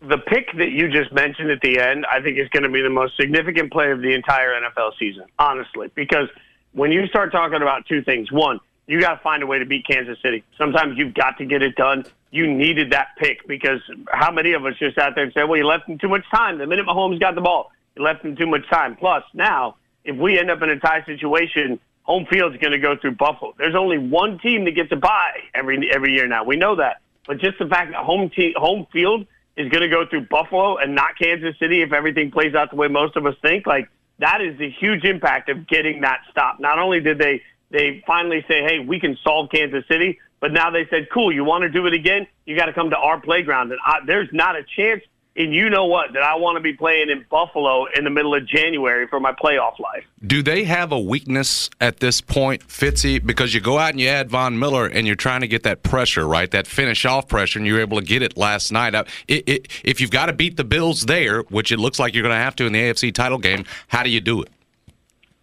the 0.08 0.18
pick 0.18 0.48
that 0.58 0.70
you 0.70 0.88
just 0.88 1.12
mentioned 1.12 1.50
at 1.50 1.60
the 1.60 1.78
end, 1.78 2.04
I 2.10 2.20
think 2.20 2.36
is 2.36 2.48
going 2.48 2.64
to 2.64 2.68
be 2.68 2.82
the 2.82 2.90
most 2.90 3.16
significant 3.16 3.72
play 3.72 3.92
of 3.92 4.00
the 4.00 4.12
entire 4.14 4.48
NFL 4.60 4.98
season, 4.98 5.26
honestly, 5.38 5.90
because 5.94 6.28
when 6.72 6.90
you 6.90 7.06
start 7.06 7.30
talking 7.30 7.62
about 7.62 7.86
two 7.86 8.02
things, 8.02 8.32
one, 8.32 8.58
you 8.88 9.00
got 9.00 9.14
to 9.14 9.22
find 9.22 9.44
a 9.44 9.46
way 9.46 9.60
to 9.60 9.64
beat 9.64 9.86
Kansas 9.86 10.18
City. 10.20 10.42
Sometimes 10.58 10.98
you've 10.98 11.14
got 11.14 11.38
to 11.38 11.44
get 11.44 11.62
it 11.62 11.76
done. 11.76 12.04
You 12.32 12.52
needed 12.52 12.90
that 12.92 13.08
pick 13.18 13.46
because 13.46 13.80
how 14.10 14.32
many 14.32 14.54
of 14.54 14.64
us 14.66 14.74
just 14.78 14.98
out 14.98 15.14
there 15.14 15.24
and 15.24 15.32
said, 15.32 15.44
well, 15.44 15.58
you 15.58 15.66
left 15.66 15.88
him 15.88 15.98
too 15.98 16.08
much 16.08 16.24
time. 16.34 16.58
The 16.58 16.66
minute 16.66 16.86
Mahomes 16.86 17.20
got 17.20 17.36
the 17.36 17.42
ball, 17.42 17.70
you 17.94 18.02
left 18.02 18.24
him 18.24 18.34
too 18.34 18.46
much 18.46 18.68
time. 18.68 18.96
Plus, 18.96 19.22
now, 19.34 19.76
if 20.04 20.16
we 20.16 20.38
end 20.38 20.50
up 20.50 20.62
in 20.62 20.70
a 20.70 20.80
tie 20.80 21.04
situation, 21.04 21.78
home 22.04 22.26
field's 22.26 22.56
going 22.56 22.72
to 22.72 22.78
go 22.78 22.96
through 22.96 23.16
Buffalo. 23.16 23.54
There's 23.58 23.74
only 23.74 23.98
one 23.98 24.38
team 24.38 24.64
that 24.64 24.72
gets 24.72 24.90
a 24.92 24.96
bye 24.96 25.40
every 25.54 25.90
every 25.92 26.14
year 26.14 26.26
now. 26.26 26.44
We 26.44 26.56
know 26.56 26.76
that. 26.76 27.02
But 27.26 27.38
just 27.38 27.58
the 27.58 27.66
fact 27.66 27.92
that 27.92 28.02
home 28.02 28.30
team, 28.30 28.54
home 28.56 28.86
field 28.92 29.26
is 29.56 29.68
going 29.68 29.82
to 29.82 29.88
go 29.88 30.06
through 30.06 30.26
Buffalo 30.26 30.78
and 30.78 30.94
not 30.94 31.18
Kansas 31.18 31.56
City 31.58 31.82
if 31.82 31.92
everything 31.92 32.30
plays 32.30 32.54
out 32.54 32.70
the 32.70 32.76
way 32.76 32.88
most 32.88 33.16
of 33.16 33.26
us 33.26 33.34
think, 33.42 33.66
like 33.66 33.88
that 34.18 34.40
is 34.40 34.58
the 34.58 34.70
huge 34.70 35.04
impact 35.04 35.48
of 35.48 35.66
getting 35.68 36.00
that 36.00 36.20
stop. 36.30 36.58
Not 36.58 36.78
only 36.78 37.00
did 37.00 37.18
they 37.18 37.42
they 37.70 38.02
finally 38.06 38.44
say, 38.48 38.62
"Hey, 38.62 38.78
we 38.80 39.00
can 39.00 39.16
solve 39.22 39.50
Kansas 39.50 39.84
City," 39.88 40.18
but 40.42 40.52
now 40.52 40.70
they 40.70 40.86
said, 40.90 41.08
"Cool, 41.08 41.32
you 41.32 41.44
want 41.44 41.62
to 41.62 41.68
do 41.70 41.86
it 41.86 41.94
again? 41.94 42.26
You 42.44 42.56
got 42.56 42.66
to 42.66 42.72
come 42.72 42.90
to 42.90 42.98
our 42.98 43.18
playground." 43.18 43.70
And 43.70 43.80
I, 43.86 44.00
there's 44.04 44.28
not 44.32 44.56
a 44.56 44.64
chance, 44.64 45.00
and 45.36 45.54
you 45.54 45.70
know 45.70 45.86
what, 45.86 46.12
that 46.14 46.22
I 46.24 46.34
want 46.34 46.56
to 46.56 46.60
be 46.60 46.72
playing 46.72 47.10
in 47.10 47.24
Buffalo 47.30 47.86
in 47.96 48.02
the 48.02 48.10
middle 48.10 48.34
of 48.34 48.44
January 48.44 49.06
for 49.06 49.20
my 49.20 49.32
playoff 49.32 49.78
life. 49.78 50.02
Do 50.26 50.42
they 50.42 50.64
have 50.64 50.90
a 50.90 50.98
weakness 50.98 51.70
at 51.80 52.00
this 52.00 52.20
point, 52.20 52.66
Fitzy? 52.66 53.24
Because 53.24 53.54
you 53.54 53.60
go 53.60 53.78
out 53.78 53.90
and 53.90 54.00
you 54.00 54.08
add 54.08 54.30
Von 54.30 54.58
Miller 54.58 54.86
and 54.86 55.06
you're 55.06 55.14
trying 55.14 55.42
to 55.42 55.48
get 55.48 55.62
that 55.62 55.84
pressure, 55.84 56.26
right? 56.26 56.50
That 56.50 56.66
finish 56.66 57.06
off 57.06 57.28
pressure, 57.28 57.60
and 57.60 57.66
you're 57.66 57.80
able 57.80 58.00
to 58.00 58.04
get 58.04 58.20
it 58.20 58.36
last 58.36 58.72
night. 58.72 58.96
It, 59.28 59.48
it, 59.48 59.68
if 59.84 60.00
you've 60.00 60.10
got 60.10 60.26
to 60.26 60.32
beat 60.32 60.56
the 60.56 60.64
Bills 60.64 61.02
there, 61.02 61.42
which 61.42 61.70
it 61.70 61.78
looks 61.78 62.00
like 62.00 62.14
you're 62.14 62.24
going 62.24 62.34
to 62.34 62.42
have 62.42 62.56
to 62.56 62.66
in 62.66 62.72
the 62.72 62.80
AFC 62.80 63.14
title 63.14 63.38
game, 63.38 63.64
how 63.86 64.02
do 64.02 64.10
you 64.10 64.20
do 64.20 64.42
it? 64.42 64.48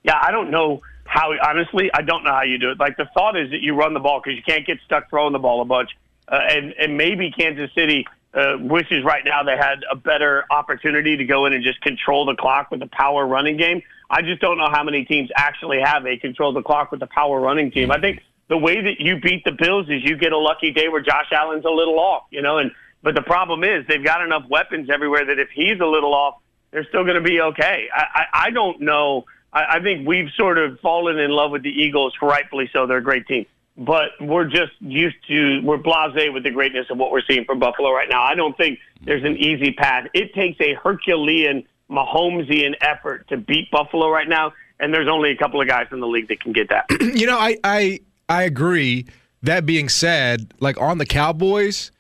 Yeah, 0.03 0.19
I 0.21 0.31
don't 0.31 0.51
know 0.51 0.81
how. 1.09 1.33
Honestly, 1.41 1.89
I 1.93 2.01
don't 2.01 2.23
know 2.23 2.31
how 2.31 2.43
you 2.43 2.57
do 2.57 2.71
it. 2.71 2.79
Like 2.79 2.97
the 2.97 3.09
thought 3.13 3.37
is 3.37 3.51
that 3.51 3.61
you 3.61 3.73
run 3.73 3.93
the 3.93 3.99
ball 3.99 4.21
because 4.23 4.37
you 4.37 4.43
can't 4.43 4.65
get 4.65 4.79
stuck 4.85 5.09
throwing 5.09 5.33
the 5.33 5.39
ball 5.39 5.61
a 5.61 5.65
bunch, 5.65 5.89
uh, 6.27 6.39
and 6.49 6.73
and 6.73 6.97
maybe 6.97 7.31
Kansas 7.31 7.69
City 7.73 8.05
uh, 8.33 8.57
wishes 8.59 9.03
right 9.03 9.23
now 9.25 9.43
they 9.43 9.57
had 9.57 9.83
a 9.91 9.95
better 9.95 10.45
opportunity 10.51 11.17
to 11.17 11.25
go 11.25 11.45
in 11.45 11.53
and 11.53 11.63
just 11.63 11.81
control 11.81 12.25
the 12.25 12.35
clock 12.35 12.69
with 12.71 12.81
a 12.81 12.87
power 12.87 13.25
running 13.25 13.57
game. 13.57 13.81
I 14.09 14.21
just 14.21 14.41
don't 14.41 14.57
know 14.57 14.69
how 14.69 14.83
many 14.83 15.05
teams 15.05 15.29
actually 15.35 15.79
have 15.81 16.05
a 16.05 16.17
control 16.17 16.53
the 16.53 16.61
clock 16.61 16.91
with 16.91 17.01
a 17.01 17.07
power 17.07 17.39
running 17.39 17.71
team. 17.71 17.91
I 17.91 17.99
think 17.99 18.21
the 18.47 18.57
way 18.57 18.81
that 18.81 18.99
you 18.99 19.19
beat 19.19 19.43
the 19.45 19.51
Bills 19.51 19.87
is 19.89 20.03
you 20.03 20.17
get 20.17 20.31
a 20.31 20.37
lucky 20.37 20.71
day 20.71 20.89
where 20.89 21.01
Josh 21.01 21.31
Allen's 21.31 21.65
a 21.65 21.69
little 21.69 21.99
off, 21.99 22.23
you 22.31 22.41
know, 22.41 22.57
and 22.57 22.71
but 23.01 23.15
the 23.15 23.21
problem 23.21 23.63
is 23.63 23.85
they've 23.87 24.03
got 24.03 24.21
enough 24.21 24.43
weapons 24.49 24.89
everywhere 24.89 25.25
that 25.25 25.39
if 25.39 25.49
he's 25.49 25.79
a 25.79 25.85
little 25.85 26.13
off, 26.13 26.35
they're 26.71 26.85
still 26.85 27.03
going 27.03 27.15
to 27.15 27.27
be 27.27 27.39
okay. 27.41 27.87
I, 27.95 28.03
I, 28.13 28.25
I 28.47 28.49
don't 28.51 28.81
know. 28.81 29.25
I, 29.53 29.77
I 29.77 29.79
think 29.81 30.07
we've 30.07 30.29
sort 30.35 30.57
of 30.57 30.79
fallen 30.79 31.17
in 31.19 31.31
love 31.31 31.51
with 31.51 31.63
the 31.63 31.69
Eagles, 31.69 32.13
rightfully 32.21 32.69
so. 32.73 32.85
They're 32.88 32.97
a 32.97 33.03
great 33.03 33.27
team. 33.27 33.45
But 33.77 34.09
we're 34.19 34.45
just 34.45 34.73
used 34.79 35.15
to, 35.27 35.62
we're 35.62 35.77
blasé 35.77 36.33
with 36.33 36.43
the 36.43 36.51
greatness 36.51 36.88
of 36.89 36.97
what 36.97 37.12
we're 37.12 37.21
seeing 37.21 37.45
from 37.45 37.59
Buffalo 37.59 37.91
right 37.91 38.09
now. 38.09 38.21
I 38.21 38.35
don't 38.35 38.57
think 38.57 38.79
there's 39.01 39.23
an 39.23 39.38
easy 39.38 39.71
path. 39.71 40.07
It 40.13 40.33
takes 40.33 40.59
a 40.59 40.73
Herculean, 40.73 41.65
Mahomesian 41.89 42.75
effort 42.81 43.27
to 43.29 43.38
beat 43.38 43.71
Buffalo 43.71 44.09
right 44.09 44.27
now. 44.27 44.53
And 44.81 44.93
there's 44.93 45.07
only 45.07 45.31
a 45.31 45.38
couple 45.38 45.62
of 45.62 45.67
guys 45.67 45.88
in 45.91 46.01
the 46.01 46.07
league 46.07 46.27
that 46.27 46.41
can 46.41 46.51
get 46.51 46.69
that. 46.69 46.85
you 47.15 47.25
know, 47.25 47.38
I, 47.38 47.57
I 47.63 47.99
I 48.29 48.43
agree. 48.43 49.07
That 49.41 49.65
being 49.65 49.89
said, 49.89 50.53
like 50.59 50.79
on 50.79 50.99
the 50.99 51.05
Cowboys, 51.05 51.91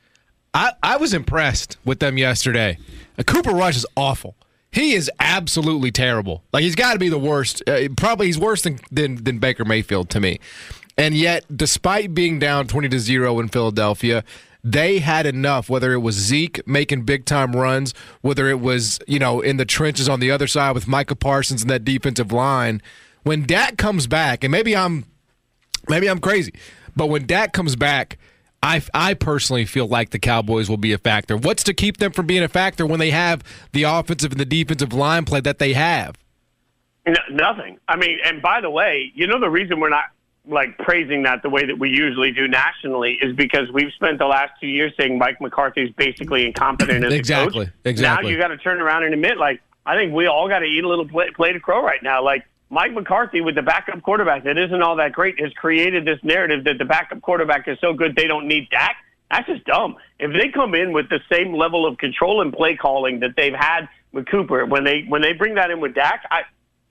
I, 0.53 0.73
I 0.83 0.97
was 0.97 1.13
impressed 1.13 1.77
with 1.83 1.99
them 1.99 2.17
yesterday. 2.17 2.77
Cooper 3.25 3.51
Rush 3.51 3.77
is 3.77 3.85
awful. 3.95 4.35
He 4.71 4.93
is 4.93 5.09
absolutely 5.19 5.91
terrible. 5.91 6.43
Like 6.53 6.63
he's 6.63 6.75
got 6.75 6.93
to 6.93 6.99
be 6.99 7.09
the 7.09 7.19
worst. 7.19 7.63
Uh, 7.67 7.89
probably 7.97 8.27
he's 8.27 8.37
worse 8.37 8.61
than, 8.61 8.79
than 8.91 9.23
than 9.23 9.39
Baker 9.39 9.65
Mayfield 9.65 10.09
to 10.11 10.19
me. 10.19 10.39
And 10.97 11.15
yet, 11.15 11.45
despite 11.55 12.13
being 12.13 12.39
down 12.39 12.67
twenty 12.67 12.89
to 12.89 12.99
zero 12.99 13.39
in 13.39 13.47
Philadelphia, 13.47 14.23
they 14.63 14.99
had 14.99 15.25
enough. 15.25 15.69
Whether 15.69 15.93
it 15.93 15.99
was 15.99 16.15
Zeke 16.15 16.65
making 16.67 17.03
big 17.03 17.25
time 17.25 17.55
runs, 17.55 17.93
whether 18.21 18.47
it 18.49 18.59
was 18.59 18.99
you 19.07 19.17
know 19.17 19.41
in 19.41 19.57
the 19.57 19.65
trenches 19.65 20.07
on 20.07 20.19
the 20.19 20.29
other 20.29 20.47
side 20.47 20.73
with 20.73 20.87
Micah 20.87 21.15
Parsons 21.15 21.61
and 21.61 21.69
that 21.71 21.83
defensive 21.83 22.31
line, 22.31 22.81
When 23.23 23.45
Dak 23.45 23.77
comes 23.77 24.07
back, 24.07 24.43
and 24.43 24.51
maybe 24.51 24.75
I'm 24.75 25.05
maybe 25.87 26.07
I'm 26.07 26.19
crazy, 26.19 26.53
but 26.95 27.07
when 27.07 27.25
Dak 27.25 27.53
comes 27.53 27.75
back, 27.75 28.17
I, 28.61 28.81
I 28.93 29.13
personally 29.13 29.65
feel 29.65 29.87
like 29.87 30.09
the 30.09 30.19
Cowboys 30.19 30.69
will 30.69 30.77
be 30.77 30.91
a 30.91 30.97
factor. 30.97 31.37
What's 31.37 31.63
to 31.63 31.73
keep 31.73 31.97
them 31.97 32.11
from 32.11 32.27
being 32.27 32.43
a 32.43 32.49
factor 32.49 32.85
when 32.85 32.99
they 32.99 33.11
have 33.11 33.43
the 33.71 33.83
offensive 33.83 34.31
and 34.31 34.39
the 34.39 34.45
defensive 34.45 34.93
line 34.93 35.25
play 35.25 35.39
that 35.41 35.59
they 35.59 35.73
have? 35.73 36.17
No, 37.07 37.19
nothing. 37.31 37.79
I 37.87 37.95
mean, 37.95 38.19
and 38.23 38.41
by 38.41 38.61
the 38.61 38.69
way, 38.69 39.11
you 39.15 39.27
know 39.27 39.39
the 39.39 39.49
reason 39.49 39.79
we're 39.79 39.89
not 39.89 40.05
like 40.47 40.77
praising 40.79 41.23
that 41.23 41.41
the 41.41 41.49
way 41.49 41.65
that 41.65 41.77
we 41.77 41.89
usually 41.89 42.31
do 42.31 42.47
nationally 42.47 43.17
is 43.21 43.35
because 43.35 43.71
we've 43.71 43.93
spent 43.93 44.17
the 44.17 44.25
last 44.25 44.51
two 44.59 44.67
years 44.67 44.91
saying 44.99 45.17
Mike 45.17 45.39
McCarthy 45.39 45.83
is 45.83 45.91
basically 45.91 46.45
incompetent 46.45 47.03
as 47.05 47.13
exactly, 47.13 47.63
a 47.63 47.65
coach. 47.67 47.75
Exactly. 47.85 48.29
Now 48.29 48.35
you 48.35 48.41
got 48.41 48.49
to 48.49 48.57
turn 48.57 48.81
around 48.81 49.03
and 49.03 49.13
admit, 49.13 49.37
like, 49.37 49.61
I 49.85 49.95
think 49.95 50.13
we 50.13 50.27
all 50.27 50.47
got 50.49 50.59
to 50.59 50.65
eat 50.65 50.83
a 50.83 50.87
little 50.87 51.07
plate, 51.07 51.33
plate 51.35 51.55
of 51.55 51.61
crow 51.61 51.83
right 51.83 52.01
now. 52.03 52.23
Like 52.23 52.45
Mike 52.69 52.93
McCarthy 52.93 53.41
with 53.41 53.55
the 53.55 53.61
backup 53.61 54.01
quarterback 54.03 54.43
that 54.43 54.57
isn't 54.57 54.81
all 54.81 54.95
that 54.97 55.13
great 55.13 55.39
has 55.39 55.51
created 55.53 56.05
this 56.05 56.19
narrative 56.23 56.63
that 56.65 56.77
the 56.77 56.85
backup 56.85 57.21
quarterback 57.21 57.67
is 57.67 57.77
so 57.81 57.93
good 57.93 58.15
they 58.15 58.27
don't 58.27 58.47
need 58.47 58.69
Dak. 58.69 58.95
That's 59.31 59.47
just 59.47 59.65
dumb. 59.65 59.97
If 60.19 60.31
they 60.33 60.49
come 60.49 60.75
in 60.75 60.91
with 60.91 61.09
the 61.09 61.19
same 61.31 61.53
level 61.53 61.85
of 61.85 61.97
control 61.97 62.41
and 62.41 62.53
play 62.53 62.75
calling 62.75 63.19
that 63.21 63.35
they've 63.35 63.53
had 63.53 63.87
with 64.11 64.27
Cooper, 64.27 64.65
when 64.65 64.83
they 64.83 65.05
when 65.07 65.21
they 65.21 65.33
bring 65.33 65.55
that 65.55 65.71
in 65.71 65.79
with 65.79 65.95
Dak, 65.95 66.25
I 66.31 66.41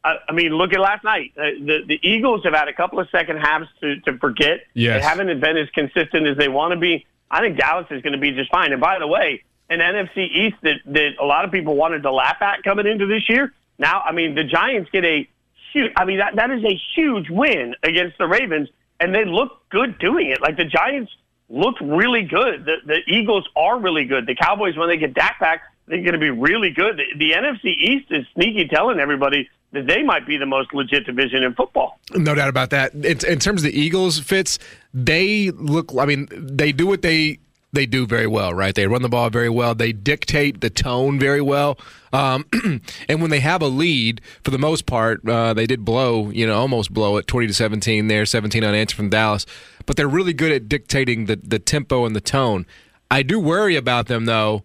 I 0.05 0.33
mean, 0.33 0.53
look 0.53 0.73
at 0.73 0.81
last 0.81 1.05
night. 1.05 1.33
Uh, 1.37 1.43
the 1.59 1.81
the 1.87 2.01
Eagles 2.03 2.43
have 2.45 2.55
had 2.55 2.69
a 2.69 2.73
couple 2.73 3.01
of 3.01 3.09
second 3.11 3.38
halves 3.38 3.67
to, 3.81 4.01
to 4.01 4.19
forget. 4.19 4.61
Yes. 4.75 5.03
They 5.03 5.09
haven't 5.09 5.41
been 5.41 5.57
as 5.57 5.69
consistent 5.71 6.27
as 6.27 6.37
they 6.37 6.49
want 6.49 6.73
to 6.73 6.79
be. 6.79 7.07
I 7.31 7.41
think 7.41 7.59
Dallas 7.59 7.87
is 7.91 8.03
going 8.03 8.14
to 8.14 8.19
be 8.19 8.33
just 8.33 8.51
fine. 8.51 8.73
And 8.73 8.81
by 8.81 8.99
the 8.99 9.07
way, 9.07 9.43
an 9.69 9.81
NFC 9.81 10.29
East 10.31 10.57
that, 10.62 10.77
that 10.87 11.11
a 11.21 11.25
lot 11.25 11.45
of 11.45 11.51
people 11.51 11.77
wanted 11.77 12.03
to 12.05 12.12
laugh 12.12 12.41
at 12.41 12.62
coming 12.62 12.87
into 12.87 13.07
this 13.07 13.29
year. 13.29 13.53
Now, 13.79 14.01
I 14.01 14.12
mean, 14.12 14.35
the 14.35 14.45
Giants 14.45 14.91
get 14.91 15.05
a 15.05 15.29
huge, 15.72 15.92
I 15.96 16.04
mean, 16.04 16.18
that, 16.18 16.37
that 16.37 16.50
is 16.50 16.64
a 16.64 16.78
huge 16.94 17.31
win 17.31 17.74
against 17.83 18.18
the 18.18 18.26
Ravens, 18.26 18.68
and 19.00 19.14
they 19.14 19.24
look 19.24 19.68
good 19.70 19.98
doing 19.98 20.31
it. 20.31 20.40
Like 20.40 20.57
the 20.57 20.64
Giants 20.64 21.12
looked 21.48 21.81
really 21.81 22.22
good. 22.22 22.64
The, 22.64 22.76
the 22.85 23.00
Eagles 23.07 23.48
are 23.57 23.78
really 23.78 24.04
good. 24.04 24.26
The 24.26 24.35
Cowboys, 24.35 24.76
when 24.76 24.88
they 24.88 24.96
get 24.96 25.14
Dak 25.14 25.40
back, 25.40 25.62
they're 25.87 26.02
going 26.02 26.12
to 26.12 26.18
be 26.18 26.31
really 26.31 26.70
good. 26.70 26.98
The, 26.98 27.18
the 27.18 27.33
NFC 27.33 27.76
East 27.76 28.07
is 28.11 28.26
sneaky 28.35 28.68
telling 28.68 29.00
everybody 29.00 29.48
that 29.72 29.87
they 29.87 30.02
might 30.02 30.26
be 30.26 30.37
the 30.37 30.46
most 30.46 30.72
legit 30.72 31.07
division 31.07 31.42
in 31.42 31.54
football. 31.54 31.98
No 32.14 32.35
doubt 32.35 32.48
about 32.48 32.70
that. 32.70 32.94
In, 32.94 33.18
in 33.26 33.38
terms 33.38 33.62
of 33.62 33.70
the 33.70 33.78
Eagles, 33.78 34.18
Fitz, 34.18 34.59
they 34.94 35.50
look. 35.50 35.92
I 35.98 36.07
mean, 36.07 36.28
they 36.31 36.72
do 36.72 36.87
what 36.87 37.02
they 37.02 37.38
they 37.72 37.87
do 37.87 38.07
very 38.07 38.26
well, 38.26 38.54
right? 38.54 38.74
They 38.74 38.87
run 38.87 39.02
the 39.02 39.09
ball 39.09 39.31
very 39.31 39.50
well. 39.50 39.74
They 39.74 39.92
dictate 39.92 40.61
the 40.61 40.70
tone 40.70 41.18
very 41.18 41.42
well. 41.42 41.78
Um, 42.12 42.46
and 43.09 43.20
when 43.20 43.31
they 43.31 43.40
have 43.40 43.61
a 43.61 43.66
lead, 43.66 44.20
for 44.42 44.50
the 44.50 44.59
most 44.59 44.87
part, 44.87 45.26
uh, 45.28 45.52
they 45.52 45.66
did 45.66 45.85
blow, 45.85 46.31
you 46.31 46.46
know, 46.46 46.59
almost 46.59 46.92
blow 46.92 47.18
it, 47.18 47.26
twenty 47.26 47.46
to 47.46 47.54
seventeen 47.54 48.09
there, 48.09 48.24
seventeen 48.24 48.64
unanswered 48.64 48.96
from 48.96 49.11
Dallas. 49.11 49.44
But 49.85 49.96
they're 49.96 50.09
really 50.09 50.33
good 50.33 50.52
at 50.52 50.68
dictating 50.68 51.26
the 51.26 51.37
the 51.37 51.59
tempo 51.59 52.07
and 52.07 52.16
the 52.16 52.20
tone. 52.20 52.66
I 53.11 53.22
do 53.22 53.38
worry 53.40 53.76
about 53.76 54.07
them 54.07 54.24
though 54.24 54.64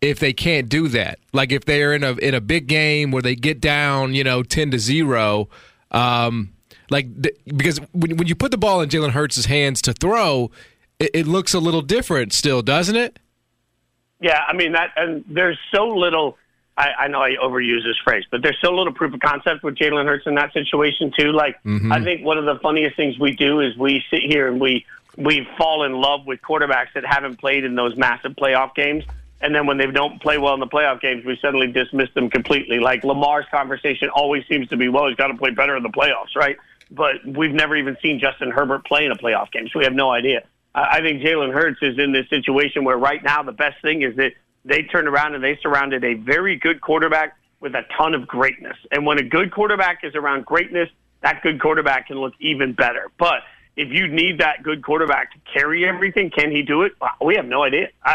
if 0.00 0.18
they 0.18 0.32
can't 0.32 0.68
do 0.68 0.88
that. 0.88 1.18
Like 1.32 1.52
if 1.52 1.64
they're 1.64 1.94
in 1.94 2.04
a 2.04 2.12
in 2.14 2.34
a 2.34 2.40
big 2.40 2.66
game 2.66 3.10
where 3.10 3.22
they 3.22 3.34
get 3.34 3.60
down, 3.60 4.14
you 4.14 4.24
know, 4.24 4.42
ten 4.42 4.70
to 4.72 4.78
zero. 4.78 5.48
Um, 5.90 6.52
like 6.90 7.08
because 7.46 7.78
when 7.92 8.16
when 8.16 8.26
you 8.26 8.34
put 8.34 8.50
the 8.50 8.58
ball 8.58 8.80
in 8.82 8.88
Jalen 8.88 9.10
Hurts' 9.10 9.46
hands 9.46 9.80
to 9.82 9.92
throw, 9.92 10.50
it, 10.98 11.10
it 11.14 11.26
looks 11.26 11.54
a 11.54 11.60
little 11.60 11.82
different 11.82 12.32
still, 12.32 12.62
doesn't 12.62 12.96
it? 12.96 13.18
Yeah, 14.20 14.40
I 14.46 14.52
mean 14.52 14.72
that, 14.72 14.90
and 14.96 15.24
there's 15.28 15.58
so 15.74 15.88
little. 15.88 16.38
I, 16.78 16.88
I 17.00 17.08
know 17.08 17.20
I 17.20 17.36
overuse 17.42 17.84
this 17.84 17.98
phrase, 18.02 18.24
but 18.30 18.42
there's 18.42 18.56
so 18.62 18.72
little 18.72 18.94
proof 18.94 19.12
of 19.12 19.20
concept 19.20 19.62
with 19.62 19.74
Jalen 19.76 20.06
Hurts 20.06 20.26
in 20.26 20.36
that 20.36 20.52
situation 20.54 21.12
too. 21.18 21.32
Like 21.32 21.62
Mhm. 21.64 21.92
I 21.92 22.02
think 22.02 22.24
one 22.24 22.38
of 22.38 22.46
the 22.46 22.58
funniest 22.60 22.96
things 22.96 23.18
we 23.18 23.32
do 23.32 23.60
is 23.60 23.76
we 23.76 24.02
sit 24.10 24.20
here 24.22 24.48
and 24.48 24.58
we 24.60 24.86
we 25.16 25.46
fall 25.58 25.84
in 25.84 25.92
love 25.92 26.24
with 26.26 26.40
quarterbacks 26.40 26.94
that 26.94 27.04
haven't 27.04 27.38
played 27.38 27.64
in 27.64 27.74
those 27.74 27.94
massive 27.96 28.32
playoff 28.32 28.74
games. 28.74 29.04
And 29.42 29.54
then 29.54 29.66
when 29.66 29.76
they 29.76 29.86
don't 29.86 30.22
play 30.22 30.38
well 30.38 30.54
in 30.54 30.60
the 30.60 30.66
playoff 30.68 31.00
games, 31.00 31.24
we 31.24 31.36
suddenly 31.42 31.66
dismiss 31.66 32.08
them 32.14 32.30
completely. 32.30 32.78
Like 32.78 33.02
Lamar's 33.04 33.44
conversation 33.50 34.08
always 34.08 34.44
seems 34.46 34.68
to 34.68 34.76
be, 34.76 34.88
well, 34.88 35.08
he's 35.08 35.16
got 35.16 35.26
to 35.26 35.34
play 35.36 35.50
better 35.50 35.76
in 35.76 35.82
the 35.82 35.90
playoffs, 35.90 36.34
right? 36.36 36.56
But 36.90 37.16
we've 37.26 37.52
never 37.52 37.76
even 37.76 37.96
seen 38.00 38.20
Justin 38.20 38.50
Herbert 38.52 38.86
play 38.86 39.04
in 39.04 39.10
a 39.10 39.16
playoff 39.16 39.50
game, 39.50 39.68
so 39.68 39.80
we 39.80 39.84
have 39.84 39.94
no 39.94 40.10
idea. 40.10 40.44
I 40.74 41.00
think 41.00 41.22
Jalen 41.22 41.52
Hurts 41.52 41.78
is 41.82 41.98
in 41.98 42.12
this 42.12 42.28
situation 42.30 42.84
where 42.84 42.96
right 42.96 43.22
now 43.22 43.42
the 43.42 43.52
best 43.52 43.80
thing 43.82 44.02
is 44.02 44.16
that 44.16 44.32
they 44.64 44.82
turned 44.84 45.08
around 45.08 45.34
and 45.34 45.44
they 45.44 45.58
surrounded 45.62 46.04
a 46.04 46.14
very 46.14 46.56
good 46.56 46.80
quarterback 46.80 47.36
with 47.60 47.74
a 47.74 47.82
ton 47.96 48.14
of 48.14 48.26
greatness. 48.26 48.76
And 48.90 49.04
when 49.04 49.18
a 49.18 49.22
good 49.22 49.52
quarterback 49.52 50.02
is 50.02 50.14
around 50.14 50.46
greatness, 50.46 50.88
that 51.22 51.42
good 51.42 51.60
quarterback 51.60 52.08
can 52.08 52.18
look 52.18 52.32
even 52.40 52.72
better. 52.72 53.10
But 53.18 53.42
if 53.76 53.90
you 53.90 54.08
need 54.08 54.38
that 54.38 54.62
good 54.62 54.82
quarterback 54.84 55.32
to 55.32 55.38
carry 55.52 55.86
everything, 55.86 56.30
can 56.30 56.50
he 56.50 56.62
do 56.62 56.82
it? 56.82 56.92
We 57.24 57.36
have 57.36 57.46
no 57.46 57.62
idea. 57.62 57.88
I, 58.02 58.10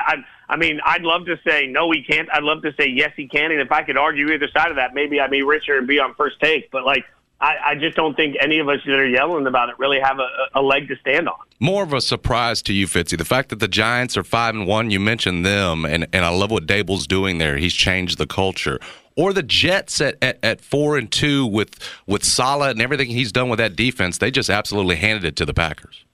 I, 0.49 0.53
I 0.53 0.55
mean, 0.57 0.79
I'd 0.85 1.01
love 1.01 1.25
to 1.25 1.37
say 1.47 1.67
no, 1.67 1.91
he 1.91 2.03
can't. 2.03 2.29
I'd 2.31 2.43
love 2.43 2.61
to 2.63 2.73
say 2.79 2.89
yes, 2.89 3.11
he 3.15 3.27
can. 3.27 3.51
And 3.51 3.61
if 3.61 3.71
I 3.71 3.83
could 3.83 3.97
argue 3.97 4.31
either 4.31 4.47
side 4.49 4.69
of 4.69 4.75
that, 4.75 4.93
maybe 4.93 5.19
I'd 5.19 5.31
be 5.31 5.43
richer 5.43 5.77
and 5.77 5.87
be 5.87 5.99
on 5.99 6.13
first 6.15 6.39
take. 6.39 6.69
But 6.71 6.85
like, 6.85 7.05
I, 7.39 7.55
I 7.65 7.75
just 7.75 7.95
don't 7.95 8.15
think 8.15 8.35
any 8.41 8.59
of 8.59 8.67
us 8.67 8.79
that 8.85 8.97
are 8.97 9.07
yelling 9.07 9.45
about 9.45 9.69
it 9.69 9.77
really 9.77 9.99
have 9.99 10.17
a, 10.19 10.59
a 10.59 10.61
leg 10.61 10.87
to 10.87 10.95
stand 10.97 11.29
on. 11.29 11.35
More 11.59 11.83
of 11.83 11.93
a 11.93 12.01
surprise 12.01 12.61
to 12.63 12.73
you, 12.73 12.87
Fitzy. 12.87 13.17
The 13.17 13.25
fact 13.25 13.49
that 13.49 13.59
the 13.59 13.67
Giants 13.67 14.17
are 14.17 14.23
five 14.23 14.55
and 14.55 14.67
one, 14.67 14.89
you 14.89 14.99
mentioned 14.99 15.45
them, 15.45 15.85
and, 15.85 16.07
and 16.13 16.25
I 16.25 16.29
love 16.29 16.49
what 16.49 16.65
Daboll's 16.65 17.05
doing 17.05 17.37
there. 17.37 17.57
He's 17.57 17.73
changed 17.73 18.17
the 18.17 18.27
culture. 18.27 18.79
Or 19.15 19.33
the 19.33 19.43
Jets 19.43 19.99
at, 20.01 20.17
at, 20.21 20.39
at 20.43 20.61
four 20.61 20.97
and 20.97 21.11
two 21.11 21.45
with 21.45 21.79
with 22.05 22.23
Salah 22.23 22.69
and 22.69 22.81
everything 22.81 23.07
he's 23.07 23.31
done 23.31 23.49
with 23.49 23.57
that 23.57 23.75
defense, 23.75 24.19
they 24.19 24.29
just 24.29 24.49
absolutely 24.49 24.95
handed 24.95 25.25
it 25.25 25.35
to 25.37 25.45
the 25.45 25.55
Packers. 25.55 26.05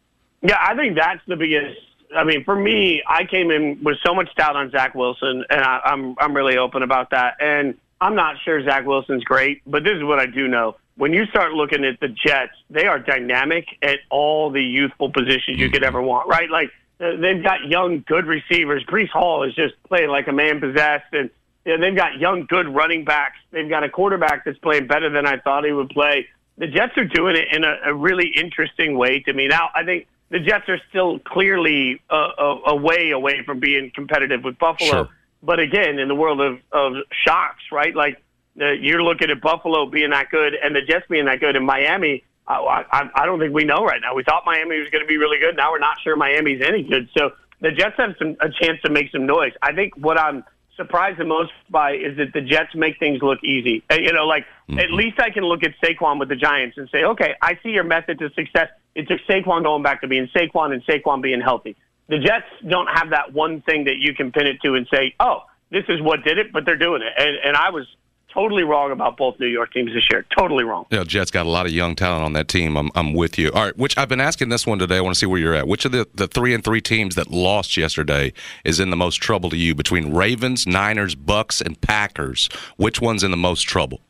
Yeah, 0.42 0.58
I 0.60 0.76
think 0.76 0.96
that's 0.96 1.22
the 1.28 1.36
biggest. 1.36 1.80
I 2.16 2.24
mean, 2.24 2.46
for 2.46 2.56
me, 2.56 3.04
I 3.08 3.26
came 3.26 3.52
in 3.52 3.84
with 3.84 3.98
so 4.06 4.14
much 4.14 4.34
doubt 4.36 4.56
on 4.56 4.72
Zach 4.72 4.96
Wilson, 4.96 5.44
and 5.50 5.62
I, 5.62 5.82
I'm 5.84 6.16
I'm 6.18 6.34
really 6.34 6.58
open 6.58 6.82
about 6.82 7.10
that. 7.10 7.36
And 7.42 7.78
I'm 8.00 8.16
not 8.16 8.36
sure 8.44 8.64
Zach 8.64 8.86
Wilson's 8.86 9.24
great, 9.26 9.62
but 9.66 9.84
this 9.84 9.94
is 9.94 10.04
what 10.04 10.20
I 10.20 10.26
do 10.26 10.48
know. 10.48 10.78
When 10.96 11.12
you 11.12 11.26
start 11.26 11.54
looking 11.54 11.84
at 11.86 12.00
the 12.00 12.08
Jets, 12.08 12.54
they 12.70 12.86
are 12.86 13.00
dynamic 13.00 13.66
at 13.82 14.00
all 14.10 14.52
the 14.52 14.62
youthful 14.62 15.12
positions 15.12 15.60
you 15.60 15.70
could 15.70 15.84
ever 15.84 16.02
want. 16.02 16.28
Right, 16.28 16.50
like 16.50 16.70
uh, 17.00 17.16
they've 17.18 17.44
got 17.44 17.66
young, 17.68 18.04
good 18.08 18.26
receivers. 18.26 18.84
Breece 18.86 19.10
Hall 19.10 19.44
is 19.44 19.56
just 19.56 19.74
playing 19.84 20.10
like 20.10 20.28
a 20.28 20.34
man 20.34 20.60
possessed, 20.60 21.12
and 21.14 21.30
you 21.66 21.78
know, 21.78 21.84
they've 21.84 21.96
got 21.96 22.20
young, 22.20 22.46
good 22.46 22.68
running 22.70 23.06
backs. 23.06 23.38
They've 23.52 23.70
got 23.70 23.84
a 23.84 23.90
quarterback 23.90 24.46
that's 24.46 24.58
playing 24.60 24.88
better 24.88 25.10
than 25.10 25.26
I 25.26 25.38
thought 25.38 25.66
he 25.66 25.72
would 25.72 25.90
play. 25.90 26.28
The 26.58 26.68
Jets 26.68 26.96
are 26.98 27.06
doing 27.06 27.36
it 27.36 27.48
in 27.52 27.64
a, 27.64 27.78
a 27.86 27.94
really 27.94 28.28
interesting 28.28 28.96
way 28.96 29.22
to 29.22 29.34
me. 29.34 29.48
Now, 29.48 29.70
I 29.74 29.84
think 29.84 30.08
the 30.30 30.40
Jets 30.40 30.70
are 30.70 30.80
still 30.90 31.20
clearly 31.20 32.02
a, 32.10 32.16
a, 32.16 32.62
a 32.68 32.76
way 32.76 33.12
away 33.12 33.44
from 33.44 33.60
being 33.60 33.92
competitive 33.94 34.44
with 34.44 34.60
Buffalo. 34.60 34.92
Sure. 34.92 35.10
But 35.42 35.60
again, 35.60 36.00
in 36.00 36.08
the 36.08 36.16
world 36.16 36.42
of, 36.42 36.60
of 36.72 36.94
shocks, 37.26 37.64
right? 37.72 37.96
Like 37.96 38.22
uh, 38.60 38.72
you're 38.72 39.04
looking 39.04 39.30
at 39.30 39.42
Buffalo 39.42 39.86
being 39.86 40.12
that 40.12 40.30
good 40.30 40.54
and 40.56 40.76
the 40.76 40.82
Jets 40.82 41.06
being 41.10 41.26
that 41.26 41.40
good, 41.40 41.56
and 41.56 41.66
Miami. 41.66 42.24
I, 42.46 42.84
I, 42.92 43.10
I 43.16 43.26
don't 43.26 43.40
think 43.40 43.54
we 43.54 43.64
know 43.64 43.86
right 43.86 44.02
now. 44.02 44.16
We 44.16 44.24
thought 44.26 44.44
Miami 44.46 44.78
was 44.78 44.90
going 44.90 45.02
to 45.02 45.08
be 45.08 45.16
really 45.16 45.40
good. 45.40 45.56
Now 45.56 45.72
we're 45.72 45.80
not 45.80 45.96
sure 46.04 46.18
Miami's 46.18 46.62
any 46.62 46.84
good. 46.84 47.08
So 47.18 47.32
the 47.62 47.72
Jets 47.72 47.96
have 47.98 48.16
some 48.20 48.36
a 48.42 48.50
chance 48.50 48.82
to 48.84 48.92
make 48.92 49.12
some 49.12 49.26
noise. 49.26 49.54
I 49.62 49.72
think 49.74 49.94
what 49.96 50.20
I'm 50.20 50.44
surprised 50.76 51.20
the 51.20 51.26
most 51.26 51.54
by 51.70 51.94
is 51.94 52.18
that 52.18 52.34
the 52.34 52.42
Jets 52.42 52.76
make 52.76 53.00
things 53.00 53.22
look 53.22 53.42
easy. 53.44 53.84
Uh, 53.90 53.96
You 53.96 54.12
know, 54.12 54.26
like 54.26 54.46
at 54.78 54.92
least 54.92 55.20
I 55.20 55.30
can 55.30 55.44
look 55.44 55.64
at 55.64 55.72
Saquon 55.82 56.20
with 56.20 56.28
the 56.30 56.36
Giants 56.36 56.78
and 56.78 56.90
say, 56.90 57.04
okay, 57.04 57.36
I 57.42 57.58
see 57.64 57.70
your 57.70 57.86
method 57.86 58.20
to 58.20 58.30
success. 58.32 58.68
It 58.94 59.08
took 59.08 59.22
Saquon 59.22 59.64
going 59.64 59.84
back 59.84 60.02
to 60.02 60.08
being 60.08 60.28
Saquon 60.36 60.74
and 60.74 60.84
Saquon 60.86 61.22
being 61.22 61.42
healthy. 61.42 61.78
The 62.10 62.20
Jets 62.20 62.48
don't 62.68 62.88
have 62.88 63.12
that 63.12 63.34
one 63.34 63.62
thing 63.62 63.86
that 63.86 63.98
you 64.00 64.14
can 64.14 64.32
pin 64.32 64.48
it 64.48 64.58
to 64.64 64.74
and 64.74 64.86
say, 64.94 65.16
oh, 65.20 65.44
this 65.72 65.86
is 65.88 66.02
what 66.02 66.24
did 66.24 66.38
it, 66.38 66.52
but 66.52 66.66
they're 66.66 66.76
doing 66.76 67.02
it. 67.02 67.14
And, 67.18 67.38
and 67.46 67.56
I 67.56 67.70
was 67.70 67.88
totally 68.34 68.64
wrong 68.64 68.92
about 68.92 69.18
both 69.18 69.40
New 69.40 69.48
York 69.48 69.72
teams 69.74 69.94
this 69.94 70.04
year. 70.10 70.26
Totally 70.38 70.64
wrong. 70.64 70.86
Know, 70.92 71.04
Jets 71.04 71.32
got 71.32 71.46
a 71.46 71.50
lot 71.50 71.66
of 71.66 71.72
young 71.72 71.96
talent 71.96 72.24
on 72.24 72.34
that 72.34 72.48
team. 72.48 72.78
I'm, 72.78 72.92
I'm 72.96 73.14
with 73.14 73.38
you. 73.38 73.52
All 73.52 73.66
right, 73.66 73.78
which 73.78 73.98
I've 73.98 74.10
been 74.10 74.22
asking 74.22 74.50
this 74.50 74.66
one 74.66 74.80
today. 74.80 74.98
I 74.98 75.02
want 75.02 75.16
to 75.16 75.20
see 75.20 75.26
where 75.26 75.40
you're 75.40 75.54
at. 75.54 75.68
Which 75.68 75.86
of 75.86 75.92
the, 75.92 76.08
the 76.14 76.28
three 76.28 76.54
and 76.54 76.64
three 76.64 76.82
teams 76.82 77.16
that 77.16 77.30
lost 77.32 77.78
yesterday 77.78 78.34
is 78.64 78.80
in 78.80 78.90
the 78.90 78.96
most 78.96 79.18
trouble 79.18 79.50
to 79.52 79.58
you 79.58 79.76
between 79.76 80.14
Ravens, 80.14 80.66
Niners, 80.68 81.16
Bucs, 81.16 81.62
and 81.62 81.80
Packers? 81.82 82.50
Which 82.78 83.02
one's 83.02 83.24
in 83.24 83.32
the 83.32 83.38
most 83.38 83.64
trouble? 83.64 84.02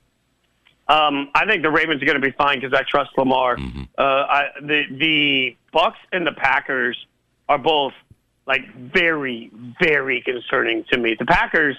Um, 0.87 1.29
I 1.33 1.45
think 1.45 1.63
the 1.63 1.71
Ravens 1.71 2.01
are 2.01 2.05
going 2.05 2.19
to 2.19 2.25
be 2.25 2.35
fine 2.37 2.59
because 2.59 2.77
I 2.77 2.83
trust 2.89 3.11
Lamar. 3.17 3.57
Uh, 3.97 4.01
I, 4.03 4.43
the 4.61 4.83
the 4.91 5.57
Bucs 5.73 5.93
and 6.11 6.27
the 6.27 6.33
Packers 6.33 6.97
are 7.47 7.57
both 7.57 7.93
like 8.45 8.61
very 8.75 9.49
very 9.81 10.21
concerning 10.21 10.83
to 10.91 10.97
me. 10.97 11.15
The 11.17 11.25
Packers 11.25 11.77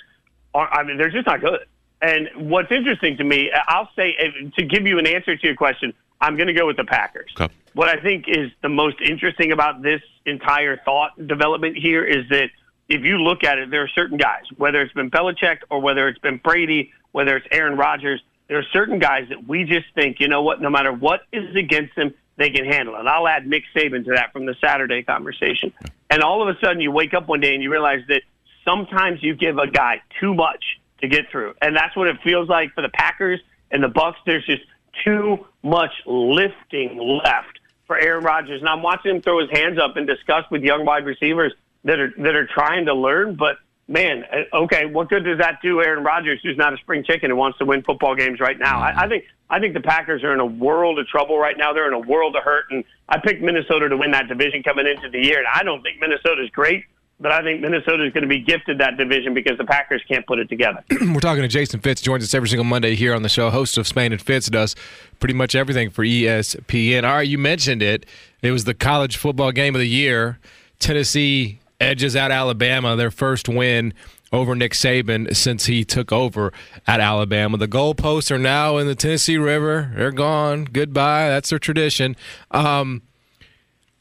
are 0.54 0.72
I 0.72 0.84
mean 0.84 0.96
they're 0.96 1.10
just 1.10 1.26
not 1.26 1.42
good. 1.42 1.66
And 2.04 2.50
what's 2.50 2.70
interesting 2.70 3.16
to 3.16 3.24
me, 3.24 3.50
I'll 3.66 3.88
say 3.96 4.14
to 4.58 4.64
give 4.66 4.86
you 4.86 4.98
an 4.98 5.06
answer 5.06 5.34
to 5.34 5.46
your 5.46 5.56
question, 5.56 5.94
I'm 6.20 6.36
going 6.36 6.48
to 6.48 6.52
go 6.52 6.66
with 6.66 6.76
the 6.76 6.84
Packers. 6.84 7.32
Okay. 7.40 7.52
What 7.72 7.88
I 7.88 7.98
think 7.98 8.26
is 8.28 8.50
the 8.62 8.68
most 8.68 9.00
interesting 9.00 9.52
about 9.52 9.80
this 9.80 10.02
entire 10.26 10.76
thought 10.84 11.12
development 11.26 11.78
here 11.78 12.04
is 12.04 12.28
that 12.28 12.50
if 12.90 13.02
you 13.04 13.16
look 13.16 13.42
at 13.42 13.56
it, 13.56 13.70
there 13.70 13.82
are 13.82 13.88
certain 13.88 14.18
guys, 14.18 14.42
whether 14.58 14.82
it's 14.82 14.92
been 14.92 15.10
Belichick 15.10 15.60
or 15.70 15.80
whether 15.80 16.06
it's 16.06 16.18
been 16.18 16.36
Brady, 16.36 16.92
whether 17.12 17.38
it's 17.38 17.46
Aaron 17.50 17.78
Rodgers, 17.78 18.22
there 18.48 18.58
are 18.58 18.66
certain 18.70 18.98
guys 18.98 19.26
that 19.30 19.48
we 19.48 19.64
just 19.64 19.86
think, 19.94 20.20
you 20.20 20.28
know 20.28 20.42
what, 20.42 20.60
no 20.60 20.68
matter 20.68 20.92
what 20.92 21.22
is 21.32 21.56
against 21.56 21.96
them, 21.96 22.12
they 22.36 22.50
can 22.50 22.66
handle 22.66 22.96
it. 22.96 23.06
I'll 23.06 23.26
add 23.26 23.46
Nick 23.46 23.64
Saban 23.74 24.04
to 24.04 24.10
that 24.10 24.30
from 24.34 24.44
the 24.44 24.54
Saturday 24.60 25.02
conversation. 25.02 25.72
And 26.10 26.22
all 26.22 26.46
of 26.46 26.54
a 26.54 26.60
sudden, 26.60 26.82
you 26.82 26.92
wake 26.92 27.14
up 27.14 27.28
one 27.28 27.40
day 27.40 27.54
and 27.54 27.62
you 27.62 27.70
realize 27.70 28.02
that 28.08 28.20
sometimes 28.62 29.22
you 29.22 29.34
give 29.34 29.56
a 29.56 29.66
guy 29.66 30.02
too 30.20 30.34
much 30.34 30.62
to 31.00 31.08
get 31.08 31.30
through, 31.30 31.54
and 31.60 31.76
that's 31.76 31.96
what 31.96 32.08
it 32.08 32.16
feels 32.22 32.48
like 32.48 32.72
for 32.74 32.82
the 32.82 32.88
Packers 32.88 33.40
and 33.70 33.82
the 33.82 33.88
Bucs. 33.88 34.16
There's 34.26 34.46
just 34.46 34.62
too 35.04 35.46
much 35.62 35.92
lifting 36.06 36.98
left 36.98 37.58
for 37.86 37.98
Aaron 37.98 38.24
Rodgers, 38.24 38.60
and 38.60 38.68
I'm 38.68 38.82
watching 38.82 39.16
him 39.16 39.22
throw 39.22 39.40
his 39.40 39.50
hands 39.50 39.78
up 39.78 39.96
and 39.96 40.06
discuss 40.06 40.44
with 40.50 40.62
young 40.62 40.84
wide 40.84 41.04
receivers 41.04 41.52
that 41.84 41.98
are 41.98 42.12
that 42.18 42.34
are 42.34 42.46
trying 42.46 42.86
to 42.86 42.94
learn, 42.94 43.34
but 43.34 43.58
man, 43.88 44.24
uh, 44.32 44.56
okay, 44.62 44.86
what 44.86 45.08
good 45.08 45.24
does 45.24 45.38
that 45.38 45.60
do 45.62 45.82
Aaron 45.82 46.04
Rodgers, 46.04 46.40
who's 46.42 46.56
not 46.56 46.72
a 46.72 46.76
spring 46.78 47.04
chicken 47.04 47.30
and 47.30 47.38
wants 47.38 47.58
to 47.58 47.64
win 47.64 47.82
football 47.82 48.14
games 48.14 48.40
right 48.40 48.58
now? 48.58 48.78
I, 48.78 49.04
I 49.04 49.08
think 49.08 49.24
I 49.50 49.60
think 49.60 49.74
the 49.74 49.80
Packers 49.80 50.24
are 50.24 50.32
in 50.32 50.40
a 50.40 50.46
world 50.46 50.98
of 50.98 51.06
trouble 51.06 51.38
right 51.38 51.56
now. 51.56 51.72
They're 51.72 51.86
in 51.86 51.94
a 51.94 51.98
world 51.98 52.36
of 52.36 52.42
hurt, 52.42 52.64
and 52.70 52.84
I 53.08 53.18
picked 53.18 53.42
Minnesota 53.42 53.88
to 53.88 53.96
win 53.96 54.10
that 54.12 54.28
division 54.28 54.62
coming 54.62 54.86
into 54.86 55.10
the 55.10 55.24
year. 55.24 55.38
And 55.38 55.46
I 55.52 55.62
don't 55.62 55.82
think 55.82 56.00
Minnesota's 56.00 56.50
great, 56.50 56.84
but 57.20 57.32
I 57.32 57.42
think 57.42 57.60
Minnesota 57.60 58.04
is 58.04 58.12
going 58.12 58.22
to 58.22 58.28
be 58.28 58.40
gifted 58.40 58.78
that 58.78 58.96
division 58.96 59.34
because 59.34 59.56
the 59.58 59.64
Packers 59.64 60.02
can't 60.08 60.26
put 60.26 60.38
it 60.38 60.48
together. 60.48 60.84
We're 60.90 61.20
talking 61.20 61.42
to 61.42 61.48
Jason 61.48 61.80
Fitz, 61.80 62.00
joins 62.00 62.24
us 62.24 62.34
every 62.34 62.48
single 62.48 62.64
Monday 62.64 62.94
here 62.94 63.14
on 63.14 63.22
the 63.22 63.28
show. 63.28 63.50
Host 63.50 63.78
of 63.78 63.86
Spain 63.86 64.12
and 64.12 64.20
Fitz 64.20 64.48
does 64.48 64.74
pretty 65.20 65.34
much 65.34 65.54
everything 65.54 65.90
for 65.90 66.04
ESPN. 66.04 67.04
All 67.04 67.16
right, 67.16 67.28
you 67.28 67.38
mentioned 67.38 67.82
it. 67.82 68.06
It 68.42 68.50
was 68.50 68.64
the 68.64 68.74
college 68.74 69.16
football 69.16 69.52
game 69.52 69.74
of 69.74 69.80
the 69.80 69.88
year. 69.88 70.38
Tennessee 70.78 71.60
edges 71.80 72.16
out 72.16 72.30
Alabama, 72.30 72.96
their 72.96 73.10
first 73.10 73.48
win 73.48 73.94
over 74.32 74.54
Nick 74.56 74.72
Saban 74.72 75.34
since 75.34 75.66
he 75.66 75.84
took 75.84 76.12
over 76.12 76.52
at 76.86 77.00
Alabama. 77.00 77.56
The 77.56 77.68
goalposts 77.68 78.30
are 78.30 78.38
now 78.38 78.78
in 78.78 78.86
the 78.86 78.94
Tennessee 78.94 79.38
River. 79.38 79.92
They're 79.94 80.10
gone. 80.10 80.64
Goodbye. 80.64 81.28
That's 81.28 81.50
their 81.50 81.58
tradition. 81.60 82.16
Um, 82.50 83.02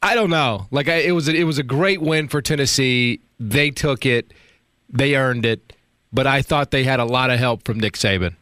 I 0.04 0.14
don't 0.14 0.28
know. 0.28 0.66
Like 0.70 0.88
I, 0.88 0.96
it 0.96 1.12
was, 1.12 1.28
a, 1.28 1.34
it 1.34 1.44
was 1.44 1.58
a 1.58 1.62
great 1.62 2.02
win 2.02 2.28
for 2.28 2.42
Tennessee. 2.42 3.20
They 3.40 3.70
took 3.70 4.04
it. 4.04 4.34
They 4.90 5.16
earned 5.16 5.46
it. 5.46 5.72
But 6.12 6.26
I 6.26 6.42
thought 6.42 6.70
they 6.70 6.84
had 6.84 7.00
a 7.00 7.06
lot 7.06 7.30
of 7.30 7.38
help 7.38 7.64
from 7.64 7.80
Nick 7.80 7.94
Saban. 7.94 8.34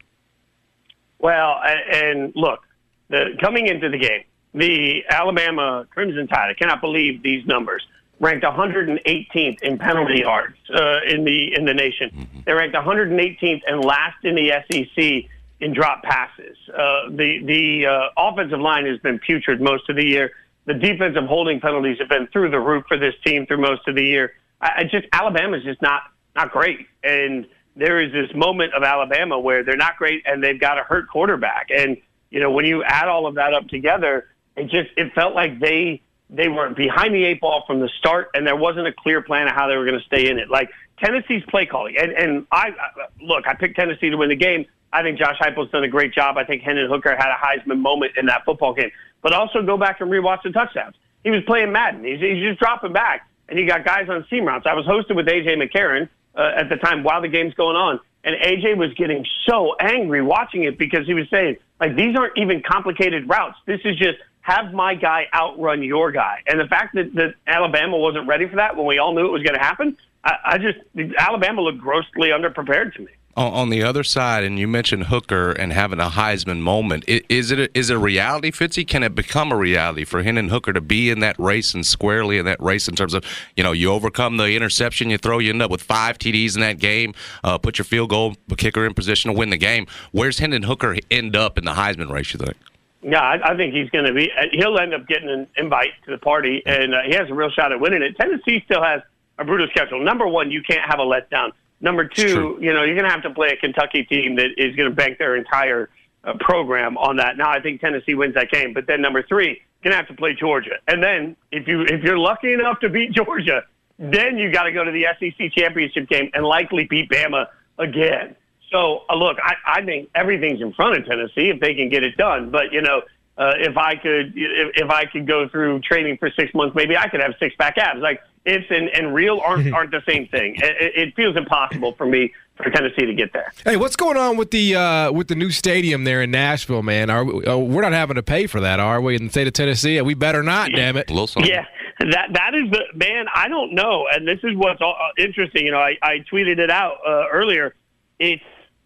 Well, 1.20 1.60
and, 1.64 2.04
and 2.04 2.32
look, 2.34 2.64
the, 3.10 3.36
coming 3.40 3.68
into 3.68 3.88
the 3.88 3.96
game, 3.96 4.24
the 4.52 5.04
Alabama 5.08 5.86
Crimson 5.88 6.26
Tide. 6.26 6.50
I 6.50 6.54
cannot 6.54 6.80
believe 6.80 7.22
these 7.22 7.46
numbers. 7.46 7.86
Ranked 8.18 8.44
118th 8.44 9.62
in 9.62 9.78
penalty 9.78 10.18
yards 10.18 10.56
uh, 10.74 11.00
in 11.08 11.24
the 11.24 11.54
in 11.56 11.64
the 11.64 11.74
nation. 11.74 12.28
They 12.44 12.52
ranked 12.52 12.76
118th 12.76 13.62
and 13.66 13.84
last 13.84 14.24
in 14.24 14.34
the 14.34 14.52
SEC 14.70 15.30
in 15.60 15.72
drop 15.72 16.02
passes. 16.02 16.56
Uh, 16.68 17.08
the 17.08 17.42
the 17.44 17.86
uh, 17.86 18.08
offensive 18.16 18.60
line 18.60 18.86
has 18.86 18.98
been 18.98 19.18
putrid 19.18 19.60
most 19.60 19.88
of 19.88 19.96
the 19.96 20.04
year. 20.04 20.32
The 20.64 20.74
defensive 20.74 21.24
holding 21.24 21.60
penalties 21.60 21.98
have 21.98 22.08
been 22.08 22.28
through 22.28 22.50
the 22.50 22.60
roof 22.60 22.84
for 22.86 22.96
this 22.96 23.14
team 23.24 23.46
through 23.46 23.60
most 23.60 23.86
of 23.88 23.96
the 23.96 24.04
year. 24.04 24.32
I, 24.60 24.72
I 24.78 24.82
just 24.84 25.06
Alabama's 25.12 25.64
just 25.64 25.82
not 25.82 26.02
not 26.36 26.52
great, 26.52 26.86
and 27.02 27.46
there 27.76 28.00
is 28.00 28.12
this 28.12 28.34
moment 28.34 28.74
of 28.74 28.82
Alabama 28.82 29.38
where 29.38 29.64
they're 29.64 29.76
not 29.76 29.96
great 29.96 30.22
and 30.26 30.42
they've 30.42 30.60
got 30.60 30.78
a 30.78 30.82
hurt 30.82 31.08
quarterback. 31.08 31.68
And 31.74 31.96
you 32.30 32.40
know 32.40 32.50
when 32.50 32.64
you 32.64 32.82
add 32.84 33.08
all 33.08 33.26
of 33.26 33.34
that 33.36 33.54
up 33.54 33.68
together, 33.68 34.28
it 34.56 34.64
just 34.64 34.90
it 34.96 35.12
felt 35.14 35.34
like 35.34 35.58
they 35.58 36.00
they 36.30 36.48
were 36.48 36.70
behind 36.70 37.14
the 37.14 37.24
eight 37.24 37.40
ball 37.40 37.64
from 37.66 37.80
the 37.80 37.88
start, 37.98 38.30
and 38.34 38.46
there 38.46 38.56
wasn't 38.56 38.86
a 38.86 38.92
clear 38.92 39.20
plan 39.20 39.48
of 39.48 39.54
how 39.54 39.68
they 39.68 39.76
were 39.76 39.84
going 39.84 39.98
to 39.98 40.06
stay 40.06 40.30
in 40.30 40.38
it. 40.38 40.48
Like 40.48 40.70
Tennessee's 41.02 41.42
play 41.48 41.66
calling, 41.66 41.96
and 41.98 42.12
and 42.12 42.46
I 42.50 42.72
look, 43.20 43.46
I 43.46 43.54
picked 43.54 43.76
Tennessee 43.76 44.10
to 44.10 44.16
win 44.16 44.30
the 44.30 44.36
game. 44.36 44.66
I 44.92 45.02
think 45.02 45.18
Josh 45.18 45.38
Heupel's 45.38 45.70
done 45.70 45.84
a 45.84 45.88
great 45.88 46.12
job. 46.12 46.36
I 46.36 46.44
think 46.44 46.62
Hendon 46.62 46.88
Hooker 46.88 47.16
had 47.16 47.28
a 47.28 47.36
Heisman 47.36 47.78
moment 47.78 48.12
in 48.18 48.26
that 48.26 48.44
football 48.44 48.74
game. 48.74 48.90
But 49.22 49.32
also 49.32 49.62
go 49.62 49.76
back 49.76 50.00
and 50.00 50.10
rewatch 50.10 50.42
the 50.42 50.50
touchdowns. 50.50 50.96
He 51.24 51.30
was 51.30 51.42
playing 51.44 51.72
Madden. 51.72 52.04
He's, 52.04 52.20
he's 52.20 52.42
just 52.42 52.58
dropping 52.58 52.92
back, 52.92 53.28
and 53.48 53.58
you 53.58 53.66
got 53.66 53.84
guys 53.84 54.08
on 54.08 54.26
seam 54.28 54.44
routes. 54.44 54.66
I 54.66 54.74
was 54.74 54.84
hosted 54.86 55.14
with 55.14 55.26
AJ 55.26 55.56
McCarron 55.56 56.08
uh, 56.34 56.52
at 56.56 56.68
the 56.68 56.76
time 56.76 57.04
while 57.04 57.22
the 57.22 57.28
game's 57.28 57.54
going 57.54 57.76
on, 57.76 58.00
and 58.24 58.36
AJ 58.36 58.76
was 58.76 58.92
getting 58.94 59.24
so 59.46 59.76
angry 59.78 60.22
watching 60.22 60.64
it 60.64 60.78
because 60.78 61.06
he 61.06 61.14
was 61.14 61.28
saying 61.30 61.56
like 61.80 61.96
these 61.96 62.16
aren't 62.16 62.36
even 62.36 62.62
complicated 62.62 63.28
routes. 63.28 63.58
This 63.66 63.80
is 63.84 63.96
just 63.96 64.18
have 64.42 64.72
my 64.72 64.94
guy 64.94 65.26
outrun 65.32 65.82
your 65.82 66.10
guy. 66.10 66.42
And 66.46 66.60
the 66.60 66.66
fact 66.66 66.94
that, 66.94 67.14
that 67.14 67.34
Alabama 67.46 67.96
wasn't 67.96 68.26
ready 68.26 68.48
for 68.48 68.56
that 68.56 68.76
when 68.76 68.86
we 68.86 68.98
all 68.98 69.14
knew 69.14 69.26
it 69.26 69.30
was 69.30 69.42
going 69.42 69.54
to 69.54 69.64
happen, 69.64 69.96
I, 70.24 70.34
I 70.44 70.58
just 70.58 70.78
Alabama 71.18 71.62
looked 71.62 71.78
grossly 71.78 72.28
underprepared 72.28 72.94
to 72.94 73.02
me. 73.02 73.12
On, 73.34 73.70
the 73.70 73.82
other 73.82 74.04
side, 74.04 74.44
and 74.44 74.58
you 74.58 74.68
mentioned 74.68 75.04
Hooker 75.04 75.52
and 75.52 75.72
having 75.72 76.00
a 76.00 76.10
Heisman 76.10 76.60
moment. 76.60 77.04
Is 77.08 77.50
it 77.50 77.58
a, 77.58 77.78
is 77.78 77.88
it 77.88 77.94
a 77.94 77.98
reality, 77.98 78.50
Fitzy? 78.50 78.86
Can 78.86 79.02
it 79.02 79.14
become 79.14 79.50
a 79.50 79.56
reality 79.56 80.04
for 80.04 80.22
Hendon 80.22 80.50
Hooker 80.50 80.74
to 80.74 80.82
be 80.82 81.08
in 81.08 81.20
that 81.20 81.38
race 81.38 81.72
and 81.72 81.86
squarely 81.86 82.36
in 82.36 82.44
that 82.44 82.60
race 82.62 82.88
in 82.88 82.94
terms 82.94 83.14
of 83.14 83.24
you 83.56 83.64
know 83.64 83.72
you 83.72 83.90
overcome 83.90 84.36
the 84.36 84.54
interception 84.54 85.08
you 85.08 85.16
throw, 85.16 85.38
you 85.38 85.48
end 85.48 85.62
up 85.62 85.70
with 85.70 85.82
five 85.82 86.18
TDs 86.18 86.56
in 86.56 86.60
that 86.60 86.78
game, 86.78 87.14
uh, 87.42 87.56
put 87.56 87.78
your 87.78 87.86
field 87.86 88.10
goal 88.10 88.34
kicker 88.58 88.84
in 88.84 88.92
position 88.92 89.32
to 89.32 89.38
win 89.38 89.48
the 89.48 89.56
game. 89.56 89.86
Where's 90.10 90.38
Hendon 90.38 90.64
Hooker 90.64 90.96
end 91.10 91.34
up 91.34 91.56
in 91.56 91.64
the 91.64 91.72
Heisman 91.72 92.10
race? 92.10 92.34
You 92.34 92.38
think? 92.38 92.56
Yeah, 93.00 93.20
I, 93.22 93.52
I 93.52 93.56
think 93.56 93.72
he's 93.72 93.88
going 93.88 94.04
to 94.04 94.12
be. 94.12 94.30
uh, 94.30 94.42
He'll 94.52 94.78
end 94.78 94.92
up 94.92 95.08
getting 95.08 95.30
an 95.30 95.48
invite 95.56 95.92
to 96.04 96.10
the 96.10 96.18
party, 96.18 96.62
and 96.66 96.94
uh, 96.94 96.98
he 97.06 97.14
has 97.14 97.30
a 97.30 97.34
real 97.34 97.50
shot 97.50 97.72
at 97.72 97.80
winning 97.80 98.02
it. 98.02 98.14
Tennessee 98.18 98.62
still 98.66 98.82
has 98.82 99.00
a 99.38 99.44
brutal 99.44 99.68
schedule. 99.68 100.04
Number 100.04 100.28
one, 100.28 100.50
you 100.50 100.62
can't 100.62 100.82
have 100.88 101.00
a 101.00 101.02
letdown. 101.02 101.52
Number 101.82 102.06
two, 102.06 102.58
you 102.60 102.72
know, 102.72 102.84
you're 102.84 102.94
going 102.94 103.04
to 103.04 103.10
have 103.10 103.24
to 103.24 103.30
play 103.30 103.48
a 103.48 103.56
Kentucky 103.56 104.04
team 104.04 104.36
that 104.36 104.50
is 104.56 104.74
going 104.76 104.88
to 104.88 104.94
bank 104.94 105.18
their 105.18 105.34
entire 105.34 105.90
uh, 106.22 106.34
program 106.38 106.96
on 106.96 107.16
that. 107.16 107.36
Now, 107.36 107.50
I 107.50 107.60
think 107.60 107.80
Tennessee 107.80 108.14
wins 108.14 108.34
that 108.34 108.50
game, 108.50 108.72
but 108.72 108.86
then 108.86 109.02
number 109.02 109.22
three, 109.24 109.48
you're 109.48 109.90
going 109.90 109.92
to 109.92 109.96
have 109.96 110.06
to 110.06 110.14
play 110.14 110.32
Georgia, 110.32 110.76
and 110.86 111.02
then 111.02 111.36
if 111.50 111.66
you 111.66 111.82
if 111.82 112.04
you're 112.04 112.18
lucky 112.18 112.52
enough 112.52 112.78
to 112.80 112.88
beat 112.88 113.12
Georgia, 113.12 113.64
then 113.98 114.38
you 114.38 114.52
got 114.52 114.62
to 114.62 114.72
go 114.72 114.84
to 114.84 114.92
the 114.92 115.06
SEC 115.18 115.52
championship 115.52 116.08
game 116.08 116.30
and 116.34 116.44
likely 116.44 116.86
beat 116.88 117.10
Bama 117.10 117.46
again. 117.78 118.36
So 118.70 119.02
uh, 119.10 119.16
look, 119.16 119.38
I, 119.42 119.54
I 119.66 119.84
think 119.84 120.08
everything's 120.14 120.60
in 120.60 120.72
front 120.72 120.98
of 120.98 121.06
Tennessee 121.06 121.50
if 121.50 121.60
they 121.60 121.74
can 121.74 121.88
get 121.88 122.04
it 122.04 122.16
done. 122.16 122.50
But 122.50 122.72
you 122.72 122.80
know, 122.80 123.02
uh, 123.38 123.54
if 123.58 123.76
I 123.76 123.94
could, 123.96 124.32
if, 124.36 124.76
if 124.76 124.90
I 124.90 125.06
could 125.06 125.26
go 125.26 125.48
through 125.48 125.80
training 125.80 126.18
for 126.18 126.30
six 126.38 126.52
months, 126.54 126.74
maybe 126.76 126.96
I 126.96 127.08
could 127.08 127.20
have 127.20 127.34
six 127.38 127.54
pack 127.56 127.78
abs. 127.78 128.00
Like 128.00 128.20
it's 128.44 128.66
and, 128.70 128.88
and 128.90 129.14
real 129.14 129.40
aren't 129.40 129.72
aren't 129.74 129.90
the 129.90 130.02
same 130.08 130.28
thing. 130.28 130.56
It, 130.56 130.64
it- 130.64 130.92
it 131.08 131.16
feels 131.16 131.36
impossible 131.36 131.92
for 131.94 132.06
me 132.06 132.32
for 132.56 132.68
Tennessee 132.70 133.06
to 133.06 133.14
get 133.14 133.32
there. 133.32 133.50
Hey, 133.64 133.76
what's 133.78 133.96
going 133.96 134.18
on 134.18 134.36
with 134.36 134.50
the 134.50 134.74
uh, 134.76 135.10
with 135.12 135.28
the 135.28 135.34
new 135.34 135.50
stadium 135.50 136.04
there 136.04 136.20
in 136.22 136.30
Nashville, 136.30 136.82
man? 136.82 137.08
Are 137.08 137.24
we, 137.24 137.44
uh, 137.46 137.56
we're 137.56 137.80
not 137.82 137.92
having 137.92 138.16
to 138.16 138.22
pay 138.22 138.46
for 138.46 138.60
that, 138.60 138.78
are 138.78 139.00
we? 139.00 139.16
In 139.16 139.24
the 139.24 139.30
state 139.30 139.46
of 139.46 139.54
Tennessee, 139.54 140.00
we 140.02 140.12
better 140.14 140.42
not. 140.42 140.70
Damn 140.74 140.96
it! 140.98 141.10
Yeah, 141.10 141.64
that 142.00 142.28
that 142.34 142.54
is 142.54 142.70
the 142.70 142.82
man. 142.94 143.24
I 143.34 143.48
don't 143.48 143.72
know, 143.74 144.06
and 144.12 144.28
this 144.28 144.40
is 144.44 144.54
what's 144.56 144.82
all, 144.82 144.94
uh, 145.00 145.22
interesting. 145.22 145.64
You 145.64 145.72
know, 145.72 145.78
I, 145.80 145.96
I 146.02 146.18
tweeted 146.30 146.58
it 146.58 146.70
out 146.70 146.98
uh, 147.06 147.24
earlier. 147.32 147.74
It's 148.18 148.42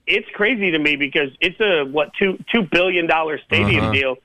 it's 0.06 0.28
crazy 0.34 0.70
to 0.70 0.78
me 0.78 0.94
because 0.94 1.30
it's 1.40 1.58
a 1.60 1.84
what 1.84 2.12
two 2.16 2.38
two 2.54 2.62
billion 2.62 3.08
dollar 3.08 3.40
stadium 3.44 3.84
Uh-huh. 3.86 3.92
deal, 3.92 4.16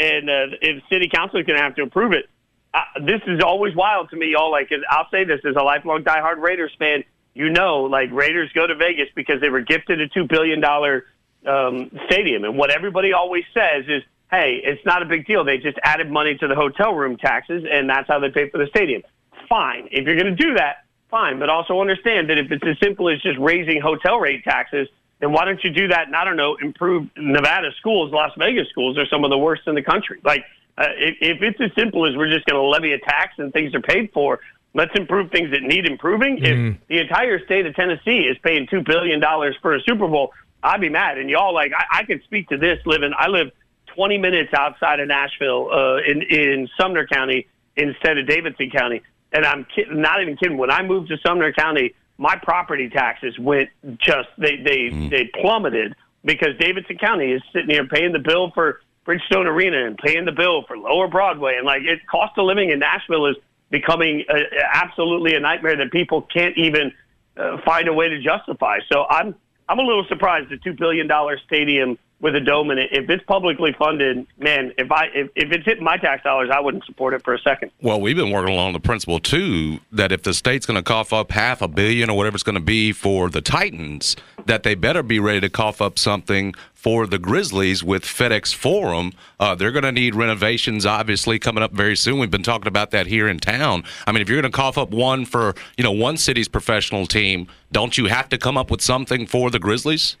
and 0.00 0.30
uh, 0.30 0.56
if 0.62 0.82
city 0.88 1.08
council 1.08 1.38
is 1.38 1.46
going 1.46 1.58
to 1.58 1.62
have 1.62 1.74
to 1.76 1.82
approve 1.82 2.12
it, 2.12 2.28
uh, 2.72 2.80
this 3.04 3.20
is 3.26 3.40
always 3.42 3.74
wild 3.76 4.10
to 4.10 4.16
me. 4.16 4.32
Y'all 4.32 4.50
like, 4.50 4.70
I'll 4.88 5.08
say 5.10 5.24
this 5.24 5.40
as 5.44 5.56
a 5.56 5.62
lifelong 5.62 6.02
diehard 6.02 6.38
Raiders 6.38 6.72
fan. 6.78 7.04
You 7.34 7.50
know, 7.50 7.82
like 7.82 8.10
Raiders 8.10 8.50
go 8.54 8.66
to 8.66 8.74
Vegas 8.74 9.08
because 9.14 9.40
they 9.40 9.50
were 9.50 9.60
gifted 9.60 10.00
a 10.00 10.08
two 10.08 10.26
billion 10.26 10.60
dollar 10.60 11.04
um, 11.46 11.90
stadium, 12.06 12.44
and 12.44 12.58
what 12.58 12.70
everybody 12.70 13.12
always 13.12 13.44
says 13.54 13.84
is, 13.86 14.02
"Hey, 14.30 14.60
it's 14.64 14.84
not 14.84 15.02
a 15.02 15.04
big 15.04 15.26
deal. 15.26 15.44
They 15.44 15.58
just 15.58 15.78
added 15.84 16.10
money 16.10 16.36
to 16.38 16.48
the 16.48 16.56
hotel 16.56 16.92
room 16.92 17.16
taxes, 17.16 17.64
and 17.70 17.88
that's 17.88 18.08
how 18.08 18.18
they 18.18 18.30
pay 18.30 18.50
for 18.50 18.58
the 18.58 18.66
stadium." 18.66 19.02
Fine, 19.48 19.88
if 19.92 20.06
you're 20.06 20.16
going 20.16 20.34
to 20.36 20.42
do 20.42 20.54
that, 20.54 20.84
fine, 21.08 21.38
but 21.38 21.48
also 21.48 21.80
understand 21.80 22.30
that 22.30 22.38
if 22.38 22.50
it's 22.50 22.64
as 22.66 22.76
simple 22.82 23.08
as 23.08 23.20
just 23.22 23.38
raising 23.38 23.80
hotel 23.80 24.18
rate 24.18 24.42
taxes, 24.44 24.88
then 25.20 25.32
why 25.32 25.44
don't 25.44 25.62
you 25.62 25.70
do 25.70 25.88
that? 25.88 26.06
And 26.06 26.16
I 26.16 26.24
don't 26.24 26.36
know, 26.36 26.56
improve 26.60 27.08
Nevada 27.16 27.70
schools, 27.78 28.12
Las 28.12 28.32
Vegas 28.38 28.68
schools 28.70 28.98
are 28.98 29.06
some 29.06 29.22
of 29.24 29.30
the 29.30 29.38
worst 29.38 29.62
in 29.66 29.74
the 29.74 29.82
country. 29.82 30.18
Like, 30.24 30.44
uh, 30.78 30.86
if, 30.96 31.16
if 31.20 31.42
it's 31.42 31.60
as 31.60 31.70
simple 31.76 32.06
as 32.06 32.16
we're 32.16 32.30
just 32.30 32.46
going 32.46 32.60
to 32.60 32.66
levy 32.66 32.92
a 32.92 32.98
tax 32.98 33.34
and 33.38 33.52
things 33.52 33.74
are 33.74 33.82
paid 33.82 34.10
for, 34.12 34.40
let's 34.72 34.92
improve 34.94 35.30
things 35.30 35.50
that 35.50 35.62
need 35.62 35.86
improving. 35.86 36.38
If 36.38 36.76
the 36.88 36.98
entire 37.00 37.44
state 37.44 37.66
of 37.66 37.74
Tennessee 37.74 38.20
is 38.20 38.38
paying 38.42 38.66
two 38.66 38.80
billion 38.82 39.20
dollars 39.20 39.56
for 39.60 39.74
a 39.74 39.80
Super 39.82 40.08
Bowl, 40.08 40.32
I'd 40.62 40.80
be 40.80 40.88
mad. 40.88 41.18
And 41.18 41.28
y'all, 41.28 41.52
like, 41.54 41.72
I, 41.76 42.00
I 42.00 42.04
could 42.04 42.22
speak 42.24 42.48
to 42.48 42.56
this. 42.56 42.78
Living, 42.86 43.12
I 43.16 43.28
live 43.28 43.50
20 43.94 44.18
minutes 44.18 44.54
outside 44.54 45.00
of 45.00 45.08
Nashville, 45.08 45.70
uh, 45.70 45.96
in 45.98 46.22
in 46.22 46.68
Sumner 46.78 47.06
County 47.06 47.46
instead 47.76 48.16
of 48.16 48.26
Davidson 48.26 48.70
County. 48.70 49.02
And 49.32 49.44
I'm 49.44 49.66
kid- 49.74 49.90
not 49.90 50.22
even 50.22 50.36
kidding. 50.36 50.56
When 50.56 50.70
I 50.70 50.82
moved 50.82 51.08
to 51.08 51.18
Sumner 51.18 51.52
County, 51.52 51.94
my 52.20 52.36
property 52.36 52.90
taxes 52.90 53.36
went 53.38 53.70
just 53.98 54.28
they 54.36 54.56
they 54.56 55.08
they 55.08 55.24
plummeted 55.40 55.96
because 56.22 56.50
Davidson 56.58 56.98
County 56.98 57.32
is 57.32 57.42
sitting 57.50 57.70
here 57.70 57.86
paying 57.86 58.12
the 58.12 58.18
bill 58.18 58.50
for 58.50 58.82
Bridgestone 59.06 59.46
Arena 59.46 59.86
and 59.86 59.96
paying 59.96 60.26
the 60.26 60.32
bill 60.32 60.62
for 60.68 60.76
Lower 60.76 61.08
Broadway 61.08 61.56
and 61.56 61.64
like 61.64 61.82
it 61.82 62.06
cost 62.06 62.36
of 62.36 62.44
living 62.44 62.68
in 62.68 62.78
Nashville 62.78 63.24
is 63.24 63.36
becoming 63.70 64.26
uh 64.28 64.38
absolutely 64.70 65.34
a 65.34 65.40
nightmare 65.40 65.76
that 65.76 65.90
people 65.90 66.20
can't 66.20 66.56
even 66.58 66.92
uh, 67.38 67.56
find 67.64 67.88
a 67.88 67.94
way 67.94 68.10
to 68.10 68.20
justify. 68.20 68.80
So 68.92 69.06
I'm 69.08 69.34
I'm 69.66 69.78
a 69.78 69.82
little 69.82 70.04
surprised 70.06 70.50
the 70.50 70.58
two 70.58 70.74
billion 70.74 71.06
dollar 71.06 71.38
stadium 71.46 71.98
with 72.20 72.36
a 72.36 72.40
dome 72.40 72.70
in 72.70 72.78
it. 72.78 72.90
If 72.92 73.08
it's 73.08 73.24
publicly 73.24 73.74
funded, 73.78 74.26
man, 74.38 74.72
if 74.76 74.92
I 74.92 75.06
if, 75.14 75.30
if 75.34 75.52
it's 75.52 75.64
hitting 75.64 75.84
my 75.84 75.96
tax 75.96 76.22
dollars, 76.22 76.50
I 76.52 76.60
wouldn't 76.60 76.84
support 76.84 77.14
it 77.14 77.24
for 77.24 77.34
a 77.34 77.38
second. 77.40 77.72
Well, 77.80 78.00
we've 78.00 78.16
been 78.16 78.30
working 78.30 78.52
along 78.52 78.74
the 78.74 78.80
principle 78.80 79.20
too 79.20 79.80
that 79.92 80.12
if 80.12 80.22
the 80.22 80.34
state's 80.34 80.66
going 80.66 80.76
to 80.76 80.82
cough 80.82 81.12
up 81.12 81.32
half 81.32 81.62
a 81.62 81.68
billion 81.68 82.10
or 82.10 82.16
whatever 82.16 82.34
it's 82.34 82.42
going 82.42 82.54
to 82.54 82.60
be 82.60 82.92
for 82.92 83.30
the 83.30 83.40
Titans, 83.40 84.16
that 84.46 84.62
they 84.62 84.74
better 84.74 85.02
be 85.02 85.18
ready 85.18 85.40
to 85.40 85.48
cough 85.48 85.80
up 85.80 85.98
something 85.98 86.54
for 86.74 87.06
the 87.06 87.18
Grizzlies 87.18 87.84
with 87.84 88.04
FedEx 88.04 88.54
Forum. 88.54 89.12
Uh, 89.38 89.54
they're 89.54 89.72
going 89.72 89.84
to 89.84 89.92
need 89.92 90.14
renovations, 90.14 90.86
obviously, 90.86 91.38
coming 91.38 91.62
up 91.62 91.72
very 91.72 91.94
soon. 91.94 92.18
We've 92.18 92.30
been 92.30 92.42
talking 92.42 92.68
about 92.68 92.90
that 92.92 93.06
here 93.06 93.28
in 93.28 93.38
town. 93.38 93.84
I 94.06 94.12
mean, 94.12 94.22
if 94.22 94.28
you're 94.28 94.40
going 94.40 94.50
to 94.50 94.56
cough 94.56 94.78
up 94.78 94.90
one 94.90 95.24
for 95.24 95.54
you 95.76 95.84
know 95.84 95.92
one 95.92 96.16
city's 96.16 96.48
professional 96.48 97.06
team, 97.06 97.48
don't 97.72 97.96
you 97.96 98.06
have 98.06 98.28
to 98.30 98.38
come 98.38 98.56
up 98.56 98.70
with 98.70 98.82
something 98.82 99.26
for 99.26 99.50
the 99.50 99.58
Grizzlies? 99.58 100.16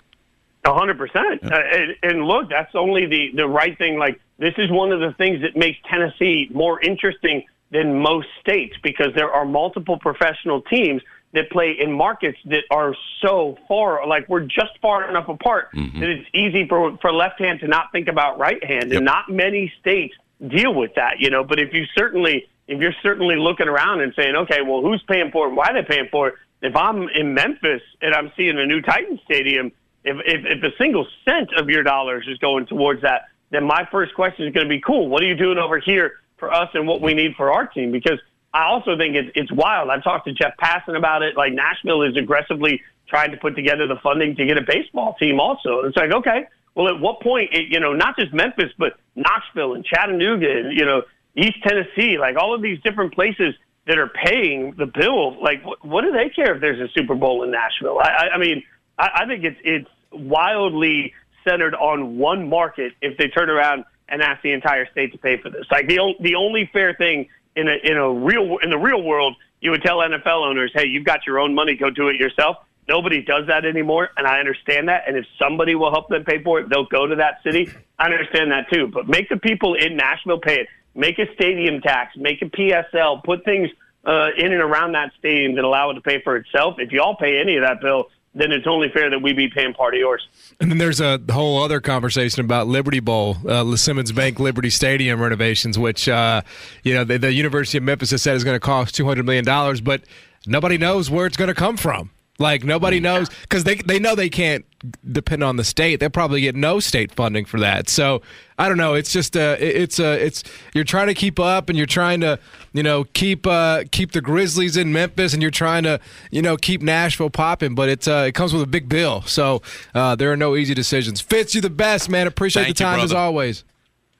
A 0.64 0.74
hundred 0.74 0.98
percent. 0.98 1.42
Uh, 1.44 1.54
and- 1.56 1.96
And 2.02 2.24
look, 2.26 2.50
that's 2.50 2.74
only 2.74 3.06
the 3.06 3.32
the 3.34 3.48
right 3.48 3.76
thing. 3.78 3.98
Like 3.98 4.20
this 4.38 4.54
is 4.58 4.70
one 4.70 4.92
of 4.92 5.00
the 5.00 5.12
things 5.12 5.40
that 5.42 5.56
makes 5.56 5.78
Tennessee 5.90 6.48
more 6.52 6.80
interesting 6.80 7.44
than 7.70 8.00
most 8.00 8.28
states 8.40 8.76
because 8.82 9.14
there 9.14 9.30
are 9.30 9.44
multiple 9.44 9.98
professional 9.98 10.60
teams 10.62 11.02
that 11.32 11.48
play 11.50 11.70
in 11.78 11.92
markets 11.92 12.36
that 12.46 12.64
are 12.70 12.94
so 13.22 13.56
far. 13.68 14.04
Like 14.06 14.28
we're 14.28 14.40
just 14.40 14.76
far 14.82 15.08
enough 15.08 15.28
apart 15.28 15.68
that 16.00 16.08
it's 16.10 16.28
easy 16.34 16.66
for 16.68 16.96
for 17.00 17.12
left 17.12 17.38
hand 17.40 17.60
to 17.60 17.68
not 17.68 17.92
think 17.92 18.08
about 18.08 18.38
right 18.38 18.62
hand, 18.64 18.92
and 18.92 19.04
not 19.04 19.30
many 19.30 19.72
states 19.80 20.14
deal 20.46 20.74
with 20.74 20.94
that. 20.96 21.20
You 21.20 21.30
know, 21.30 21.44
but 21.44 21.58
if 21.58 21.72
you 21.72 21.84
certainly 21.96 22.48
if 22.68 22.80
you're 22.80 22.94
certainly 23.02 23.36
looking 23.36 23.68
around 23.68 24.00
and 24.00 24.12
saying, 24.14 24.34
okay, 24.36 24.60
well, 24.62 24.80
who's 24.82 25.02
paying 25.08 25.30
for 25.30 25.48
it? 25.48 25.54
Why 25.54 25.68
are 25.68 25.74
they 25.74 25.82
paying 25.88 26.08
for 26.10 26.28
it? 26.28 26.34
If 26.62 26.76
I'm 26.76 27.08
in 27.10 27.32
Memphis 27.34 27.82
and 28.02 28.14
I'm 28.14 28.30
seeing 28.36 28.58
a 28.58 28.66
new 28.66 28.80
Titan 28.82 29.18
stadium, 29.24 29.72
if, 30.04 30.16
if, 30.24 30.58
if 30.58 30.62
a 30.62 30.76
single 30.76 31.06
cent 31.24 31.50
of 31.56 31.68
your 31.68 31.82
dollars 31.82 32.26
is 32.28 32.38
going 32.38 32.66
towards 32.66 33.02
that, 33.02 33.22
then 33.50 33.64
my 33.64 33.86
first 33.90 34.14
question 34.14 34.46
is 34.46 34.54
going 34.54 34.66
to 34.66 34.68
be, 34.68 34.80
cool, 34.80 35.08
what 35.08 35.22
are 35.22 35.26
you 35.26 35.36
doing 35.36 35.58
over 35.58 35.78
here 35.78 36.14
for 36.38 36.52
us 36.52 36.68
and 36.74 36.86
what 36.86 37.00
we 37.00 37.14
need 37.14 37.34
for 37.36 37.52
our 37.52 37.66
team? 37.66 37.90
Because 37.92 38.18
I 38.54 38.64
also 38.64 38.96
think 38.96 39.16
it's, 39.16 39.30
it's 39.34 39.52
wild. 39.52 39.90
I've 39.90 40.02
talked 40.02 40.26
to 40.26 40.32
Jeff 40.32 40.54
Passan 40.56 40.96
about 40.96 41.22
it. 41.22 41.36
Like 41.36 41.52
Nashville 41.52 42.02
is 42.02 42.16
aggressively 42.16 42.82
trying 43.08 43.32
to 43.32 43.36
put 43.36 43.56
together 43.56 43.86
the 43.86 43.96
funding 44.02 44.36
to 44.36 44.46
get 44.46 44.56
a 44.56 44.62
baseball 44.62 45.16
team 45.18 45.40
also. 45.40 45.80
It's 45.80 45.96
like, 45.96 46.12
okay, 46.12 46.46
well, 46.74 46.88
at 46.88 47.00
what 47.00 47.20
point, 47.20 47.50
it, 47.52 47.68
you 47.68 47.80
know, 47.80 47.92
not 47.92 48.16
just 48.16 48.32
Memphis, 48.32 48.72
but 48.78 48.98
Knoxville 49.16 49.74
and 49.74 49.84
Chattanooga 49.84 50.48
and, 50.48 50.78
you 50.78 50.84
know, 50.84 51.02
East 51.36 51.56
Tennessee, 51.62 52.18
like 52.18 52.36
all 52.36 52.54
of 52.54 52.62
these 52.62 52.80
different 52.82 53.14
places 53.14 53.54
that 53.86 53.98
are 53.98 54.08
paying 54.08 54.74
the 54.76 54.86
bill, 54.86 55.42
like 55.42 55.64
what, 55.64 55.84
what 55.84 56.02
do 56.02 56.12
they 56.12 56.28
care 56.28 56.54
if 56.54 56.60
there's 56.60 56.80
a 56.80 56.92
Super 56.92 57.14
Bowl 57.14 57.42
in 57.42 57.50
Nashville? 57.50 57.98
I, 57.98 58.08
I, 58.08 58.28
I 58.34 58.38
mean, 58.38 58.62
I, 59.00 59.22
I 59.22 59.26
think 59.26 59.44
it's 59.44 59.60
it's 59.64 59.88
wildly 60.12 61.14
centered 61.44 61.74
on 61.74 62.18
one 62.18 62.48
market. 62.48 62.92
If 63.00 63.16
they 63.16 63.28
turn 63.28 63.48
around 63.48 63.84
and 64.08 64.22
ask 64.22 64.42
the 64.42 64.52
entire 64.52 64.88
state 64.90 65.12
to 65.12 65.18
pay 65.18 65.38
for 65.38 65.50
this, 65.50 65.64
like 65.70 65.88
the 65.88 66.14
the 66.20 66.34
only 66.34 66.68
fair 66.72 66.94
thing 66.94 67.28
in 67.56 67.68
a 67.68 67.74
in 67.82 67.96
a 67.96 68.10
real 68.12 68.58
in 68.58 68.70
the 68.70 68.78
real 68.78 69.02
world, 69.02 69.36
you 69.60 69.70
would 69.70 69.82
tell 69.82 69.98
NFL 69.98 70.48
owners, 70.48 70.70
hey, 70.74 70.86
you've 70.86 71.06
got 71.06 71.26
your 71.26 71.38
own 71.38 71.54
money, 71.54 71.74
go 71.76 71.90
do 71.90 72.08
it 72.08 72.16
yourself. 72.16 72.58
Nobody 72.88 73.22
does 73.22 73.46
that 73.46 73.64
anymore, 73.64 74.10
and 74.16 74.26
I 74.26 74.40
understand 74.40 74.88
that. 74.88 75.04
And 75.06 75.16
if 75.16 75.24
somebody 75.38 75.76
will 75.76 75.92
help 75.92 76.08
them 76.08 76.24
pay 76.24 76.42
for 76.42 76.58
it, 76.58 76.68
they'll 76.68 76.86
go 76.86 77.06
to 77.06 77.16
that 77.16 77.40
city. 77.44 77.70
I 77.98 78.06
understand 78.06 78.50
that 78.50 78.66
too. 78.72 78.88
But 78.88 79.08
make 79.08 79.28
the 79.28 79.36
people 79.36 79.74
in 79.74 79.96
Nashville 79.96 80.40
pay 80.40 80.60
it. 80.60 80.68
Make 80.94 81.18
a 81.20 81.32
stadium 81.34 81.80
tax. 81.80 82.16
Make 82.16 82.42
a 82.42 82.46
PSL. 82.46 83.22
Put 83.22 83.44
things 83.44 83.70
uh, 84.04 84.30
in 84.36 84.52
and 84.52 84.60
around 84.60 84.92
that 84.92 85.12
stadium 85.18 85.54
that 85.54 85.64
allow 85.64 85.90
it 85.90 85.94
to 85.94 86.00
pay 86.00 86.20
for 86.20 86.36
itself. 86.36 86.76
If 86.78 86.90
you 86.90 87.00
all 87.00 87.14
pay 87.14 87.38
any 87.40 87.56
of 87.56 87.62
that 87.62 87.80
bill, 87.80 88.08
then 88.34 88.52
it's 88.52 88.66
only 88.66 88.88
fair 88.88 89.10
that 89.10 89.20
we 89.20 89.32
be 89.32 89.48
paying 89.48 89.74
part 89.74 89.94
of 89.94 90.00
yours. 90.00 90.26
And 90.60 90.70
then 90.70 90.78
there's 90.78 91.00
a 91.00 91.20
whole 91.30 91.62
other 91.62 91.80
conversation 91.80 92.44
about 92.44 92.68
Liberty 92.68 93.00
Bowl, 93.00 93.36
uh, 93.48 93.76
Simmons 93.76 94.12
Bank 94.12 94.38
Liberty 94.38 94.70
Stadium 94.70 95.20
renovations, 95.20 95.78
which 95.78 96.08
uh, 96.08 96.42
you 96.84 96.94
know 96.94 97.04
the, 97.04 97.18
the 97.18 97.32
University 97.32 97.78
of 97.78 97.84
Memphis 97.84 98.10
has 98.12 98.22
said 98.22 98.36
is 98.36 98.44
going 98.44 98.54
to 98.54 98.60
cost 98.60 98.94
200 98.94 99.24
million 99.24 99.44
dollars, 99.44 99.80
but 99.80 100.02
nobody 100.46 100.78
knows 100.78 101.10
where 101.10 101.26
it's 101.26 101.36
going 101.36 101.48
to 101.48 101.54
come 101.54 101.76
from. 101.76 102.10
Like 102.40 102.64
nobody 102.64 102.98
knows 103.00 103.28
because 103.42 103.64
they 103.64 103.76
they 103.76 103.98
know 103.98 104.14
they 104.14 104.30
can't 104.30 104.64
depend 105.12 105.44
on 105.44 105.56
the 105.56 105.62
state. 105.64 106.00
They'll 106.00 106.08
probably 106.08 106.40
get 106.40 106.56
no 106.56 106.80
state 106.80 107.12
funding 107.14 107.44
for 107.44 107.60
that. 107.60 107.90
So 107.90 108.22
I 108.58 108.66
don't 108.66 108.78
know. 108.78 108.94
It's 108.94 109.12
just 109.12 109.36
uh, 109.36 109.56
it- 109.60 109.76
it's 109.76 110.00
uh, 110.00 110.16
it's 110.18 110.42
you're 110.74 110.84
trying 110.84 111.08
to 111.08 111.14
keep 111.14 111.38
up 111.38 111.68
and 111.68 111.76
you're 111.76 111.86
trying 111.86 112.22
to 112.22 112.38
you 112.72 112.82
know 112.82 113.04
keep 113.12 113.46
uh, 113.46 113.84
keep 113.92 114.12
the 114.12 114.22
Grizzlies 114.22 114.78
in 114.78 114.90
Memphis 114.90 115.34
and 115.34 115.42
you're 115.42 115.50
trying 115.50 115.82
to 115.82 116.00
you 116.30 116.40
know 116.40 116.56
keep 116.56 116.80
Nashville 116.80 117.28
popping. 117.28 117.74
But 117.74 117.90
it's 117.90 118.08
uh, 118.08 118.24
it 118.28 118.32
comes 118.32 118.54
with 118.54 118.62
a 118.62 118.66
big 118.66 118.88
bill. 118.88 119.20
So 119.22 119.60
uh, 119.94 120.16
there 120.16 120.32
are 120.32 120.36
no 120.36 120.56
easy 120.56 120.72
decisions. 120.72 121.20
Fitz, 121.20 121.54
you 121.54 121.60
the 121.60 121.68
best 121.68 122.08
man. 122.08 122.26
Appreciate 122.26 122.64
Thank 122.64 122.76
the 122.78 122.84
you, 122.84 122.90
time 122.90 123.00
as 123.00 123.12
always. 123.12 123.64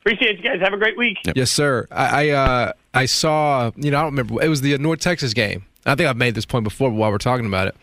Appreciate 0.01 0.37
you 0.39 0.43
guys. 0.45 0.61
Have 0.61 0.75
a 0.75 0.79
great 0.79 0.99
week. 0.99 1.17
Yes, 1.35 1.51
sir. 1.51 1.87
I 1.91 2.29
I, 2.29 2.29
uh, 2.31 2.73
I 2.93 3.07
saw 3.07 3.71
you 3.77 3.91
know 3.91 3.99
I 3.99 4.03
don't 4.03 4.11
remember 4.17 4.43
it 4.43 4.49
was 4.49 4.61
the 4.61 4.77
North 4.77 5.01
Texas 5.01 5.33
game. 5.33 5.65
I 5.87 5.95
think 5.95 6.11
I've 6.11 6.17
made 6.19 6.35
this 6.35 6.45
point 6.45 6.65
before 6.65 6.91
while 6.91 7.11
we're 7.11 7.17
talking 7.17 7.47
about 7.47 7.67
it, 7.67 7.75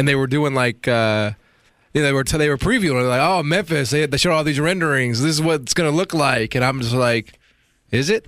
and 0.00 0.08
they 0.08 0.14
were 0.14 0.26
doing 0.26 0.54
like. 0.54 0.88
Uh, 0.88 1.32
you 1.92 2.00
know, 2.02 2.06
they 2.06 2.12
were 2.12 2.22
they 2.22 2.48
were 2.48 2.56
previewing. 2.56 2.92
They're 3.00 3.02
like, 3.02 3.20
"Oh, 3.20 3.42
Memphis! 3.42 3.90
They, 3.90 4.06
they 4.06 4.16
showed 4.16 4.32
all 4.32 4.44
these 4.44 4.60
renderings. 4.60 5.20
This 5.20 5.32
is 5.32 5.42
what 5.42 5.62
it's 5.62 5.74
going 5.74 5.90
to 5.90 5.96
look 5.96 6.14
like." 6.14 6.54
And 6.54 6.64
I'm 6.64 6.80
just 6.80 6.94
like, 6.94 7.36
"Is 7.90 8.10
it? 8.10 8.26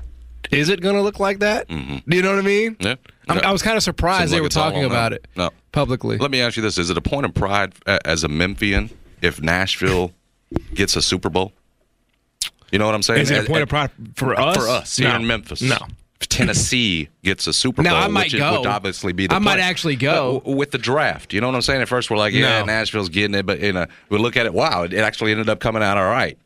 Is 0.50 0.68
it 0.68 0.80
going 0.80 0.96
to 0.96 1.00
look 1.00 1.20
like 1.20 1.38
that? 1.38 1.68
Do 1.68 1.76
you 2.08 2.22
know 2.22 2.30
what 2.30 2.40
I 2.40 2.42
mean?" 2.42 2.76
Yeah. 2.80 2.96
I'm, 3.28 3.38
I 3.38 3.52
was 3.52 3.62
kind 3.62 3.76
of 3.76 3.84
surprised 3.84 4.22
Seems 4.22 4.30
they 4.32 4.36
like 4.38 4.42
were 4.42 4.48
talking 4.48 4.82
about 4.84 5.12
it 5.12 5.28
No. 5.36 5.50
publicly. 5.70 6.18
Let 6.18 6.32
me 6.32 6.40
ask 6.40 6.56
you 6.56 6.62
this: 6.64 6.76
Is 6.76 6.90
it 6.90 6.96
a 6.96 7.00
point 7.00 7.24
of 7.24 7.34
pride 7.34 7.72
as 7.86 8.24
a 8.24 8.28
Memphian 8.28 8.90
if 9.20 9.40
Nashville 9.40 10.10
gets 10.74 10.96
a 10.96 11.02
Super 11.02 11.30
Bowl? 11.30 11.52
You 12.72 12.80
know 12.80 12.86
what 12.86 12.96
I'm 12.96 13.02
saying? 13.02 13.20
Is 13.20 13.30
it 13.30 13.34
a 13.36 13.38
As- 13.42 13.46
point 13.46 13.62
of 13.62 13.68
pride 13.68 13.90
for 14.16 14.34
us? 14.34 14.56
For 14.56 14.68
us 14.68 14.96
here 14.96 15.10
in 15.10 15.24
Memphis. 15.24 15.62
No. 15.62 15.78
If 16.22 16.28
Tennessee 16.28 17.08
gets 17.24 17.46
a 17.48 17.52
Super 17.52 17.82
Now, 17.82 17.90
Bowl, 17.94 18.02
I 18.02 18.06
might 18.08 18.32
which 18.32 18.38
go. 18.38 18.60
would 18.60 18.66
obviously 18.68 19.12
be 19.12 19.26
the 19.26 19.34
I 19.34 19.38
might 19.40 19.58
actually 19.58 19.96
go. 19.96 20.40
But 20.44 20.52
with 20.54 20.70
the 20.70 20.78
draft. 20.78 21.32
You 21.32 21.40
know 21.40 21.48
what 21.48 21.56
I'm 21.56 21.62
saying? 21.62 21.82
At 21.82 21.88
first, 21.88 22.10
we're 22.10 22.16
like, 22.16 22.32
yeah, 22.32 22.60
No. 22.60 22.66
Nashville's 22.66 23.08
getting 23.08 23.34
it, 23.34 23.44
but 23.44 23.58
you 23.60 23.72
know, 23.72 23.86
we 24.08 24.18
look 24.18 24.36
at 24.36 24.46
it. 24.46 24.54
Wow, 24.54 24.84
it 24.84 24.94
actually 24.94 25.32
ended 25.32 25.48
up 25.48 25.58
coming 25.60 25.82
out 25.82 25.98
all 25.98 26.08
right. 26.08 26.38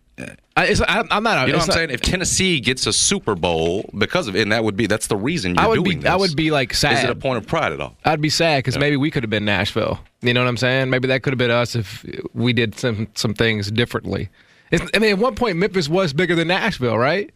I, 0.56 0.64
it's, 0.68 0.80
I, 0.80 1.04
I'm 1.10 1.22
not. 1.22 1.46
You 1.46 1.52
know 1.52 1.58
what 1.58 1.64
I'm 1.64 1.68
not- 1.68 1.74
saying? 1.74 1.90
If 1.90 2.00
Tennessee 2.00 2.58
gets 2.60 2.86
a 2.86 2.92
Super 2.94 3.34
Bowl 3.34 3.90
because 3.98 4.28
of 4.28 4.36
it, 4.36 4.40
and 4.40 4.52
that 4.52 4.64
would 4.64 4.74
be 4.76 4.86
that's 4.86 5.08
the 5.08 5.16
reason 5.16 5.54
you're 5.54 5.62
I 5.62 5.66
would 5.66 5.84
doing 5.84 5.98
be. 5.98 6.02
this. 6.04 6.10
I 6.10 6.16
would 6.16 6.34
be 6.34 6.50
like 6.50 6.72
sad. 6.72 6.94
Is 6.96 7.04
it 7.04 7.10
a 7.10 7.14
point 7.14 7.36
of 7.36 7.46
pride 7.46 7.72
at 7.72 7.80
all? 7.82 7.94
I'd 8.06 8.22
be 8.22 8.30
sad 8.30 8.60
because 8.60 8.76
Yeah. 8.76 8.80
maybe 8.80 8.96
we 8.96 9.10
could 9.10 9.22
have 9.24 9.28
been 9.30 9.44
Nashville. 9.44 10.00
You 10.22 10.32
know 10.32 10.40
what 10.42 10.48
I'm 10.48 10.56
saying? 10.56 10.88
Maybe 10.88 11.06
that 11.08 11.22
could 11.22 11.34
have 11.34 11.38
been 11.38 11.50
us 11.50 11.76
if 11.76 12.06
we 12.32 12.54
did 12.54 12.78
some 12.78 13.08
some 13.14 13.34
things 13.34 13.70
differently. 13.70 14.30
It's, 14.70 14.82
I 14.94 14.98
mean, 15.00 15.12
at 15.12 15.18
one 15.18 15.34
point 15.34 15.58
Memphis 15.58 15.86
was 15.88 16.14
bigger 16.14 16.34
than 16.34 16.48
Nashville, 16.48 16.96
right? 16.96 17.30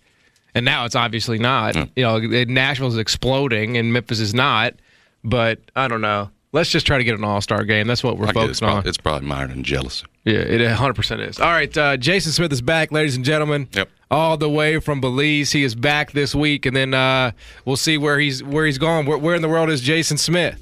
And 0.54 0.64
now 0.64 0.84
it's 0.84 0.96
obviously 0.96 1.38
not. 1.38 1.76
You 1.96 2.02
know, 2.02 2.18
Nashville's 2.18 2.98
exploding 2.98 3.76
and 3.76 3.92
Memphis 3.92 4.20
is 4.20 4.34
not. 4.34 4.74
But 5.22 5.60
I 5.76 5.88
don't 5.88 6.00
know. 6.00 6.30
Let's 6.52 6.70
just 6.70 6.86
try 6.86 6.98
to 6.98 7.04
get 7.04 7.16
an 7.16 7.24
All 7.24 7.40
Star 7.40 7.64
game. 7.64 7.86
That's 7.86 8.02
what 8.02 8.18
we're 8.18 8.26
guess 8.26 8.30
it's, 8.30 8.40
focused 8.40 8.62
on. 8.62 8.68
probably, 8.72 8.88
it's 8.88 8.98
probably 8.98 9.28
mired 9.28 9.50
in 9.52 9.62
jealousy. 9.62 10.06
Yeah, 10.24 10.38
it 10.38 10.60
100% 10.60 11.28
is. 11.28 11.38
All 11.38 11.50
right, 11.50 11.74
uh, 11.78 11.96
Jason 11.96 12.32
Smith 12.32 12.52
is 12.52 12.60
back, 12.60 12.92
ladies 12.92 13.16
and 13.16 13.24
gentlemen. 13.24 13.68
Yep. 13.72 13.88
All 14.10 14.36
the 14.36 14.50
way 14.50 14.80
from 14.80 15.00
Belize. 15.00 15.52
He 15.52 15.62
is 15.62 15.74
back 15.76 16.12
this 16.12 16.34
week, 16.34 16.66
and 16.66 16.74
then 16.74 16.92
uh, 16.92 17.30
we'll 17.64 17.76
see 17.76 17.96
where 17.96 18.18
he's 18.18 18.42
where 18.42 18.66
he's 18.66 18.78
gone. 18.78 19.06
Where, 19.06 19.16
where 19.16 19.36
in 19.36 19.42
the 19.42 19.48
world 19.48 19.70
is 19.70 19.80
Jason 19.80 20.18
Smith? 20.18 20.60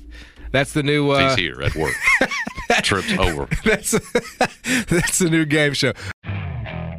That's 0.50 0.72
the 0.74 0.82
new. 0.82 1.10
Uh, 1.10 1.30
He's 1.30 1.38
here 1.38 1.62
at 1.62 1.74
work. 1.74 1.94
Trips 2.82 3.10
over. 3.18 3.48
that's 3.64 3.90
that's 4.86 5.18
the 5.18 5.28
new 5.30 5.44
game 5.44 5.72
show. 5.72 5.92